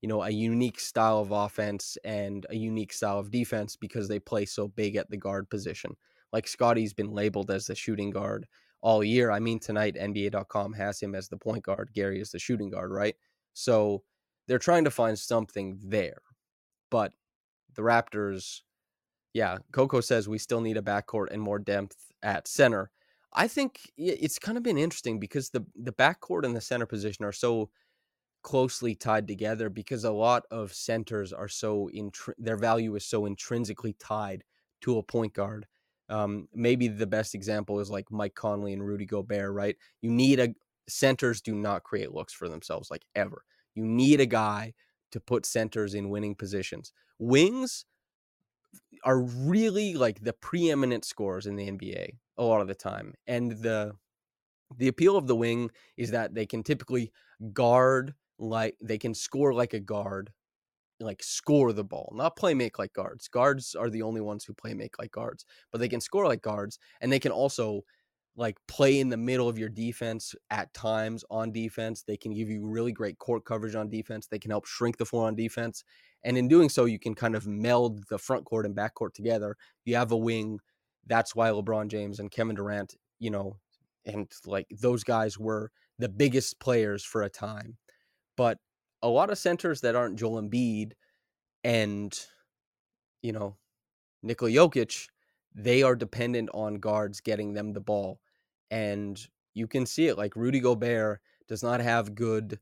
you 0.00 0.08
know, 0.08 0.22
a 0.22 0.30
unique 0.30 0.80
style 0.80 1.18
of 1.18 1.30
offense 1.30 1.98
and 2.04 2.46
a 2.50 2.56
unique 2.56 2.92
style 2.92 3.18
of 3.18 3.30
defense 3.30 3.76
because 3.76 4.08
they 4.08 4.18
play 4.18 4.44
so 4.44 4.68
big 4.68 4.96
at 4.96 5.10
the 5.10 5.16
guard 5.16 5.50
position. 5.50 5.96
Like 6.32 6.46
Scottie's 6.46 6.92
been 6.92 7.10
labeled 7.10 7.50
as 7.50 7.66
the 7.66 7.74
shooting 7.74 8.10
guard 8.10 8.46
all 8.80 9.02
year. 9.02 9.30
I 9.30 9.40
mean, 9.40 9.58
tonight 9.58 9.96
NBA.com 9.96 10.72
has 10.74 11.00
him 11.00 11.14
as 11.14 11.28
the 11.28 11.36
point 11.36 11.64
guard. 11.64 11.90
Gary 11.94 12.20
is 12.20 12.30
the 12.30 12.38
shooting 12.38 12.70
guard, 12.70 12.92
right? 12.92 13.16
So 13.54 14.02
they're 14.46 14.58
trying 14.58 14.84
to 14.84 14.90
find 14.90 15.18
something 15.18 15.78
there. 15.82 16.22
But 16.90 17.12
the 17.74 17.82
Raptors 17.82 18.60
yeah, 19.34 19.58
Coco 19.72 20.00
says 20.00 20.28
we 20.28 20.38
still 20.38 20.60
need 20.60 20.76
a 20.76 20.82
backcourt 20.82 21.26
and 21.30 21.42
more 21.42 21.58
depth 21.58 22.12
at 22.22 22.48
center. 22.48 22.90
I 23.32 23.46
think 23.46 23.92
it's 23.96 24.38
kind 24.38 24.56
of 24.56 24.64
been 24.64 24.78
interesting 24.78 25.20
because 25.20 25.50
the 25.50 25.64
the 25.76 25.92
backcourt 25.92 26.44
and 26.44 26.56
the 26.56 26.60
center 26.60 26.86
position 26.86 27.24
are 27.24 27.32
so 27.32 27.70
closely 28.48 28.94
tied 28.94 29.28
together 29.28 29.68
because 29.68 30.04
a 30.04 30.10
lot 30.10 30.42
of 30.50 30.72
centers 30.72 31.34
are 31.34 31.48
so 31.48 31.90
intr- 31.94 32.32
their 32.38 32.56
value 32.56 32.94
is 32.94 33.04
so 33.04 33.26
intrinsically 33.26 33.92
tied 33.92 34.42
to 34.80 34.96
a 34.96 35.02
point 35.02 35.34
guard. 35.34 35.66
Um, 36.08 36.48
maybe 36.54 36.88
the 36.88 37.06
best 37.06 37.34
example 37.34 37.78
is 37.78 37.90
like 37.90 38.10
Mike 38.10 38.34
Conley 38.34 38.72
and 38.72 38.82
Rudy 38.82 39.04
Gobert, 39.04 39.52
right? 39.52 39.76
You 40.00 40.10
need 40.10 40.40
a 40.40 40.54
centers 40.88 41.42
do 41.42 41.54
not 41.54 41.82
create 41.82 42.14
looks 42.14 42.32
for 42.32 42.48
themselves 42.48 42.90
like 42.90 43.04
ever. 43.14 43.44
You 43.74 43.84
need 43.84 44.18
a 44.18 44.24
guy 44.24 44.72
to 45.12 45.20
put 45.20 45.44
centers 45.44 45.92
in 45.92 46.08
winning 46.08 46.34
positions. 46.34 46.94
Wings 47.18 47.84
are 49.04 49.20
really 49.20 49.92
like 49.92 50.22
the 50.22 50.32
preeminent 50.32 51.04
scorers 51.04 51.44
in 51.44 51.56
the 51.56 51.68
NBA 51.68 52.18
a 52.38 52.44
lot 52.44 52.62
of 52.62 52.66
the 52.66 52.74
time. 52.74 53.12
And 53.26 53.50
the 53.50 53.92
the 54.74 54.88
appeal 54.88 55.18
of 55.18 55.26
the 55.26 55.36
wing 55.36 55.70
is 55.98 56.12
that 56.12 56.32
they 56.32 56.46
can 56.46 56.62
typically 56.62 57.12
guard 57.52 58.14
like 58.38 58.76
they 58.82 58.98
can 58.98 59.14
score 59.14 59.52
like 59.54 59.74
a 59.74 59.80
guard, 59.80 60.32
like 61.00 61.22
score 61.22 61.72
the 61.72 61.84
ball, 61.84 62.12
not 62.14 62.36
play 62.36 62.54
make 62.54 62.78
like 62.78 62.92
guards. 62.92 63.28
Guards 63.28 63.74
are 63.74 63.90
the 63.90 64.02
only 64.02 64.20
ones 64.20 64.44
who 64.44 64.54
play 64.54 64.74
make 64.74 64.98
like 64.98 65.12
guards, 65.12 65.44
but 65.72 65.78
they 65.78 65.88
can 65.88 66.00
score 66.00 66.26
like 66.26 66.42
guards 66.42 66.78
and 67.00 67.12
they 67.12 67.18
can 67.18 67.32
also 67.32 67.82
like 68.36 68.56
play 68.68 69.00
in 69.00 69.08
the 69.08 69.16
middle 69.16 69.48
of 69.48 69.58
your 69.58 69.68
defense 69.68 70.34
at 70.50 70.72
times 70.72 71.24
on 71.28 71.50
defense. 71.52 72.04
They 72.06 72.16
can 72.16 72.32
give 72.32 72.48
you 72.48 72.64
really 72.64 72.92
great 72.92 73.18
court 73.18 73.44
coverage 73.44 73.74
on 73.74 73.90
defense. 73.90 74.28
They 74.28 74.38
can 74.38 74.52
help 74.52 74.64
shrink 74.64 74.96
the 74.96 75.04
floor 75.04 75.26
on 75.26 75.34
defense. 75.34 75.82
And 76.22 76.38
in 76.38 76.46
doing 76.46 76.68
so, 76.68 76.84
you 76.84 77.00
can 77.00 77.16
kind 77.16 77.34
of 77.34 77.48
meld 77.48 78.04
the 78.08 78.18
front 78.18 78.44
court 78.44 78.64
and 78.64 78.76
back 78.76 78.94
court 78.94 79.14
together. 79.14 79.56
You 79.84 79.96
have 79.96 80.12
a 80.12 80.16
wing. 80.16 80.60
That's 81.06 81.34
why 81.34 81.48
LeBron 81.50 81.88
James 81.88 82.20
and 82.20 82.30
Kevin 82.30 82.54
Durant, 82.54 82.94
you 83.18 83.30
know, 83.30 83.56
and 84.06 84.30
like 84.46 84.68
those 84.80 85.02
guys 85.02 85.36
were 85.36 85.72
the 85.98 86.08
biggest 86.08 86.60
players 86.60 87.04
for 87.04 87.22
a 87.22 87.28
time. 87.30 87.76
But 88.38 88.58
a 89.02 89.08
lot 89.08 89.30
of 89.30 89.36
centers 89.36 89.80
that 89.80 89.96
aren't 89.96 90.16
Joel 90.16 90.40
Embiid 90.40 90.92
and, 91.64 92.16
you 93.20 93.32
know, 93.32 93.56
Nikola 94.22 94.52
Jokic, 94.52 95.08
they 95.56 95.82
are 95.82 95.96
dependent 95.96 96.48
on 96.54 96.76
guards 96.76 97.20
getting 97.20 97.52
them 97.52 97.72
the 97.72 97.80
ball 97.80 98.20
and 98.70 99.20
you 99.54 99.66
can 99.66 99.84
see 99.86 100.06
it. 100.06 100.16
Like 100.16 100.36
Rudy 100.36 100.60
Gobert 100.60 101.20
does 101.48 101.64
not 101.64 101.80
have 101.80 102.14
good 102.14 102.60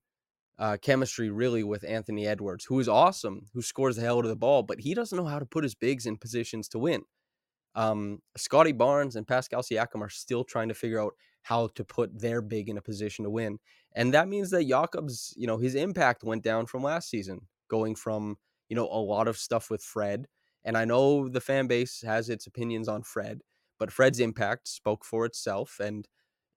uh, 0.59 0.79
chemistry 0.81 1.29
really 1.29 1.62
with 1.62 1.85
Anthony 1.85 2.27
Edwards, 2.27 2.64
who 2.64 2.81
is 2.81 2.89
awesome, 2.89 3.47
who 3.53 3.61
scores 3.61 3.97
the 3.97 4.03
hell 4.03 4.16
out 4.16 4.24
of 4.24 4.31
the 4.31 4.37
ball, 4.37 4.62
but 4.62 4.81
he 4.81 4.95
doesn't 4.95 5.18
know 5.18 5.27
how 5.27 5.39
to 5.39 5.45
put 5.45 5.62
his 5.62 5.74
bigs 5.74 6.07
in 6.07 6.16
positions 6.16 6.68
to 6.68 6.79
win. 6.79 7.03
Um, 7.74 8.22
Scottie 8.39 8.72
Barnes 8.72 9.16
and 9.16 9.29
Pascal 9.29 9.61
Siakam 9.61 10.01
are 10.01 10.09
still 10.09 10.43
trying 10.43 10.68
to 10.68 10.74
figure 10.74 11.03
out 11.03 11.12
how 11.47 11.69
to 11.77 11.85
put 11.85 12.19
their 12.19 12.43
big 12.43 12.69
in 12.69 12.77
a 12.77 12.83
position 12.83 13.25
to 13.25 13.31
win. 13.31 13.59
And 13.95 14.13
that 14.15 14.27
means 14.29 14.51
that 14.51 14.69
Jakob's, 14.69 15.33
you 15.37 15.47
know, 15.47 15.59
his 15.59 15.77
impact 15.77 16.25
went 16.25 16.43
down 16.43 16.67
from 16.67 16.83
last 16.83 17.09
season. 17.09 17.47
going 17.69 17.95
from, 17.95 18.37
you 18.69 18.77
know, 18.77 18.89
a 18.91 19.01
lot 19.01 19.29
of 19.29 19.37
stuff 19.37 19.71
with 19.71 19.83
Fred. 19.83 20.27
And 20.65 20.77
I 20.77 20.85
know 20.85 21.29
the 21.29 21.41
fan 21.41 21.67
base 21.67 22.03
has 22.03 22.29
its 22.29 22.47
opinions 22.47 22.89
on 22.89 23.03
Fred, 23.03 23.41
but 23.79 23.93
Fred's 23.93 24.21
impact 24.21 24.69
spoke 24.69 25.05
for 25.05 25.25
itself. 25.25 25.79
And, 25.81 26.09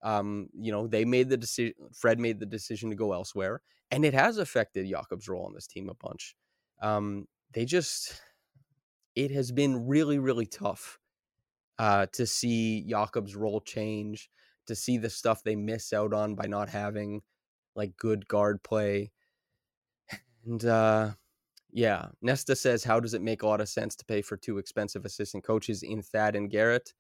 um, 0.02 0.50
you 0.54 0.72
know, 0.72 0.88
they 0.88 1.06
made 1.06 1.30
the 1.30 1.38
decision, 1.38 1.74
Fred 1.94 2.20
made 2.20 2.40
the 2.40 2.46
decision 2.46 2.90
to 2.90 2.96
go 2.96 3.14
elsewhere. 3.14 3.62
And 3.92 4.06
it 4.06 4.14
has 4.14 4.38
affected 4.38 4.90
Jakob's 4.90 5.28
role 5.28 5.46
on 5.46 5.54
this 5.54 5.68
team 5.68 5.90
a 5.90 5.94
bunch. 5.96 6.36
Um, 6.82 7.28
they 7.54 7.66
just, 7.66 8.22
it 9.16 9.32
has 9.32 9.52
been 9.52 9.88
really, 9.88 10.20
really 10.20 10.46
tough 10.46 11.00
uh, 11.78 12.08
to 12.14 12.26
see 12.26 12.86
Jakob's 12.88 13.36
role 13.36 13.62
change, 13.62 14.30
to 14.70 14.76
see 14.76 14.98
the 14.98 15.10
stuff 15.10 15.44
they 15.44 15.56
miss 15.56 15.92
out 15.94 16.14
on 16.14 16.36
by 16.36 16.46
not 16.46 16.70
having 16.70 17.22
like 17.76 17.98
good 17.98 18.28
guard 18.28 18.64
play. 18.64 19.12
And 20.46 20.64
uh, 20.64 21.12
yeah, 21.72 22.08
Nesta 22.22 22.56
says, 22.56 22.84
How 22.84 23.00
does 23.00 23.16
it 23.16 23.22
make 23.22 23.42
a 23.42 23.48
lot 23.48 23.62
of 23.62 23.68
sense 23.68 23.96
to 23.98 24.06
pay 24.06 24.22
for 24.22 24.38
two 24.38 24.60
expensive 24.60 25.06
assistant 25.06 25.44
coaches 25.44 25.82
in 25.82 26.02
Thad 26.04 26.36
and 26.36 26.52
Garrett? 26.52 26.94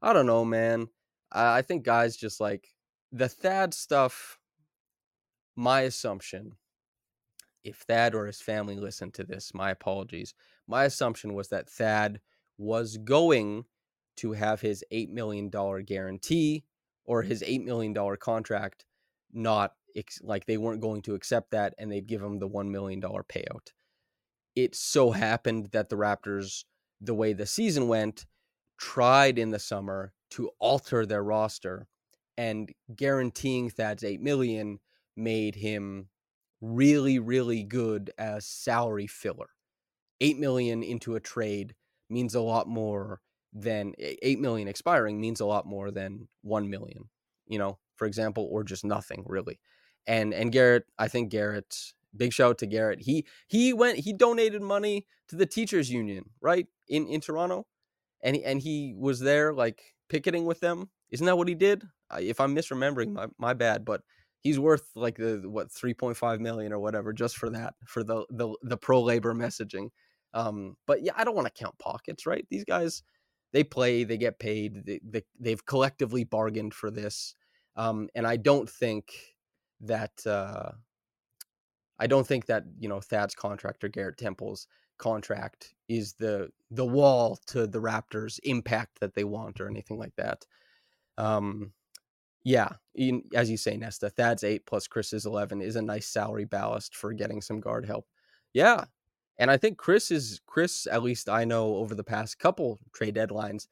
I 0.00 0.12
don't 0.12 0.26
know, 0.26 0.44
man. 0.44 0.86
I, 1.32 1.58
I 1.58 1.62
think 1.62 1.84
guys 1.84 2.16
just 2.16 2.40
like 2.40 2.68
the 3.12 3.28
Thad 3.28 3.74
stuff. 3.74 4.38
My 5.56 5.80
assumption, 5.80 6.52
if 7.64 7.78
Thad 7.78 8.14
or 8.14 8.26
his 8.26 8.40
family 8.40 8.76
listened 8.76 9.14
to 9.14 9.24
this, 9.24 9.52
my 9.52 9.70
apologies. 9.72 10.34
My 10.68 10.84
assumption 10.84 11.34
was 11.34 11.48
that 11.48 11.68
Thad 11.68 12.20
was 12.58 12.96
going 12.96 13.64
to 14.18 14.32
have 14.32 14.60
his 14.60 14.84
$8 14.92 15.10
million 15.10 15.50
guarantee 15.84 16.64
or 17.08 17.22
his 17.22 17.42
$8 17.42 17.64
million 17.64 17.94
contract 18.20 18.84
not 19.32 19.72
ex- 19.96 20.20
like 20.22 20.44
they 20.44 20.58
weren't 20.58 20.82
going 20.82 21.00
to 21.02 21.14
accept 21.14 21.50
that 21.52 21.74
and 21.78 21.90
they'd 21.90 22.06
give 22.06 22.22
him 22.22 22.38
the 22.38 22.48
$1 22.48 22.68
million 22.68 23.00
payout. 23.00 23.72
It 24.54 24.76
so 24.76 25.08
mm-hmm. 25.08 25.18
happened 25.18 25.68
that 25.72 25.88
the 25.88 25.96
Raptors, 25.96 26.64
the 27.00 27.14
way 27.14 27.32
the 27.32 27.46
season 27.46 27.88
went, 27.88 28.26
tried 28.78 29.38
in 29.38 29.50
the 29.50 29.58
summer 29.58 30.12
to 30.32 30.50
alter 30.60 31.06
their 31.06 31.24
roster 31.24 31.88
and 32.36 32.70
guaranteeing 32.94 33.70
Thad's 33.70 34.04
8 34.04 34.20
million 34.20 34.78
made 35.16 35.56
him 35.56 36.10
really 36.60 37.18
really 37.18 37.62
good 37.62 38.10
as 38.18 38.46
salary 38.46 39.06
filler. 39.06 39.48
8 40.20 40.38
million 40.38 40.82
into 40.82 41.14
a 41.14 41.20
trade 41.20 41.74
means 42.10 42.34
a 42.34 42.40
lot 42.40 42.68
more 42.68 43.20
than 43.60 43.94
8 43.98 44.40
million 44.40 44.68
expiring 44.68 45.20
means 45.20 45.40
a 45.40 45.46
lot 45.46 45.66
more 45.66 45.90
than 45.90 46.28
1 46.42 46.68
million, 46.70 47.08
you 47.46 47.58
know, 47.58 47.78
for 47.96 48.06
example, 48.06 48.48
or 48.50 48.64
just 48.64 48.84
nothing 48.84 49.24
really. 49.26 49.60
And 50.06 50.32
and 50.32 50.52
Garrett, 50.52 50.84
I 50.98 51.08
think 51.08 51.30
Garrett, 51.30 51.76
big 52.16 52.32
shout 52.32 52.50
out 52.50 52.58
to 52.58 52.66
Garrett. 52.66 53.02
He 53.02 53.26
he 53.46 53.72
went 53.72 53.98
he 53.98 54.12
donated 54.12 54.62
money 54.62 55.06
to 55.28 55.36
the 55.36 55.46
teachers 55.46 55.90
union, 55.90 56.24
right? 56.40 56.66
In 56.88 57.06
in 57.08 57.20
Toronto. 57.20 57.66
And 58.22 58.34
he, 58.34 58.44
and 58.44 58.60
he 58.60 58.94
was 58.98 59.20
there 59.20 59.52
like 59.52 59.80
picketing 60.08 60.44
with 60.44 60.60
them. 60.60 60.90
Isn't 61.10 61.26
that 61.26 61.38
what 61.38 61.46
he 61.46 61.54
did? 61.54 61.84
If 62.18 62.40
I'm 62.40 62.56
misremembering, 62.56 63.12
my, 63.12 63.26
my 63.38 63.54
bad, 63.54 63.84
but 63.84 64.02
he's 64.40 64.58
worth 64.58 64.88
like 64.94 65.16
the 65.16 65.42
what 65.44 65.68
3.5 65.68 66.40
million 66.40 66.72
or 66.72 66.78
whatever 66.78 67.12
just 67.12 67.36
for 67.36 67.50
that 67.50 67.74
for 67.86 68.02
the 68.02 68.24
the 68.30 68.54
the 68.62 68.76
pro 68.76 69.02
labor 69.02 69.34
messaging 69.34 69.88
um 70.34 70.76
but 70.86 71.02
yeah 71.02 71.12
i 71.16 71.24
don't 71.24 71.34
want 71.34 71.46
to 71.46 71.62
count 71.62 71.78
pockets 71.78 72.26
right 72.26 72.46
these 72.50 72.64
guys 72.64 73.02
they 73.52 73.64
play, 73.64 74.04
they 74.04 74.18
get 74.18 74.38
paid, 74.38 74.84
they, 74.86 75.00
they, 75.02 75.22
they've 75.38 75.64
collectively 75.66 76.24
bargained 76.24 76.74
for 76.74 76.90
this. 76.90 77.34
Um, 77.76 78.08
and 78.14 78.26
I 78.26 78.36
don't 78.36 78.68
think 78.68 79.12
that 79.80 80.26
uh, 80.26 80.72
I 81.98 82.06
don't 82.06 82.26
think 82.26 82.46
that 82.46 82.64
you 82.78 82.88
know 82.88 83.00
Thad's 83.00 83.34
contract 83.34 83.84
or 83.84 83.88
Garrett 83.88 84.18
Temple's 84.18 84.66
contract 84.98 85.74
is 85.88 86.14
the 86.14 86.50
the 86.70 86.86
wall 86.86 87.38
to 87.46 87.66
the 87.66 87.80
Raptors' 87.80 88.38
impact 88.44 89.00
that 89.00 89.14
they 89.14 89.24
want 89.24 89.60
or 89.60 89.68
anything 89.68 89.98
like 89.98 90.14
that. 90.16 90.44
Um, 91.18 91.72
yeah, 92.44 92.70
as 93.34 93.50
you 93.50 93.56
say, 93.56 93.76
Nesta, 93.76 94.10
Thad's 94.10 94.44
eight 94.44 94.66
plus 94.66 94.86
Chris's 94.88 95.26
eleven 95.26 95.60
is 95.60 95.76
a 95.76 95.82
nice 95.82 96.06
salary 96.08 96.44
ballast 96.44 96.96
for 96.96 97.12
getting 97.12 97.40
some 97.42 97.60
guard 97.60 97.86
help. 97.86 98.06
Yeah, 98.54 98.84
and 99.38 99.50
I 99.50 99.56
think 99.56 99.78
Chris 99.78 100.10
is 100.10 100.40
Chris, 100.46 100.86
at 100.90 101.02
least 101.02 101.28
I 101.28 101.44
know 101.44 101.76
over 101.76 101.94
the 101.94 102.04
past 102.04 102.38
couple 102.38 102.78
trade 102.92 103.14
deadlines, 103.14 103.66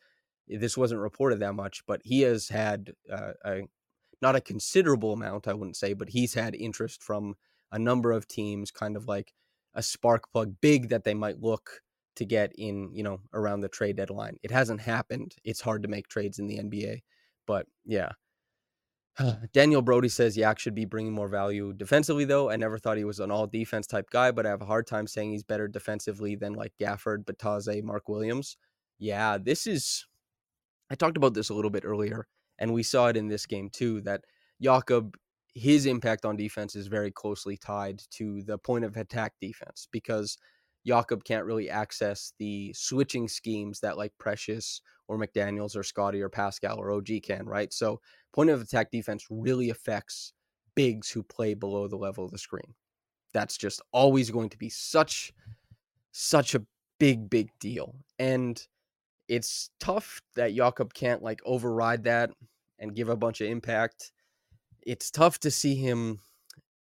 eh, 0.50 0.58
this 0.58 0.76
wasn't 0.76 1.00
reported 1.00 1.40
that 1.40 1.54
much, 1.54 1.82
but 1.86 2.00
he 2.04 2.22
has 2.22 2.48
had 2.48 2.92
uh, 3.10 3.32
a 3.44 3.62
not 4.22 4.36
a 4.36 4.40
considerable 4.40 5.12
amount, 5.12 5.48
I 5.48 5.54
wouldn't 5.54 5.76
say, 5.76 5.92
but 5.92 6.08
he's 6.08 6.34
had 6.34 6.54
interest 6.54 7.02
from 7.02 7.34
a 7.72 7.78
number 7.78 8.12
of 8.12 8.26
teams, 8.28 8.70
kind 8.70 8.96
of 8.96 9.06
like 9.06 9.32
a 9.74 9.82
spark 9.82 10.30
plug 10.32 10.54
big 10.60 10.88
that 10.88 11.04
they 11.04 11.14
might 11.14 11.42
look 11.42 11.82
to 12.16 12.24
get 12.24 12.52
in, 12.56 12.90
you 12.94 13.02
know, 13.02 13.20
around 13.34 13.60
the 13.60 13.68
trade 13.68 13.96
deadline. 13.96 14.38
It 14.42 14.50
hasn't 14.50 14.80
happened. 14.80 15.34
It's 15.44 15.60
hard 15.60 15.82
to 15.82 15.88
make 15.88 16.08
trades 16.08 16.38
in 16.38 16.46
the 16.46 16.58
NBA, 16.58 17.02
but 17.46 17.66
yeah, 17.84 18.12
Daniel 19.52 19.82
Brody 19.82 20.08
says 20.08 20.36
Yak 20.36 20.58
should 20.58 20.74
be 20.74 20.84
bringing 20.84 21.12
more 21.12 21.28
value 21.28 21.72
defensively, 21.72 22.24
though. 22.24 22.50
I 22.50 22.56
never 22.56 22.78
thought 22.78 22.96
he 22.96 23.04
was 23.04 23.20
an 23.20 23.30
all 23.30 23.46
defense 23.46 23.86
type 23.86 24.10
guy, 24.10 24.30
but 24.30 24.46
I 24.46 24.50
have 24.50 24.62
a 24.62 24.66
hard 24.66 24.86
time 24.86 25.06
saying 25.06 25.32
he's 25.32 25.42
better 25.42 25.68
defensively 25.68 26.36
than 26.36 26.52
like 26.52 26.72
Gafford, 26.80 27.24
Bitadze, 27.24 27.82
Mark 27.82 28.08
Williams. 28.08 28.56
Yeah, 28.98 29.38
this 29.38 29.66
is. 29.66 30.06
I 30.90 30.94
talked 30.94 31.16
about 31.16 31.34
this 31.34 31.50
a 31.50 31.54
little 31.54 31.70
bit 31.70 31.84
earlier, 31.84 32.26
and 32.58 32.72
we 32.72 32.82
saw 32.82 33.08
it 33.08 33.16
in 33.16 33.28
this 33.28 33.46
game 33.46 33.70
too. 33.70 34.00
That 34.02 34.22
Jakob, 34.60 35.16
his 35.54 35.86
impact 35.86 36.24
on 36.24 36.36
defense 36.36 36.76
is 36.76 36.86
very 36.86 37.10
closely 37.10 37.56
tied 37.56 38.02
to 38.12 38.42
the 38.42 38.58
point 38.58 38.84
of 38.84 38.96
attack 38.96 39.34
defense 39.40 39.88
because 39.90 40.38
Jakob 40.86 41.24
can't 41.24 41.44
really 41.44 41.68
access 41.68 42.32
the 42.38 42.72
switching 42.72 43.28
schemes 43.28 43.80
that 43.80 43.98
like 43.98 44.12
Precious 44.18 44.80
or 45.08 45.18
McDaniels 45.18 45.76
or 45.76 45.82
Scottie 45.82 46.22
or 46.22 46.28
Pascal 46.28 46.78
or 46.78 46.92
OG 46.92 47.08
can, 47.22 47.46
right? 47.46 47.72
So 47.72 48.00
point 48.32 48.50
of 48.50 48.60
attack 48.60 48.90
defense 48.90 49.26
really 49.30 49.70
affects 49.70 50.32
bigs 50.74 51.10
who 51.10 51.22
play 51.22 51.54
below 51.54 51.88
the 51.88 51.96
level 51.96 52.24
of 52.24 52.30
the 52.30 52.38
screen. 52.38 52.74
That's 53.32 53.56
just 53.56 53.82
always 53.92 54.30
going 54.30 54.50
to 54.50 54.58
be 54.58 54.68
such 54.68 55.32
such 56.12 56.54
a 56.54 56.64
big, 56.98 57.28
big 57.28 57.50
deal. 57.58 57.94
And 58.18 58.62
it's 59.28 59.70
tough 59.80 60.22
that 60.34 60.54
Jakob 60.54 60.94
can't 60.94 61.22
like 61.22 61.40
override 61.44 62.04
that 62.04 62.30
and 62.78 62.94
give 62.94 63.08
a 63.08 63.16
bunch 63.16 63.40
of 63.40 63.48
impact. 63.48 64.12
It's 64.86 65.10
tough 65.10 65.38
to 65.40 65.50
see 65.50 65.74
him, 65.74 66.20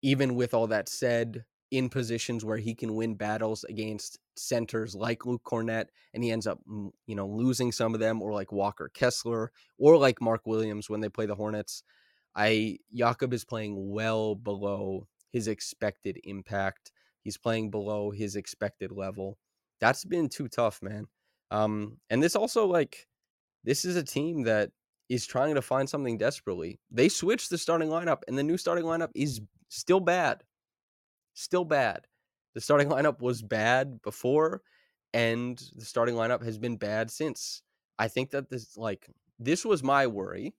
even 0.00 0.36
with 0.36 0.54
all 0.54 0.68
that 0.68 0.88
said, 0.88 1.44
in 1.70 1.88
positions 1.88 2.44
where 2.44 2.56
he 2.56 2.74
can 2.74 2.94
win 2.94 3.14
battles 3.14 3.64
against 3.64 4.18
centers 4.36 4.94
like 4.94 5.24
Luke 5.24 5.42
Kornet, 5.44 5.86
and 6.12 6.24
he 6.24 6.30
ends 6.30 6.46
up, 6.46 6.58
mm, 6.68 6.90
you 7.06 7.14
know, 7.14 7.26
losing 7.26 7.70
some 7.72 7.94
of 7.94 8.00
them, 8.00 8.22
or 8.22 8.32
like 8.32 8.52
Walker 8.52 8.90
Kessler, 8.92 9.52
or 9.78 9.96
like 9.96 10.20
Mark 10.20 10.46
Williams 10.46 10.90
when 10.90 11.00
they 11.00 11.08
play 11.08 11.26
the 11.26 11.34
Hornets. 11.34 11.82
I 12.34 12.78
Jakob 12.94 13.32
is 13.32 13.44
playing 13.44 13.90
well 13.90 14.34
below 14.34 15.06
his 15.32 15.48
expected 15.48 16.18
impact. 16.24 16.92
He's 17.22 17.38
playing 17.38 17.70
below 17.70 18.10
his 18.10 18.36
expected 18.36 18.90
level. 18.92 19.38
That's 19.80 20.04
been 20.04 20.28
too 20.28 20.48
tough, 20.48 20.82
man. 20.82 21.06
Um, 21.50 21.98
and 22.08 22.22
this 22.22 22.36
also 22.36 22.66
like 22.66 23.06
this 23.64 23.84
is 23.84 23.96
a 23.96 24.02
team 24.02 24.44
that 24.44 24.70
is 25.08 25.26
trying 25.26 25.54
to 25.56 25.62
find 25.62 25.88
something 25.88 26.18
desperately. 26.18 26.80
They 26.90 27.08
switched 27.08 27.50
the 27.50 27.58
starting 27.58 27.88
lineup, 27.88 28.22
and 28.26 28.38
the 28.38 28.42
new 28.42 28.56
starting 28.56 28.84
lineup 28.84 29.10
is 29.14 29.40
still 29.68 30.00
bad 30.00 30.42
still 31.40 31.64
bad. 31.64 32.06
The 32.54 32.60
starting 32.60 32.88
lineup 32.88 33.20
was 33.20 33.42
bad 33.42 34.02
before, 34.02 34.62
and 35.12 35.62
the 35.76 35.84
starting 35.84 36.14
lineup 36.14 36.44
has 36.44 36.58
been 36.58 36.76
bad 36.76 37.10
since. 37.10 37.62
I 37.98 38.08
think 38.08 38.30
that 38.30 38.50
this 38.50 38.76
like 38.76 39.08
this 39.38 39.64
was 39.64 39.82
my 39.82 40.06
worry, 40.06 40.54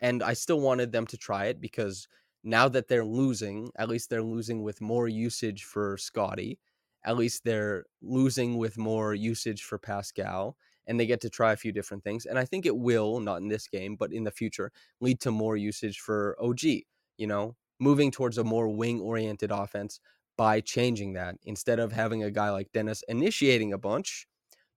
and 0.00 0.22
I 0.22 0.34
still 0.34 0.60
wanted 0.60 0.92
them 0.92 1.06
to 1.08 1.16
try 1.16 1.46
it 1.46 1.60
because 1.60 2.08
now 2.44 2.68
that 2.68 2.88
they're 2.88 3.04
losing, 3.04 3.70
at 3.76 3.88
least 3.88 4.10
they're 4.10 4.22
losing 4.22 4.62
with 4.62 4.80
more 4.80 5.08
usage 5.08 5.64
for 5.64 5.96
Scottie. 5.96 6.58
At 7.04 7.16
least 7.16 7.44
they're 7.44 7.84
losing 8.02 8.58
with 8.58 8.78
more 8.78 9.14
usage 9.14 9.62
for 9.62 9.78
Pascal, 9.78 10.56
and 10.86 10.98
they 10.98 11.06
get 11.06 11.20
to 11.22 11.30
try 11.30 11.52
a 11.52 11.56
few 11.56 11.72
different 11.72 12.04
things. 12.04 12.26
And 12.26 12.38
I 12.38 12.44
think 12.44 12.66
it 12.66 12.76
will, 12.76 13.20
not 13.20 13.40
in 13.40 13.48
this 13.48 13.68
game, 13.68 13.96
but 13.96 14.12
in 14.12 14.24
the 14.24 14.30
future, 14.30 14.72
lead 15.00 15.20
to 15.20 15.30
more 15.30 15.56
usage 15.56 16.00
for 16.00 16.36
OG. 16.40 16.62
You 17.16 17.26
know, 17.26 17.56
moving 17.80 18.10
towards 18.10 18.38
a 18.38 18.44
more 18.44 18.68
wing 18.68 19.00
oriented 19.00 19.50
offense 19.50 20.00
by 20.36 20.60
changing 20.60 21.12
that. 21.14 21.36
Instead 21.44 21.78
of 21.78 21.92
having 21.92 22.22
a 22.22 22.30
guy 22.30 22.50
like 22.50 22.72
Dennis 22.72 23.02
initiating 23.08 23.72
a 23.72 23.78
bunch, 23.78 24.26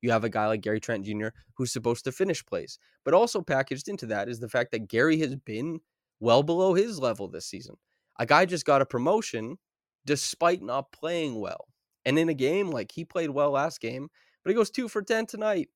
you 0.02 0.12
have 0.12 0.24
a 0.24 0.30
guy 0.30 0.48
like 0.48 0.62
Gary 0.62 0.80
Trent 0.80 1.06
Jr. 1.06 1.30
who's 1.56 1.72
supposed 1.72 2.04
to 2.06 2.12
finish 2.12 2.46
plays. 2.46 2.80
But 3.04 3.14
also 3.14 3.42
packaged 3.42 3.88
into 3.88 4.06
that 4.08 4.30
is 4.30 4.40
the 4.40 4.50
fact 4.50 4.72
that 4.72 4.88
Gary 4.88 5.18
has 5.20 5.36
been 5.36 5.80
well 6.20 6.44
below 6.44 6.74
his 6.74 7.00
level 7.00 7.28
this 7.28 7.46
season. 7.46 7.76
A 8.20 8.26
guy 8.26 8.46
just 8.46 8.66
got 8.66 8.82
a 8.82 8.86
promotion 8.86 9.58
despite 10.06 10.62
not 10.62 10.92
playing 10.92 11.40
well. 11.40 11.68
And 12.06 12.18
in 12.18 12.30
a 12.30 12.34
game, 12.34 12.72
like 12.72 12.92
he 12.92 13.04
played 13.04 13.30
well 13.30 13.52
last 13.52 13.82
game, 13.82 14.10
but 14.44 14.50
he 14.50 14.56
goes 14.56 14.70
two 14.70 14.88
for 14.88 15.02
10 15.02 15.26
tonight. 15.26 15.70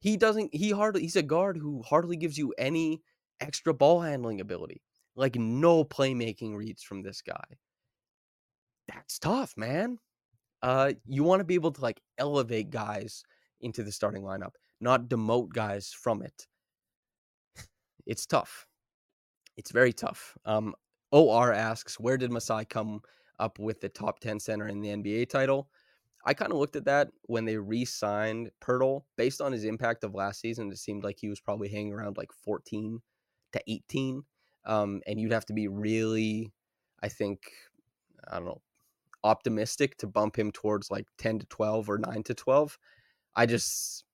He 0.00 0.16
doesn't, 0.16 0.54
he 0.54 0.70
hardly, 0.70 1.02
he's 1.02 1.16
a 1.16 1.22
guard 1.22 1.56
who 1.56 1.82
hardly 1.82 2.16
gives 2.16 2.36
you 2.36 2.52
any 2.58 3.00
extra 3.40 3.72
ball 3.72 4.00
handling 4.00 4.40
ability. 4.40 4.82
Like 5.16 5.36
no 5.36 5.84
playmaking 5.84 6.56
reads 6.56 6.82
from 6.82 7.02
this 7.02 7.22
guy. 7.22 7.44
That's 8.88 9.18
tough, 9.18 9.54
man. 9.56 9.98
uh, 10.62 10.92
you 11.06 11.24
want 11.24 11.40
to 11.40 11.44
be 11.44 11.54
able 11.54 11.72
to 11.72 11.80
like 11.80 12.00
elevate 12.18 12.70
guys 12.70 13.24
into 13.60 13.82
the 13.82 13.92
starting 13.92 14.22
lineup, 14.22 14.52
not 14.80 15.08
demote 15.08 15.50
guys 15.52 15.92
from 15.92 16.22
it. 16.22 16.46
It's 18.06 18.26
tough. 18.26 18.66
It's 19.56 19.70
very 19.70 19.92
tough. 19.92 20.36
Um, 20.44 20.74
OR 21.12 21.52
asks, 21.52 22.00
where 22.00 22.16
did 22.16 22.32
Masai 22.32 22.64
come 22.64 23.00
up 23.38 23.58
with 23.58 23.80
the 23.80 23.88
top 23.88 24.20
10 24.20 24.40
center 24.40 24.68
in 24.68 24.80
the 24.80 24.90
NBA 24.90 25.28
title? 25.28 25.68
I 26.24 26.34
kind 26.34 26.52
of 26.52 26.58
looked 26.58 26.76
at 26.76 26.84
that 26.86 27.08
when 27.22 27.44
they 27.44 27.56
re 27.56 27.84
signed 27.84 28.50
Poeltl. 28.60 29.02
Based 29.16 29.40
on 29.40 29.52
his 29.52 29.64
impact 29.64 30.04
of 30.04 30.14
last 30.14 30.40
season, 30.40 30.70
it 30.70 30.78
seemed 30.78 31.04
like 31.04 31.18
he 31.18 31.28
was 31.28 31.40
probably 31.40 31.68
hanging 31.68 31.92
around 31.92 32.16
like 32.16 32.32
14 32.44 33.00
to 33.52 33.62
18. 33.66 34.22
Um, 34.64 35.02
and 35.06 35.20
you'd 35.20 35.32
have 35.32 35.46
to 35.46 35.52
be 35.52 35.68
really, 35.68 36.52
I 37.02 37.08
think, 37.08 37.40
I 38.28 38.36
don't 38.36 38.46
know, 38.46 38.60
optimistic 39.24 39.96
to 39.98 40.06
bump 40.06 40.38
him 40.38 40.50
towards 40.52 40.90
like 40.90 41.06
10 41.18 41.40
to 41.40 41.46
12 41.46 41.88
or 41.88 41.98
9 41.98 42.22
to 42.24 42.34
12. 42.34 42.78
I 43.34 43.46
just, 43.46 44.04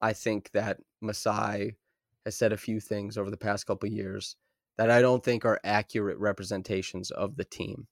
I 0.00 0.12
think 0.12 0.50
that 0.52 0.78
Masai 1.00 1.76
has 2.24 2.36
said 2.36 2.52
a 2.52 2.56
few 2.56 2.80
things 2.80 3.18
over 3.18 3.30
the 3.30 3.36
past 3.36 3.66
couple 3.66 3.88
years 3.88 4.36
that 4.76 4.90
I 4.90 5.00
don't 5.00 5.22
think 5.22 5.44
are 5.44 5.60
accurate 5.64 6.18
representations 6.18 7.10
of 7.10 7.36
the 7.36 7.44
team. 7.44 7.86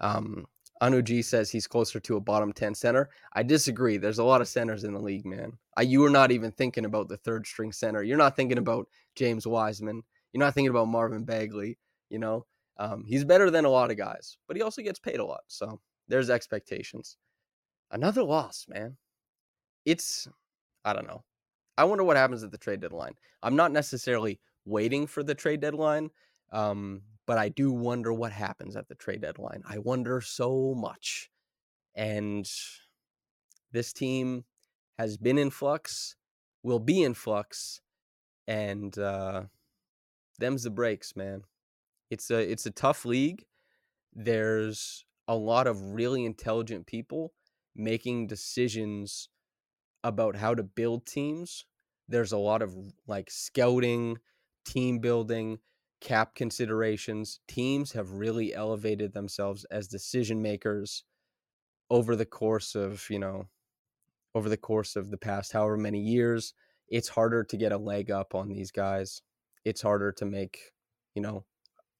Um, 0.00 0.46
Anuji 0.82 1.24
says 1.24 1.50
he's 1.50 1.66
closer 1.66 2.00
to 2.00 2.16
a 2.16 2.20
bottom 2.20 2.52
10 2.52 2.74
center. 2.74 3.08
I 3.32 3.42
disagree. 3.42 3.96
There's 3.96 4.18
a 4.18 4.24
lot 4.24 4.40
of 4.40 4.48
centers 4.48 4.84
in 4.84 4.92
the 4.92 5.00
league, 5.00 5.24
man. 5.24 5.52
I, 5.76 5.82
you 5.82 6.04
are 6.04 6.10
not 6.10 6.32
even 6.32 6.52
thinking 6.52 6.84
about 6.84 7.08
the 7.08 7.16
third 7.16 7.46
string 7.46 7.72
center. 7.72 8.02
You're 8.02 8.18
not 8.18 8.36
thinking 8.36 8.58
about 8.58 8.88
James 9.14 9.46
Wiseman. 9.46 10.02
You're 10.32 10.44
not 10.44 10.54
thinking 10.54 10.70
about 10.70 10.88
Marvin 10.88 11.24
Bagley. 11.24 11.78
You 12.10 12.18
know, 12.18 12.46
um, 12.78 13.04
he's 13.06 13.24
better 13.24 13.50
than 13.50 13.64
a 13.64 13.70
lot 13.70 13.90
of 13.90 13.96
guys, 13.96 14.38
but 14.46 14.56
he 14.56 14.62
also 14.62 14.82
gets 14.82 14.98
paid 14.98 15.18
a 15.18 15.24
lot. 15.24 15.42
So 15.48 15.80
there's 16.08 16.30
expectations. 16.30 17.16
Another 17.90 18.22
loss, 18.22 18.66
man. 18.68 18.96
It's, 19.84 20.28
I 20.84 20.92
don't 20.92 21.06
know. 21.06 21.24
I 21.78 21.84
wonder 21.84 22.04
what 22.04 22.16
happens 22.16 22.42
at 22.42 22.50
the 22.50 22.58
trade 22.58 22.80
deadline. 22.80 23.14
I'm 23.42 23.56
not 23.56 23.72
necessarily 23.72 24.40
waiting 24.64 25.06
for 25.06 25.22
the 25.22 25.34
trade 25.34 25.60
deadline, 25.60 26.10
um, 26.52 27.02
but 27.26 27.38
I 27.38 27.48
do 27.48 27.72
wonder 27.72 28.12
what 28.12 28.32
happens 28.32 28.76
at 28.76 28.88
the 28.88 28.94
trade 28.94 29.20
deadline. 29.20 29.62
I 29.68 29.78
wonder 29.78 30.20
so 30.20 30.74
much. 30.76 31.30
And 31.94 32.48
this 33.72 33.92
team 33.92 34.44
has 34.98 35.16
been 35.16 35.38
in 35.38 35.50
flux, 35.50 36.16
will 36.62 36.78
be 36.80 37.02
in 37.02 37.14
flux, 37.14 37.80
and 38.46 38.96
uh, 38.98 39.42
them's 40.36 40.64
the 40.64 40.70
breaks, 40.70 41.16
man. 41.16 41.42
It's 42.10 42.30
a 42.30 42.38
it's 42.38 42.66
a 42.66 42.70
tough 42.70 43.04
league. 43.04 43.44
There's 44.14 45.04
a 45.28 45.34
lot 45.34 45.66
of 45.66 45.80
really 45.92 46.24
intelligent 46.24 46.86
people 46.86 47.32
making 47.74 48.26
decisions 48.26 49.28
about 50.04 50.36
how 50.36 50.54
to 50.54 50.62
build 50.62 51.06
teams. 51.06 51.66
There's 52.08 52.32
a 52.32 52.38
lot 52.38 52.62
of 52.62 52.74
like 53.06 53.30
scouting, 53.30 54.18
team 54.64 55.00
building, 55.00 55.58
cap 56.00 56.34
considerations. 56.34 57.40
Teams 57.48 57.92
have 57.92 58.12
really 58.12 58.54
elevated 58.54 59.12
themselves 59.12 59.64
as 59.70 59.88
decision 59.88 60.40
makers 60.40 61.04
over 61.90 62.16
the 62.16 62.26
course 62.26 62.74
of, 62.74 63.04
you 63.10 63.18
know, 63.18 63.48
over 64.34 64.48
the 64.48 64.56
course 64.56 64.96
of 64.96 65.10
the 65.10 65.18
past 65.18 65.52
however 65.52 65.76
many 65.76 66.00
years. 66.00 66.54
It's 66.88 67.08
harder 67.08 67.42
to 67.44 67.56
get 67.56 67.72
a 67.72 67.78
leg 67.78 68.10
up 68.10 68.34
on 68.34 68.48
these 68.48 68.70
guys. 68.70 69.22
It's 69.66 69.82
harder 69.82 70.12
to 70.12 70.24
make, 70.24 70.58
you 71.14 71.20
know, 71.20 71.44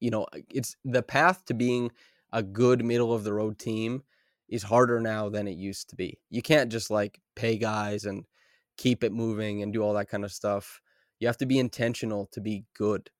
you 0.00 0.10
know, 0.10 0.26
it's 0.48 0.76
the 0.84 1.02
path 1.02 1.44
to 1.46 1.54
being 1.54 1.90
a 2.32 2.42
good 2.42 2.84
middle 2.84 3.12
of 3.12 3.24
the 3.24 3.32
road 3.32 3.58
team 3.58 4.04
is 4.48 4.62
harder 4.62 5.00
now 5.00 5.28
than 5.28 5.48
it 5.48 5.56
used 5.56 5.90
to 5.90 5.96
be. 5.96 6.20
You 6.30 6.42
can't 6.42 6.70
just 6.70 6.90
like 6.90 7.20
pay 7.34 7.58
guys 7.58 8.04
and 8.04 8.24
keep 8.78 9.02
it 9.02 9.12
moving 9.12 9.62
and 9.62 9.72
do 9.72 9.82
all 9.82 9.94
that 9.94 10.08
kind 10.08 10.24
of 10.24 10.30
stuff. 10.30 10.80
You 11.18 11.26
have 11.26 11.38
to 11.38 11.46
be 11.46 11.58
intentional 11.58 12.28
to 12.32 12.40
be 12.40 12.64
good. 12.76 13.10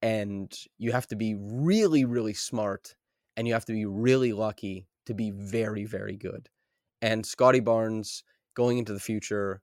And 0.00 0.50
you 0.78 0.92
have 0.92 1.06
to 1.08 1.16
be 1.16 1.36
really, 1.38 2.06
really 2.06 2.34
smart. 2.34 2.94
And 3.36 3.46
you 3.46 3.52
have 3.52 3.66
to 3.66 3.72
be 3.74 3.84
really 3.84 4.32
lucky 4.32 4.88
to 5.06 5.14
be 5.14 5.30
very, 5.30 5.84
very 5.84 6.16
good. 6.16 6.48
And 7.02 7.26
Scottie 7.26 7.60
Barnes 7.60 8.24
going 8.54 8.78
into 8.78 8.94
the 8.94 9.00
future 9.00 9.60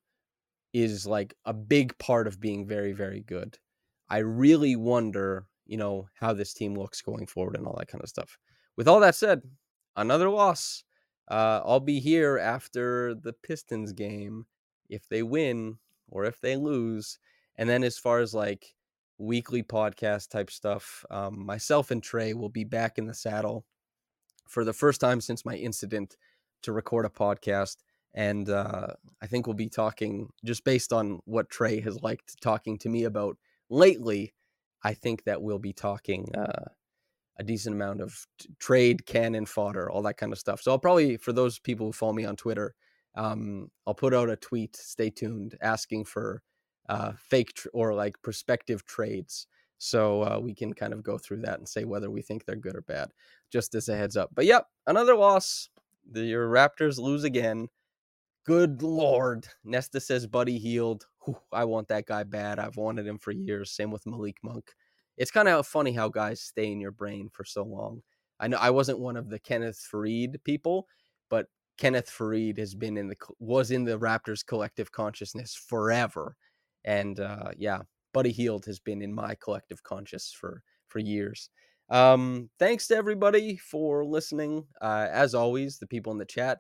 is 0.74 1.08
like 1.08 1.34
a 1.46 1.54
big 1.54 1.98
part 1.98 2.28
of 2.28 2.40
being 2.40 2.68
very, 2.68 2.94
very 2.94 3.22
good. 3.22 3.58
I 4.10 4.20
really 4.20 4.76
wonder, 4.76 5.46
you 5.66 5.78
know, 5.78 6.08
how 6.16 6.34
this 6.34 6.54
team 6.54 6.76
looks 6.76 7.02
going 7.02 7.28
forward 7.28 7.56
and 7.56 7.66
all 7.66 7.76
that 7.78 7.88
kind 7.88 8.04
of 8.04 8.10
stuff. 8.10 8.38
With 8.76 8.88
all 8.88 9.00
that 9.02 9.16
said, 9.16 9.42
another 9.96 10.30
loss. 10.30 10.84
Uh, 11.30 11.62
I'll 11.64 11.80
be 11.80 12.00
here 12.00 12.40
after 12.40 13.14
the 13.14 13.34
Pistons 13.34 13.94
game 13.94 14.46
if 14.90 15.08
they 15.08 15.22
win 15.22 15.78
or 16.08 16.26
if 16.26 16.42
they 16.42 16.56
lose. 16.56 17.20
And 17.58 17.70
then 17.70 17.84
as 17.84 18.00
far 18.00 18.20
as 18.20 18.34
like 18.34 18.74
weekly 19.20 19.62
podcast 19.62 20.30
type 20.30 20.50
stuff, 20.50 21.06
um, 21.12 21.46
myself 21.46 21.92
and 21.92 22.02
Trey 22.02 22.34
will 22.34 22.50
be 22.50 22.64
back 22.64 22.98
in 22.98 23.06
the 23.06 23.14
saddle 23.14 23.66
for 24.48 24.64
the 24.64 24.74
first 24.74 25.00
time 25.00 25.22
since 25.22 25.46
my 25.46 25.56
incident 25.56 26.18
to 26.64 26.72
record 26.72 27.06
a 27.06 27.10
podcast. 27.10 27.78
And 28.16 28.50
uh, 28.50 28.88
I 29.22 29.28
think 29.28 29.46
we'll 29.46 29.54
be 29.54 29.70
talking 29.70 30.30
just 30.44 30.64
based 30.64 30.92
on 30.92 31.20
what 31.26 31.50
Trey 31.50 31.80
has 31.82 32.02
liked 32.02 32.42
talking 32.42 32.78
to 32.80 32.90
me 32.90 33.04
about 33.04 33.38
lately. 33.70 34.34
I 34.84 34.94
think 34.94 35.24
that 35.26 35.42
we'll 35.42 35.60
be 35.60 35.74
talking 35.74 36.34
uh, 36.36 36.70
a 37.38 37.44
decent 37.44 37.76
amount 37.76 38.02
of 38.02 38.26
t- 38.40 38.50
trade 38.60 39.06
cannon 39.06 39.46
fodder, 39.46 39.90
all 39.90 40.02
that 40.04 40.18
kind 40.18 40.32
of 40.32 40.40
stuff. 40.40 40.62
So 40.62 40.72
I'll 40.72 40.80
probably, 40.80 41.18
for 41.18 41.34
those 41.34 41.60
people 41.60 41.88
who 41.88 41.94
follow 41.94 42.14
me 42.14 42.26
on 42.26 42.36
Twitter, 42.36 42.76
um, 43.16 43.70
I'll 43.88 43.94
put 43.94 44.14
out 44.14 44.30
a 44.30 44.36
tweet. 44.36 44.76
Stay 44.76 45.10
tuned, 45.10 45.58
asking 45.62 46.06
for 46.06 46.42
uh, 46.88 47.14
fake 47.18 47.54
tr- 47.54 47.68
or 47.74 47.94
like 47.94 48.22
prospective 48.22 48.86
trades, 48.86 49.48
so 49.78 50.24
uh, 50.24 50.40
we 50.42 50.54
can 50.54 50.74
kind 50.74 50.94
of 50.94 51.04
go 51.04 51.18
through 51.18 51.42
that 51.42 51.60
and 51.60 51.68
say 51.68 51.86
whether 51.86 52.10
we 52.10 52.22
think 52.22 52.46
they're 52.46 52.56
good 52.56 52.76
or 52.76 52.82
bad. 52.82 53.10
Just 53.52 53.76
as 53.76 53.90
a 53.90 53.96
heads 53.96 54.18
up. 54.18 54.30
But 54.34 54.46
yep, 54.46 54.66
another 54.88 55.16
loss. 55.16 55.70
The 56.12 56.24
your 56.24 56.50
Raptors 56.50 56.98
lose 56.98 57.24
again. 57.24 57.68
Good 58.46 58.82
lord. 58.82 59.48
Nesta 59.64 60.00
says 60.00 60.26
Buddy 60.26 60.58
Hield. 60.58 61.06
I 61.52 61.66
want 61.66 61.88
that 61.90 62.06
guy 62.06 62.24
bad. 62.24 62.60
I've 62.60 62.78
wanted 62.78 63.08
him 63.08 63.18
for 63.18 63.32
years. 63.32 63.72
Same 63.72 63.92
with 63.92 64.06
Malik 64.06 64.38
Monk. 64.44 64.72
It's 65.18 65.32
kind 65.32 65.48
of 65.48 65.68
funny 65.68 65.92
how 65.92 66.10
guys 66.10 66.42
stay 66.42 66.72
in 66.72 66.80
your 66.80 66.92
brain 66.92 67.30
for 67.32 67.44
so 67.44 67.64
long. 67.64 68.02
I 68.40 68.48
know 68.48 68.58
I 68.58 68.70
wasn't 68.70 69.00
one 69.00 69.18
of 69.18 69.30
the 69.30 69.40
Kenneth 69.40 69.86
Faried 69.92 70.44
people, 70.44 70.88
but 71.30 71.48
Kenneth 71.78 72.10
Faried 72.10 72.58
has 72.58 72.74
been 72.74 72.98
in 72.98 73.08
the 73.08 73.16
was 73.40 73.72
in 73.72 73.84
the 73.84 74.00
Raptors 74.00 74.46
collective 74.46 74.92
consciousness 74.92 75.56
forever, 75.56 76.36
and 76.86 77.20
uh, 77.20 77.52
yeah, 77.58 77.82
Buddy 78.14 78.32
Hield 78.32 78.66
has 78.66 78.80
been 78.80 79.02
in 79.02 79.14
my 79.14 79.36
collective 79.36 79.84
conscious 79.84 80.32
for 80.32 80.64
for 80.88 81.00
years. 81.00 81.50
Um, 81.90 82.50
thanks 82.60 82.88
to 82.88 82.96
everybody 82.96 83.58
for 83.58 84.06
listening. 84.06 84.66
Uh, 84.82 85.08
as 85.12 85.34
always, 85.34 85.80
the 85.80 85.88
people 85.88 86.12
in 86.12 86.18
the 86.18 86.26
chat, 86.26 86.60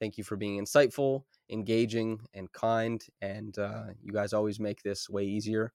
thank 0.00 0.18
you 0.18 0.24
for 0.24 0.36
being 0.36 0.62
insightful, 0.62 1.24
engaging, 1.50 2.20
and 2.34 2.52
kind. 2.52 3.04
And 3.20 3.58
uh, 3.58 3.84
you 4.02 4.12
guys 4.12 4.32
always 4.32 4.60
make 4.60 4.82
this 4.82 5.08
way 5.08 5.24
easier 5.24 5.72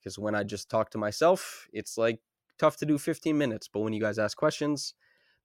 because 0.00 0.18
when 0.18 0.34
I 0.34 0.44
just 0.44 0.70
talk 0.70 0.90
to 0.90 0.98
myself, 0.98 1.66
it's 1.72 1.98
like 1.98 2.20
tough 2.58 2.76
to 2.78 2.86
do 2.86 2.98
15 2.98 3.36
minutes. 3.36 3.68
But 3.72 3.80
when 3.80 3.92
you 3.92 4.00
guys 4.00 4.18
ask 4.18 4.36
questions, 4.36 4.94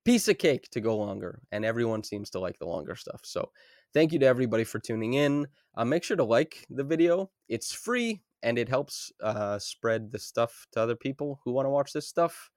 piece 0.06 0.28
of 0.28 0.38
cake 0.38 0.70
to 0.72 0.82
go 0.82 0.98
longer. 0.98 1.42
And 1.52 1.64
everyone 1.66 2.04
seems 2.04 2.30
to 2.32 2.40
like 2.40 2.60
the 2.60 2.68
longer 2.68 2.96
stuff. 2.96 3.22
So 3.24 3.50
thank 3.94 4.12
you 4.12 4.20
to 4.20 4.26
everybody 4.26 4.64
for 4.64 4.80
tuning 4.80 5.14
in. 5.14 5.48
Uh, 5.76 5.86
make 5.86 6.04
sure 6.04 6.18
to 6.18 6.24
like 6.24 6.66
the 6.70 6.84
video. 6.84 7.32
It's 7.48 7.72
free 7.72 8.22
and 8.42 8.58
it 8.58 8.70
helps 8.70 9.12
uh, 9.22 9.58
spread 9.60 10.12
the 10.12 10.20
stuff 10.20 10.68
to 10.74 10.82
other 10.82 10.96
people 10.96 11.40
who 11.44 11.54
want 11.54 11.66
to 11.66 11.70
watch 11.70 11.94
this 11.94 12.08
stuff. 12.08 12.50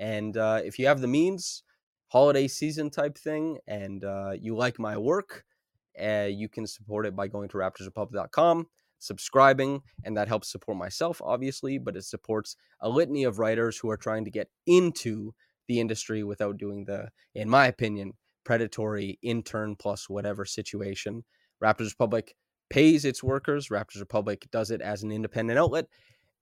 And 0.00 0.36
uh, 0.36 0.60
if 0.64 0.78
you 0.78 0.86
have 0.86 1.00
the 1.00 1.08
means, 1.08 1.62
holiday 2.08 2.48
season 2.48 2.90
type 2.90 3.16
thing, 3.16 3.58
and 3.66 4.04
uh, 4.04 4.32
you 4.38 4.56
like 4.56 4.78
my 4.78 4.96
work, 4.96 5.44
uh, 6.02 6.28
you 6.30 6.48
can 6.48 6.66
support 6.66 7.06
it 7.06 7.16
by 7.16 7.28
going 7.28 7.48
to 7.48 7.56
raptorsrepublic.com, 7.56 8.66
subscribing, 8.98 9.82
and 10.04 10.16
that 10.16 10.28
helps 10.28 10.50
support 10.50 10.78
myself, 10.78 11.20
obviously, 11.24 11.78
but 11.78 11.96
it 11.96 12.04
supports 12.04 12.56
a 12.80 12.88
litany 12.88 13.24
of 13.24 13.38
writers 13.38 13.78
who 13.78 13.90
are 13.90 13.96
trying 13.96 14.24
to 14.24 14.30
get 14.30 14.48
into 14.66 15.34
the 15.66 15.80
industry 15.80 16.24
without 16.24 16.56
doing 16.56 16.84
the, 16.84 17.08
in 17.34 17.48
my 17.48 17.66
opinion, 17.66 18.14
predatory 18.44 19.18
intern 19.22 19.76
plus 19.76 20.08
whatever 20.08 20.44
situation. 20.44 21.24
Raptors 21.62 21.90
Republic 21.90 22.34
pays 22.70 23.04
its 23.04 23.22
workers. 23.22 23.68
Raptors 23.68 24.00
Republic 24.00 24.46
does 24.50 24.70
it 24.70 24.80
as 24.80 25.02
an 25.02 25.12
independent 25.12 25.58
outlet. 25.58 25.86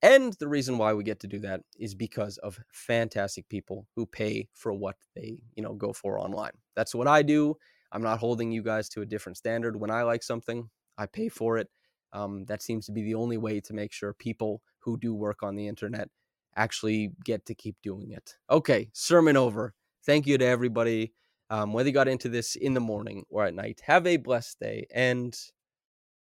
And 0.03 0.35
the 0.35 0.49
reason 0.49 0.79
why 0.79 0.93
we 0.93 1.05
get 1.05 1.21
to 1.21 1.27
do 1.27 1.39
that 1.41 1.63
is 1.79 1.95
because 1.95 2.37
of 2.39 2.59
fantastic 2.73 3.49
people 3.49 3.87
who 3.97 4.07
pay 4.07 4.49
for 4.55 4.73
what 4.73 4.97
they, 5.15 5.43
you 5.55 5.63
know, 5.63 5.75
go 5.75 5.93
for 5.93 6.19
online. 6.19 6.53
That's 6.75 6.95
what 6.95 7.09
I 7.09 7.23
do. 7.23 7.57
I'm 7.93 8.03
not 8.03 8.19
holding 8.19 8.53
you 8.53 8.63
guys 8.63 8.89
to 8.91 9.03
a 9.03 9.07
different 9.07 9.39
standard. 9.39 9.81
When 9.81 9.91
I 9.91 10.03
like 10.03 10.23
something, 10.23 10.69
I 10.99 11.07
pay 11.07 11.29
for 11.29 11.57
it. 11.57 11.69
Um, 12.13 12.45
that 12.47 12.63
seems 12.63 12.87
to 12.87 12.93
be 12.93 13.03
the 13.03 13.15
only 13.15 13.37
way 13.37 13.61
to 13.61 13.75
make 13.75 13.93
sure 13.93 14.13
people 14.13 14.63
who 14.81 14.99
do 14.99 15.15
work 15.15 15.43
on 15.43 15.55
the 15.57 15.67
internet 15.67 16.09
actually 16.57 17.13
get 17.25 17.47
to 17.47 17.55
keep 17.55 17.77
doing 17.83 18.13
it. 18.13 18.37
Okay, 18.51 18.91
sermon 18.93 19.37
over. 19.37 19.75
Thank 20.05 20.27
you 20.27 20.39
to 20.39 20.45
everybody. 20.45 21.13
Um, 21.51 21.73
whether 21.73 21.89
you 21.89 21.95
got 21.95 22.09
into 22.09 22.29
this 22.29 22.57
in 22.57 22.75
the 22.75 22.81
morning 22.81 23.25
or 23.29 23.45
at 23.45 23.55
night, 23.55 23.81
have 23.85 24.07
a 24.07 24.17
blessed 24.17 24.59
day 24.61 24.87
and 24.93 25.37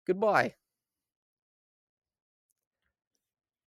goodbye. 0.06 0.56